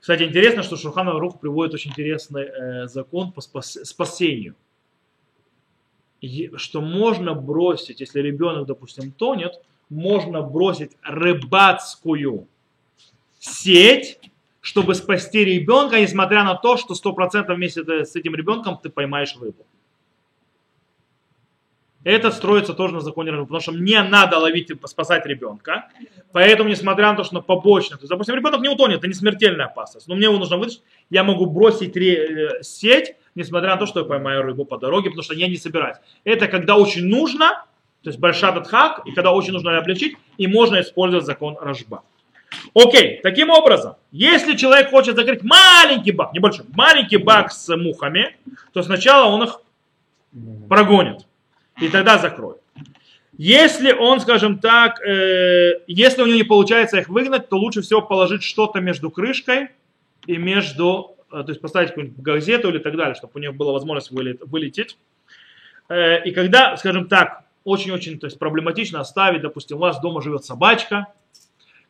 Кстати, 0.00 0.22
интересно, 0.22 0.62
что 0.62 0.76
Шурхан 0.76 1.08
Рух 1.08 1.40
приводит 1.40 1.74
очень 1.74 1.90
интересный 1.90 2.44
э, 2.44 2.86
закон 2.88 3.32
по 3.32 3.40
спас- 3.40 3.82
спасению. 3.84 4.54
Что 6.56 6.80
можно 6.80 7.34
бросить, 7.34 8.00
если 8.00 8.20
ребенок, 8.20 8.66
допустим, 8.66 9.12
тонет, 9.12 9.60
можно 9.88 10.42
бросить 10.42 10.92
рыбацкую 11.02 12.48
сеть, 13.38 14.18
чтобы 14.60 14.94
спасти 14.94 15.44
ребенка, 15.44 16.00
несмотря 16.00 16.42
на 16.44 16.54
то, 16.54 16.76
что 16.76 16.94
100% 16.94 17.54
вместе 17.54 17.82
с 17.82 18.16
этим 18.16 18.34
ребенком 18.34 18.78
ты 18.82 18.88
поймаешь 18.88 19.36
рыбу. 19.40 19.66
Это 22.04 22.30
строится 22.30 22.74
тоже 22.74 22.94
на 22.94 23.00
законе 23.00 23.30
рыбы, 23.30 23.44
потому 23.44 23.60
что 23.60 23.72
мне 23.72 24.02
надо 24.02 24.38
ловить 24.38 24.70
и 24.70 24.76
спасать 24.84 25.24
ребенка. 25.24 25.88
Поэтому, 26.32 26.68
несмотря 26.68 27.10
на 27.10 27.16
то, 27.16 27.24
что 27.24 27.40
побочно, 27.40 27.96
то 27.96 28.02
есть, 28.02 28.10
допустим, 28.10 28.34
ребенок 28.34 28.60
не 28.60 28.68
утонет, 28.68 28.98
это 28.98 29.06
не 29.06 29.14
смертельная 29.14 29.66
опасность, 29.66 30.06
но 30.06 30.14
мне 30.14 30.24
его 30.24 30.36
нужно 30.36 30.58
вытащить, 30.58 30.82
я 31.08 31.24
могу 31.24 31.46
бросить 31.46 31.96
э, 31.96 32.60
сеть, 32.62 33.16
несмотря 33.34 33.70
на 33.70 33.76
то, 33.76 33.86
что 33.86 34.00
я 34.00 34.06
поймаю 34.06 34.42
рыбу 34.42 34.64
по 34.64 34.78
дороге, 34.78 35.10
потому 35.10 35.22
что 35.22 35.34
я 35.34 35.48
не 35.48 35.56
собираюсь. 35.56 35.96
Это 36.24 36.48
когда 36.48 36.76
очень 36.76 37.06
нужно, 37.06 37.64
то 38.02 38.10
есть 38.10 38.18
большой 38.18 38.64
хак, 38.64 39.02
и 39.06 39.12
когда 39.12 39.32
очень 39.32 39.52
нужно 39.52 39.76
облегчить, 39.76 40.16
и 40.38 40.46
можно 40.46 40.80
использовать 40.80 41.24
закон 41.24 41.56
Рожба. 41.60 42.02
Окей, 42.74 43.20
таким 43.22 43.50
образом, 43.50 43.96
если 44.12 44.56
человек 44.56 44.90
хочет 44.90 45.16
закрыть 45.16 45.42
маленький 45.42 46.12
бак, 46.12 46.32
небольшой, 46.32 46.66
маленький 46.74 47.16
бак 47.16 47.52
с 47.52 47.74
мухами, 47.76 48.36
то 48.72 48.82
сначала 48.82 49.26
он 49.26 49.44
их 49.44 49.60
прогонит, 50.68 51.26
и 51.80 51.88
тогда 51.88 52.18
закроет. 52.18 52.58
Если 53.36 53.92
он, 53.92 54.20
скажем 54.20 54.58
так, 54.60 55.00
э, 55.00 55.80
если 55.88 56.22
у 56.22 56.26
него 56.26 56.36
не 56.36 56.44
получается 56.44 56.98
их 56.98 57.08
выгнать, 57.08 57.48
то 57.48 57.56
лучше 57.56 57.82
всего 57.82 58.00
положить 58.00 58.44
что-то 58.44 58.80
между 58.80 59.10
крышкой 59.10 59.70
и 60.26 60.36
между, 60.36 61.13
то 61.42 61.50
есть 61.50 61.60
поставить 61.60 61.90
какую-нибудь 61.90 62.20
газету 62.20 62.68
или 62.68 62.78
так 62.78 62.96
далее, 62.96 63.14
чтобы 63.14 63.32
у 63.34 63.38
него 63.38 63.54
была 63.54 63.72
возможность 63.72 64.10
вылет- 64.10 64.42
вылететь. 64.44 64.98
Э, 65.88 66.22
и 66.24 66.30
когда, 66.30 66.76
скажем 66.76 67.08
так, 67.08 67.44
очень-очень 67.64 68.18
то 68.18 68.26
есть, 68.26 68.38
проблематично 68.38 69.00
оставить, 69.00 69.42
допустим, 69.42 69.78
у 69.78 69.80
вас 69.80 70.00
дома 70.00 70.20
живет 70.20 70.44
собачка, 70.44 71.08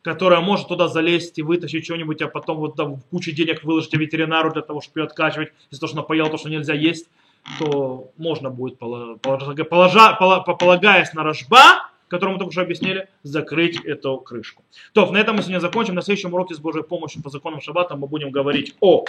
которая 0.01 0.39
может 0.39 0.67
туда 0.67 0.87
залезть 0.87 1.37
и 1.39 1.41
вытащить 1.41 1.85
что-нибудь, 1.85 2.21
а 2.21 2.27
потом 2.27 2.57
вот 2.57 2.75
там 2.75 3.01
кучу 3.09 3.31
денег 3.31 3.63
выложить 3.63 3.93
ветеринару 3.93 4.53
для 4.53 4.61
того, 4.61 4.79
чтобы 4.79 5.01
ее 5.01 5.05
откачивать, 5.05 5.49
из-за 5.71 5.81
того, 5.81 5.89
что 5.89 5.97
она 5.97 6.05
поела 6.05 6.29
то, 6.29 6.37
что 6.37 6.49
нельзя 6.49 6.73
есть, 6.73 7.09
то 7.59 8.11
можно 8.17 8.49
будет, 8.49 8.77
полагаясь 8.77 11.13
на 11.13 11.23
рожба, 11.23 11.89
который 12.07 12.31
мы 12.31 12.39
только 12.39 12.51
что 12.51 12.61
объяснили, 12.61 13.07
закрыть 13.23 13.83
эту 13.83 14.17
крышку. 14.17 14.63
То, 14.93 15.11
на 15.11 15.17
этом 15.17 15.35
мы 15.35 15.41
сегодня 15.41 15.59
закончим. 15.59 15.95
На 15.95 16.01
следующем 16.01 16.33
уроке 16.33 16.55
с 16.55 16.59
Божьей 16.59 16.83
помощью 16.83 17.21
по 17.21 17.29
законам 17.29 17.61
шаббата 17.61 17.95
мы 17.95 18.07
будем 18.07 18.31
говорить 18.31 18.75
о 18.79 19.05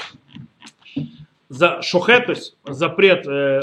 за 1.49 1.81
шухет, 1.83 2.27
то 2.27 2.33
есть 2.33 2.57
запрет, 2.65 3.27
э, 3.27 3.63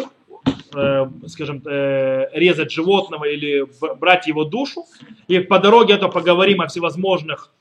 э, 0.73 1.05
скажем, 1.27 1.61
э, 1.65 2.29
резать 2.33 2.71
животного 2.71 3.25
или 3.25 3.65
брать 3.99 4.27
его 4.27 4.45
душу. 4.45 4.85
И 5.27 5.39
по 5.39 5.59
дороге 5.59 5.95
это 5.95 6.07
поговорим 6.07 6.61
о 6.61 6.67
всевозможных 6.67 7.51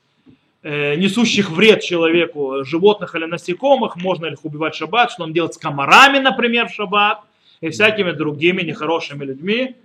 э, 0.61 0.95
несущих 0.95 1.49
вред 1.49 1.81
человеку 1.81 2.63
животных 2.63 3.15
или 3.15 3.25
насекомых, 3.25 3.97
можно 3.97 4.27
ли 4.27 4.33
их 4.33 4.45
убивать 4.45 4.75
в 4.75 4.77
шаббат, 4.77 5.11
что 5.11 5.23
нам 5.23 5.33
делать 5.33 5.53
с 5.53 5.57
комарами, 5.57 6.19
например, 6.19 6.69
в 6.69 6.73
шаббат, 6.73 7.19
и 7.63 7.69
всякими 7.69 8.11
другими 8.11 8.61
нехорошими 8.61 9.23
людьми, 9.23 9.75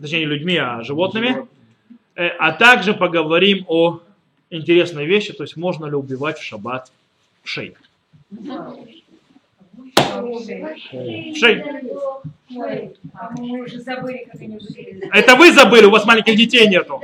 точнее 0.00 0.20
не 0.20 0.26
людьми, 0.26 0.56
а 0.56 0.82
животными. 0.82 1.46
Э, 2.14 2.28
А 2.38 2.52
также 2.52 2.94
поговорим 2.94 3.64
о 3.68 4.00
интересной 4.50 5.06
вещи, 5.06 5.32
то 5.32 5.44
есть 5.44 5.56
можно 5.56 5.86
ли 5.86 5.94
убивать 5.94 6.38
в 6.38 6.42
шаббат 6.42 6.92
шей. 7.44 7.74
Шей. 11.34 11.62
Это 15.12 15.36
вы 15.36 15.52
забыли, 15.52 15.86
у 15.86 15.90
вас 15.90 16.04
маленьких 16.04 16.36
детей 16.36 16.68
нету. 16.68 17.00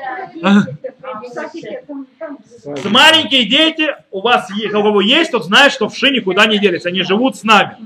Маленькие 2.84 3.47
дети 3.47 3.89
у 4.11 4.20
вас 4.20 4.51
есть, 4.51 4.74
у 4.74 4.82
кого 4.82 5.01
есть, 5.01 5.30
тот 5.30 5.45
знает, 5.45 5.72
что 5.72 5.89
вши 5.89 6.11
никуда 6.11 6.47
не 6.47 6.59
делись, 6.59 6.84
они 6.84 7.03
живут 7.03 7.36
с 7.36 7.45
нами. 7.45 7.76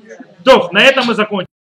То, 0.44 0.70
на 0.72 0.82
этом 0.82 1.06
мы 1.06 1.14
закончим. 1.14 1.51